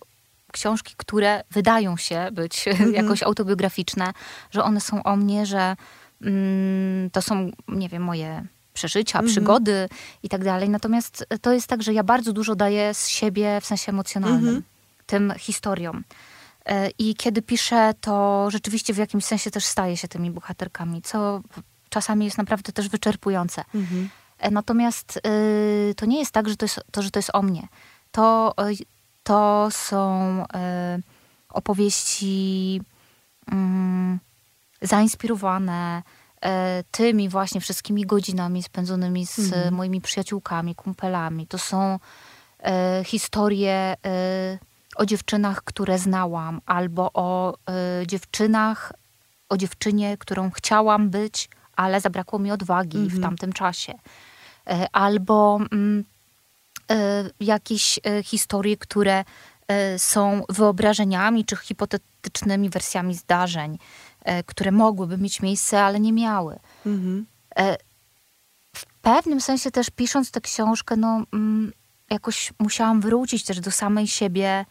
książki, 0.53 0.95
które 0.97 1.43
wydają 1.51 1.97
się 1.97 2.29
być 2.33 2.65
jakoś 2.93 3.23
autobiograficzne, 3.23 4.13
że 4.51 4.65
one 4.65 4.81
są 4.81 5.03
o 5.03 5.17
mnie, 5.17 5.47
że 5.47 5.77
mm, 6.23 7.11
to 7.11 7.23
są, 7.23 7.51
nie 7.69 7.89
wiem, 7.89 8.03
moje 8.03 8.47
przeżycia, 8.73 9.23
przygody 9.23 9.89
i 10.23 10.29
tak 10.29 10.45
dalej. 10.45 10.69
Natomiast 10.69 11.27
to 11.43 11.53
jest 11.53 11.67
tak, 11.67 11.83
że 11.83 11.93
ja 11.93 12.05
bardzo 12.05 12.33
dużo 12.33 12.55
daję 12.55 12.95
z 12.95 13.09
siebie 13.09 13.61
w 13.61 13.67
sensie 13.67 13.93
emocjonalnym, 13.93 14.63
tym 15.07 15.33
historiom. 15.39 16.05
E, 16.67 16.91
I 16.99 17.15
kiedy 17.15 17.43
piszę, 17.43 17.95
to 18.01 18.47
rzeczywiście 18.51 18.95
w 18.95 18.97
jakimś 18.97 19.25
sensie 19.25 19.51
też 19.51 19.65
staję 19.65 19.97
się 19.97 20.09
tymi 20.09 20.31
bohaterkami, 20.31 21.03
co 21.03 21.41
czasami 21.89 22.25
jest 22.25 22.39
naprawdę 22.39 22.73
też 22.73 22.89
wyczerpujące. 22.89 23.65
E, 24.39 24.51
Natomiast 24.51 25.17
y, 25.27 25.95
to 25.95 26.07
nie 26.07 26.19
jest 26.19 26.31
tak, 26.33 26.49
że 26.49 26.57
to 26.57 26.65
jest, 26.65 26.81
to, 26.91 27.03
że 27.03 27.11
to 27.11 27.19
jest 27.19 27.31
o 27.33 27.43
mnie. 27.43 27.69
To, 28.13 28.55
y, 28.71 28.77
to 29.23 29.69
są 29.71 30.43
y, 30.45 30.47
opowieści 31.49 32.81
mm, 33.53 34.19
zainspirowane 34.83 36.03
y, 36.37 36.49
tymi 36.91 37.29
właśnie 37.29 37.61
wszystkimi 37.61 38.07
godzinami 38.07 38.63
spędzonymi 38.63 39.27
z 39.27 39.39
Mhm. 39.39 39.75
moimi 39.75 40.01
przyjaciółkami, 40.01 40.75
kumpelami. 40.75 41.47
To 41.47 41.59
są 41.59 41.99
y, 43.01 43.05
historie 43.05 43.95
y, 44.07 44.59
o 44.97 45.07
dziewczynach, 45.07 45.65
które 45.65 45.99
znałam, 45.99 46.61
albo 46.67 47.11
o 47.15 47.55
y, 48.03 48.07
dziewczynach, 48.07 48.93
o 49.49 49.57
dziewczynie, 49.57 50.17
którą 50.19 50.51
chciałam 50.51 51.11
być, 51.11 51.49
ale 51.77 52.01
zabrakło 52.01 52.39
mi 52.39 52.53
odwagi 52.53 52.99
w 52.99 53.23
tamtym 53.23 53.53
czasie. 53.53 53.95
E, 54.67 54.87
Albo 54.93 55.61
mm, 55.73 56.05
e, 56.91 57.31
jakieś 57.41 57.99
e, 57.99 58.23
historie, 58.23 58.77
które 58.77 59.25
e, 59.69 59.99
są 59.99 60.43
wyobrażeniami 60.49 61.45
czy 61.45 61.57
hipotetycznymi 61.57 62.71
wersjami 62.71 63.15
zdarzeń, 63.15 63.79
e, 64.25 64.43
które 64.43 64.73
mogłyby 64.73 65.19
mieć 65.19 65.43
miejsce, 65.43 65.83
ale 65.83 66.01
nie 66.01 66.13
miały. 66.13 66.59
Mhm. 66.87 67.27
W 68.77 68.87
pewnym 69.03 69.41
sensie 69.41 69.71
też 69.71 69.91
pisząc 69.91 70.31
tę 70.31 70.41
książkę, 70.41 70.97
no 70.97 71.23
mm, 71.33 71.73
jakoś 72.11 72.53
musiałam 72.59 73.01
wrócić 73.01 73.45
też 73.45 73.61
do 73.61 73.71
samej 73.71 74.07
siebie 74.07 74.65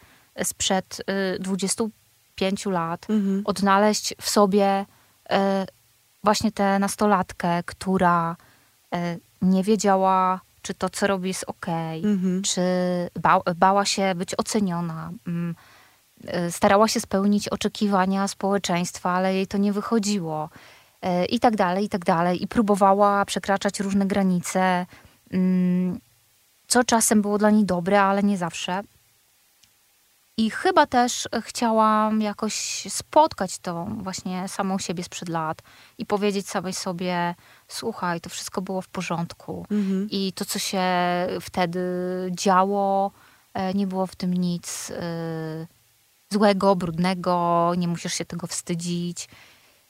sprzed 0.43 1.01
y, 1.35 1.39
25 1.39 2.65
lat, 2.65 3.05
Mhm. 3.09 3.41
odnaleźć 3.45 4.15
w 4.21 4.29
sobie 4.29 4.85
e, 5.29 5.65
właśnie 6.23 6.51
tę 6.51 6.79
nastolatkę, 6.79 7.63
która 7.65 8.35
e, 8.93 9.17
nie 9.41 9.63
wiedziała, 9.63 10.41
czy 10.61 10.73
to, 10.73 10.89
co 10.89 11.07
robi, 11.07 11.27
jest 11.27 11.43
okej, 11.47 12.03
Mhm. 12.05 12.41
czy 12.41 12.61
ba 13.19 13.39
bała 13.55 13.85
się 13.85 14.15
być 14.15 14.35
oceniona. 14.39 15.11
mm, 15.27 15.55
Starała 16.49 16.87
się 16.87 16.99
spełnić 16.99 17.49
oczekiwania 17.49 18.27
społeczeństwa, 18.27 19.09
ale 19.11 19.33
jej 19.33 19.47
to 19.47 19.57
nie 19.57 19.73
wychodziło. 19.73 20.49
I 21.29 21.39
tak 21.39 21.55
dalej, 21.55 21.85
i 21.85 21.89
tak 21.89 22.05
dalej. 22.05 22.43
I 22.43 22.47
próbowała 22.47 23.25
przekraczać 23.25 23.79
różne 23.79 24.05
granice, 24.05 24.85
mm, 25.31 25.99
co 26.67 26.83
czasem 26.83 27.21
było 27.21 27.37
dla 27.37 27.49
niej 27.49 27.65
dobre, 27.65 28.01
ale 28.01 28.23
nie 28.23 28.37
zawsze. 28.37 28.81
I 30.37 30.49
chyba 30.49 30.85
też 30.85 31.27
chciałam 31.41 32.21
jakoś 32.21 32.87
spotkać 32.89 33.57
tą 33.57 34.03
właśnie 34.03 34.47
samą 34.47 34.79
siebie 34.79 35.03
sprzed 35.03 35.29
lat 35.29 35.61
i 35.97 36.05
powiedzieć 36.05 36.49
samej 36.49 36.73
sobie, 36.73 37.35
słuchaj, 37.67 38.21
to 38.21 38.29
wszystko 38.29 38.61
było 38.61 38.81
w 38.81 38.87
porządku. 38.87 39.65
Mhm. 39.71 40.07
I 40.11 40.33
to, 40.33 40.45
co 40.45 40.59
się 40.59 40.81
wtedy 41.41 41.81
działo, 42.31 43.11
e, 43.53 43.73
nie 43.73 43.87
było 43.87 44.07
w 44.07 44.15
tym 44.15 44.33
nic 44.33 44.91
e, 44.91 45.67
złego, 46.31 46.75
brudnego, 46.75 47.73
nie 47.77 47.87
musisz 47.87 48.13
się 48.13 48.25
tego 48.25 48.47
wstydzić. 48.47 49.29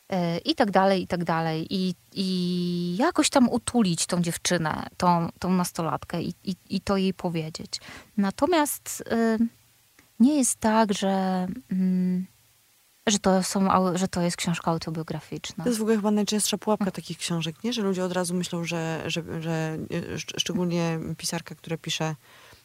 e, 0.10 0.38
I 0.38 0.56
tak 0.56 0.72
dalej, 0.72 1.04
i 1.04 1.08
tak 1.08 1.24
dalej. 1.24 1.68
I, 1.70 1.96
i 2.14 2.98
jakoś 3.00 3.30
tam 3.30 3.50
utulić 3.50 4.06
tą 4.06 4.22
dziewczynę, 4.22 4.88
tą, 4.98 5.30
tą 5.40 5.50
nastolatkę 5.50 6.22
i, 6.22 6.34
i, 6.44 6.56
i 6.70 6.82
to 6.82 6.98
jej 6.98 7.14
powiedzieć. 7.14 7.80
Natomiast 8.18 9.04
nie 10.20 10.38
jest 10.38 10.60
tak, 10.60 10.94
że, 10.94 11.48
mm, 11.72 12.26
że, 13.08 13.20
to 13.20 13.44
są, 13.44 13.68
że 13.96 14.08
to 14.08 14.22
jest 14.22 14.38
książka 14.38 14.72
autobiograficzna. 14.72 15.64
To 15.64 15.70
jest 15.70 15.80
w 15.80 15.82
ogóle 15.82 15.96
chyba 15.96 16.12
najczęstsza 16.12 16.58
pułapka 16.58 16.92
takich 16.92 17.18
książek, 17.18 17.64
nie? 17.64 17.74
Że 17.74 17.82
ludzie 17.82 18.06
od 18.06 18.12
razu 18.12 18.34
myślą, 18.34 18.64
że, 18.64 19.04
że, 19.06 19.42
że 19.42 19.78
szcz- 20.16 20.40
szczególnie 20.40 21.00
pisarka, 21.18 21.56
która 21.56 21.78
pisze 21.78 22.16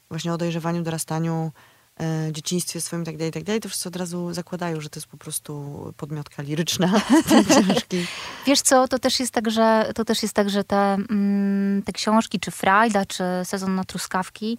właśnie 0.09 0.33
o 0.33 0.39
dojrzewaniu, 0.39 0.83
dorastaniu, 0.83 1.53
e, 2.01 2.33
dzieciństwie 2.33 2.81
swoim 2.81 3.03
i 3.03 3.07
tak 3.07 3.17
dalej, 3.17 3.33
tak 3.33 3.45
dalej, 3.45 3.61
to 3.61 3.69
wszyscy 3.69 3.89
od 3.89 3.97
razu 3.97 4.33
zakładają, 4.35 4.81
że 4.81 4.91
to 4.91 4.99
jest 4.99 5.07
po 5.07 5.17
prostu 5.17 5.95
podmiotka 5.97 6.43
liryczna 6.43 7.01
tej 7.29 7.45
książki. 7.45 8.07
Wiesz 8.47 8.61
co, 8.61 8.89
to 8.89 8.99
też 8.99 9.21
jest 9.21 9.33
tak, 9.33 9.51
że, 9.51 9.93
to 9.95 10.05
też 10.05 10.23
jest 10.23 10.35
tak, 10.35 10.51
że 10.51 10.65
te, 10.65 10.95
mm, 10.95 11.83
te 11.83 11.93
książki, 11.93 12.41
czy 12.41 12.51
Frajda, 12.51 13.07
czy 13.07 13.25
Sezon 13.45 13.75
na 13.75 13.85
truskawki, 13.85 14.59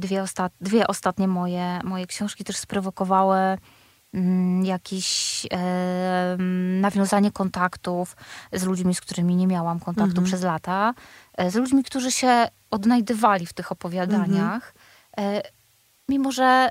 dwie, 0.00 0.22
osta- 0.22 0.50
dwie 0.60 0.86
ostatnie 0.86 1.28
moje, 1.28 1.80
moje 1.84 2.06
książki 2.06 2.44
też 2.44 2.56
sprowokowały 2.56 3.38
mm, 4.14 4.64
jakieś 4.64 5.46
e, 5.52 6.36
nawiązanie 6.80 7.30
kontaktów 7.32 8.16
z 8.52 8.64
ludźmi, 8.64 8.94
z 8.94 9.00
którymi 9.00 9.36
nie 9.36 9.46
miałam 9.46 9.80
kontaktu 9.80 10.10
Mhm. 10.10 10.26
przez 10.26 10.42
lata, 10.42 10.94
e, 11.38 11.50
z 11.50 11.54
ludźmi, 11.54 11.84
którzy 11.84 12.10
się 12.12 12.48
odnajdywali 12.70 13.46
w 13.46 13.52
tych 13.52 13.72
opowiadaniach, 13.72 14.74
e, 15.18 15.42
mimo 16.08 16.32
że 16.32 16.70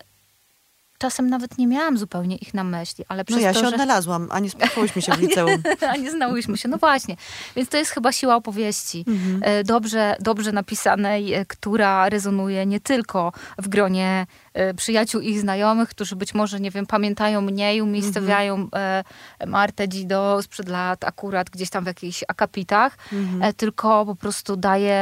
czasem 0.97 1.29
nawet 1.29 1.57
nie 1.57 1.67
miałam 1.67 1.97
zupełnie 1.97 2.35
ich 2.35 2.53
na 2.53 2.63
myśli, 2.63 3.05
ale 3.07 3.19
No 3.19 3.25
przez 3.25 3.41
ja 3.41 3.53
to, 3.53 3.59
się 3.59 3.65
że... 3.65 3.71
odnalazłam, 3.71 4.27
a 4.31 4.39
nie 4.39 4.49
spotkałyśmy 4.49 5.01
się 5.01 5.11
w 5.11 5.19
liceum. 5.21 5.63
A 5.91 5.97
nie 5.97 6.11
znałyśmy 6.11 6.57
się, 6.57 6.69
no 6.69 6.77
właśnie. 6.77 7.15
Więc 7.55 7.69
to 7.69 7.77
jest 7.77 7.91
chyba 7.91 8.11
siła 8.11 8.35
opowieści. 8.35 9.05
Mhm. 9.07 9.41
E, 9.43 9.63
Dobrze, 9.63 10.15
dobrze 10.19 10.51
napisanej, 10.51 11.33
e, 11.33 11.45
która 11.45 12.09
rezonuje 12.09 12.65
nie 12.65 12.79
tylko 12.79 13.31
w 13.57 13.67
gronie 13.67 14.27
e, 14.53 14.73
przyjaciół 14.73 15.21
i 15.21 15.37
znajomych, 15.39 15.89
którzy 15.89 16.15
być 16.15 16.33
może, 16.33 16.59
nie 16.59 16.71
wiem, 16.71 16.85
pamiętają 16.85 17.41
mnie 17.41 17.75
i 17.75 17.81
umiejscowiają 17.81 18.67
e, 18.75 19.03
Martę 19.47 19.89
Dzido 19.89 20.41
sprzed 20.41 20.69
lat 20.69 21.03
akurat 21.03 21.49
gdzieś 21.49 21.69
tam 21.69 21.83
w 21.83 21.87
jakichś 21.87 22.23
akapitach, 22.27 22.97
e, 23.41 23.53
tylko 23.53 24.05
po 24.05 24.15
prostu 24.15 24.55
daje 24.55 24.95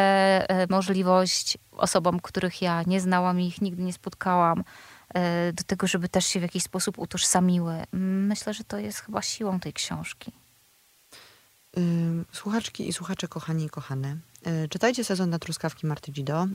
możliwość 0.70 1.58
osobom, 1.72 2.20
których 2.20 2.62
ja 2.62 2.84
nie 2.88 3.02
znałam 3.02 3.40
i 3.40 3.48
ich 3.48 3.62
nigdy 3.62 3.84
nie 3.84 3.94
spotkałam, 3.94 4.64
do 5.54 5.64
tego, 5.64 5.88
żeby 5.88 6.10
też 6.10 6.26
się 6.26 6.40
w 6.40 6.44
jakiś 6.44 6.64
sposób 6.64 7.00
utożsamiły. 7.00 7.84
Myślę, 8.28 8.54
że 8.54 8.64
to 8.64 8.78
jest 8.78 9.00
chyba 9.00 9.22
siłą 9.22 9.60
tej 9.60 9.74
książki. 9.74 10.32
Słuchaczki 12.32 12.88
i 12.88 12.94
słuchacze, 12.94 13.28
kochani 13.28 13.66
i 13.66 13.70
kochane, 13.70 14.18
y, 14.48 14.70
czytajcie 14.70 15.04
sezon 15.04 15.30
na 15.30 15.40
truskawki 15.40 15.88
Marty 15.88 16.12
Dzido. 16.12 16.44
Y, 16.44 16.48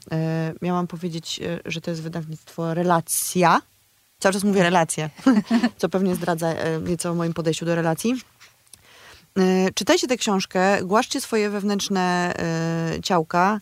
Miałam 0.63 0.87
powiedzieć, 0.87 1.41
że 1.65 1.81
to 1.81 1.91
jest 1.91 2.03
wydawnictwo 2.03 2.75
Relacja. 2.75 3.61
Cały 4.19 4.33
czas 4.33 4.45
mówię 4.45 4.63
relacje, 4.63 5.11
co 5.79 5.89
pewnie 5.89 6.15
zdradza 6.15 6.55
nieco 6.87 7.11
o 7.11 7.15
moim 7.15 7.35
podejściu 7.35 7.67
do 7.67 7.75
relacji. 7.75 8.15
Czytajcie 9.75 10.07
tę 10.07 10.17
książkę, 10.17 10.79
głaszcie 10.83 11.21
swoje 11.21 11.51
wewnętrzne 11.51 12.35
ciałka, 13.03 13.59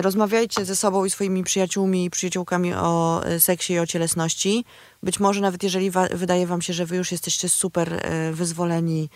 rozmawiajcie 0.00 0.64
ze 0.64 0.76
sobą 0.76 1.04
i 1.04 1.10
swoimi 1.10 1.44
przyjaciółmi 1.44 2.04
i 2.04 2.10
przyjaciółkami 2.10 2.74
o 2.74 3.22
y, 3.30 3.40
seksie 3.40 3.72
i 3.72 3.78
o 3.78 3.86
cielesności. 3.86 4.64
Być 5.02 5.20
może 5.20 5.40
nawet 5.40 5.62
jeżeli 5.62 5.90
wa- 5.90 6.08
wydaje 6.08 6.46
wam 6.46 6.62
się, 6.62 6.72
że 6.72 6.86
wy 6.86 6.96
już 6.96 7.12
jesteście 7.12 7.48
super 7.48 7.92
y, 7.92 8.32
wyzwoleni, 8.32 9.08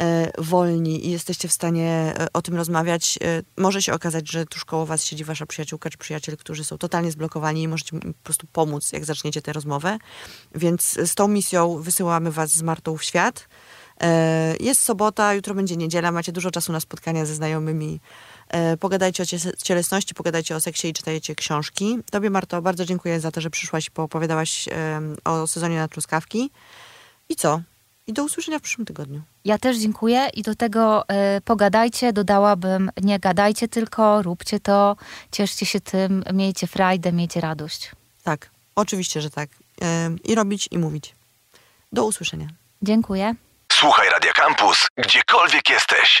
y, 0.00 0.04
wolni 0.42 1.06
i 1.06 1.10
jesteście 1.10 1.48
w 1.48 1.52
stanie 1.52 2.14
y, 2.22 2.32
o 2.32 2.42
tym 2.42 2.54
rozmawiać, 2.56 3.18
y, 3.22 3.44
może 3.62 3.82
się 3.82 3.92
okazać, 3.94 4.30
że 4.30 4.46
tuż 4.46 4.64
koło 4.64 4.86
was 4.86 5.04
siedzi 5.04 5.24
wasza 5.24 5.46
przyjaciółka 5.46 5.90
czy 5.90 5.98
przyjaciel, 5.98 6.36
którzy 6.36 6.64
są 6.64 6.78
totalnie 6.78 7.10
zblokowani 7.10 7.62
i 7.62 7.68
możecie 7.68 7.98
po 8.00 8.06
prostu 8.24 8.46
pomóc, 8.52 8.92
jak 8.92 9.04
zaczniecie 9.04 9.42
tę 9.42 9.52
rozmowę. 9.52 9.98
Więc 10.54 10.82
z 10.82 11.14
tą 11.14 11.28
misją 11.28 11.76
wysyłamy 11.82 12.30
was 12.30 12.50
z 12.50 12.62
Martą 12.62 12.96
w 12.96 13.04
świat. 13.04 13.48
E, 14.00 14.54
Jest 14.60 14.82
sobota, 14.82 15.34
jutro 15.34 15.54
będzie 15.54 15.76
niedziela, 15.76 16.12
macie 16.12 16.32
dużo 16.32 16.50
czasu 16.50 16.72
na 16.72 16.80
spotkania 16.80 17.26
ze 17.26 17.34
znajomymi 17.34 18.00
E, 18.00 18.39
Pogadajcie 18.80 19.22
o 19.22 19.26
cie- 19.26 19.56
cielesności, 19.62 20.14
pogadajcie 20.14 20.56
o 20.56 20.60
seksie 20.60 20.88
i 20.88 20.92
czytajcie 20.92 21.34
książki. 21.34 21.98
Tobie, 22.10 22.30
Marto, 22.30 22.62
bardzo 22.62 22.84
dziękuję 22.84 23.20
za 23.20 23.30
to, 23.30 23.40
że 23.40 23.50
przyszłaś 23.50 23.86
i 23.86 23.90
poopowiadałaś 23.90 24.68
o 25.24 25.46
sezonie 25.46 25.76
na 25.76 25.88
truskawki. 25.88 26.50
I 27.28 27.36
co? 27.36 27.60
I 28.06 28.12
do 28.12 28.24
usłyszenia 28.24 28.58
w 28.58 28.62
przyszłym 28.62 28.84
tygodniu. 28.86 29.22
Ja 29.44 29.58
też 29.58 29.76
dziękuję 29.78 30.28
i 30.34 30.42
do 30.42 30.54
tego 30.54 31.08
e, 31.08 31.40
pogadajcie, 31.40 32.12
dodałabym, 32.12 32.90
nie 33.02 33.18
gadajcie 33.18 33.68
tylko, 33.68 34.22
róbcie 34.22 34.60
to, 34.60 34.96
cieszcie 35.32 35.66
się 35.66 35.80
tym, 35.80 36.24
miejcie 36.32 36.66
frajdę, 36.66 37.12
miejcie 37.12 37.40
radość. 37.40 37.90
Tak, 38.22 38.50
oczywiście, 38.76 39.20
że 39.20 39.30
tak. 39.30 39.48
Em, 39.80 40.18
I 40.24 40.34
robić, 40.34 40.68
i 40.70 40.78
mówić. 40.78 41.14
Do 41.92 42.04
usłyszenia. 42.04 42.48
Dziękuję. 42.82 43.34
Słuchaj 43.72 44.08
Radio 44.10 44.32
Campus, 44.32 44.86
gdziekolwiek 44.96 45.70
jesteś. 45.70 46.20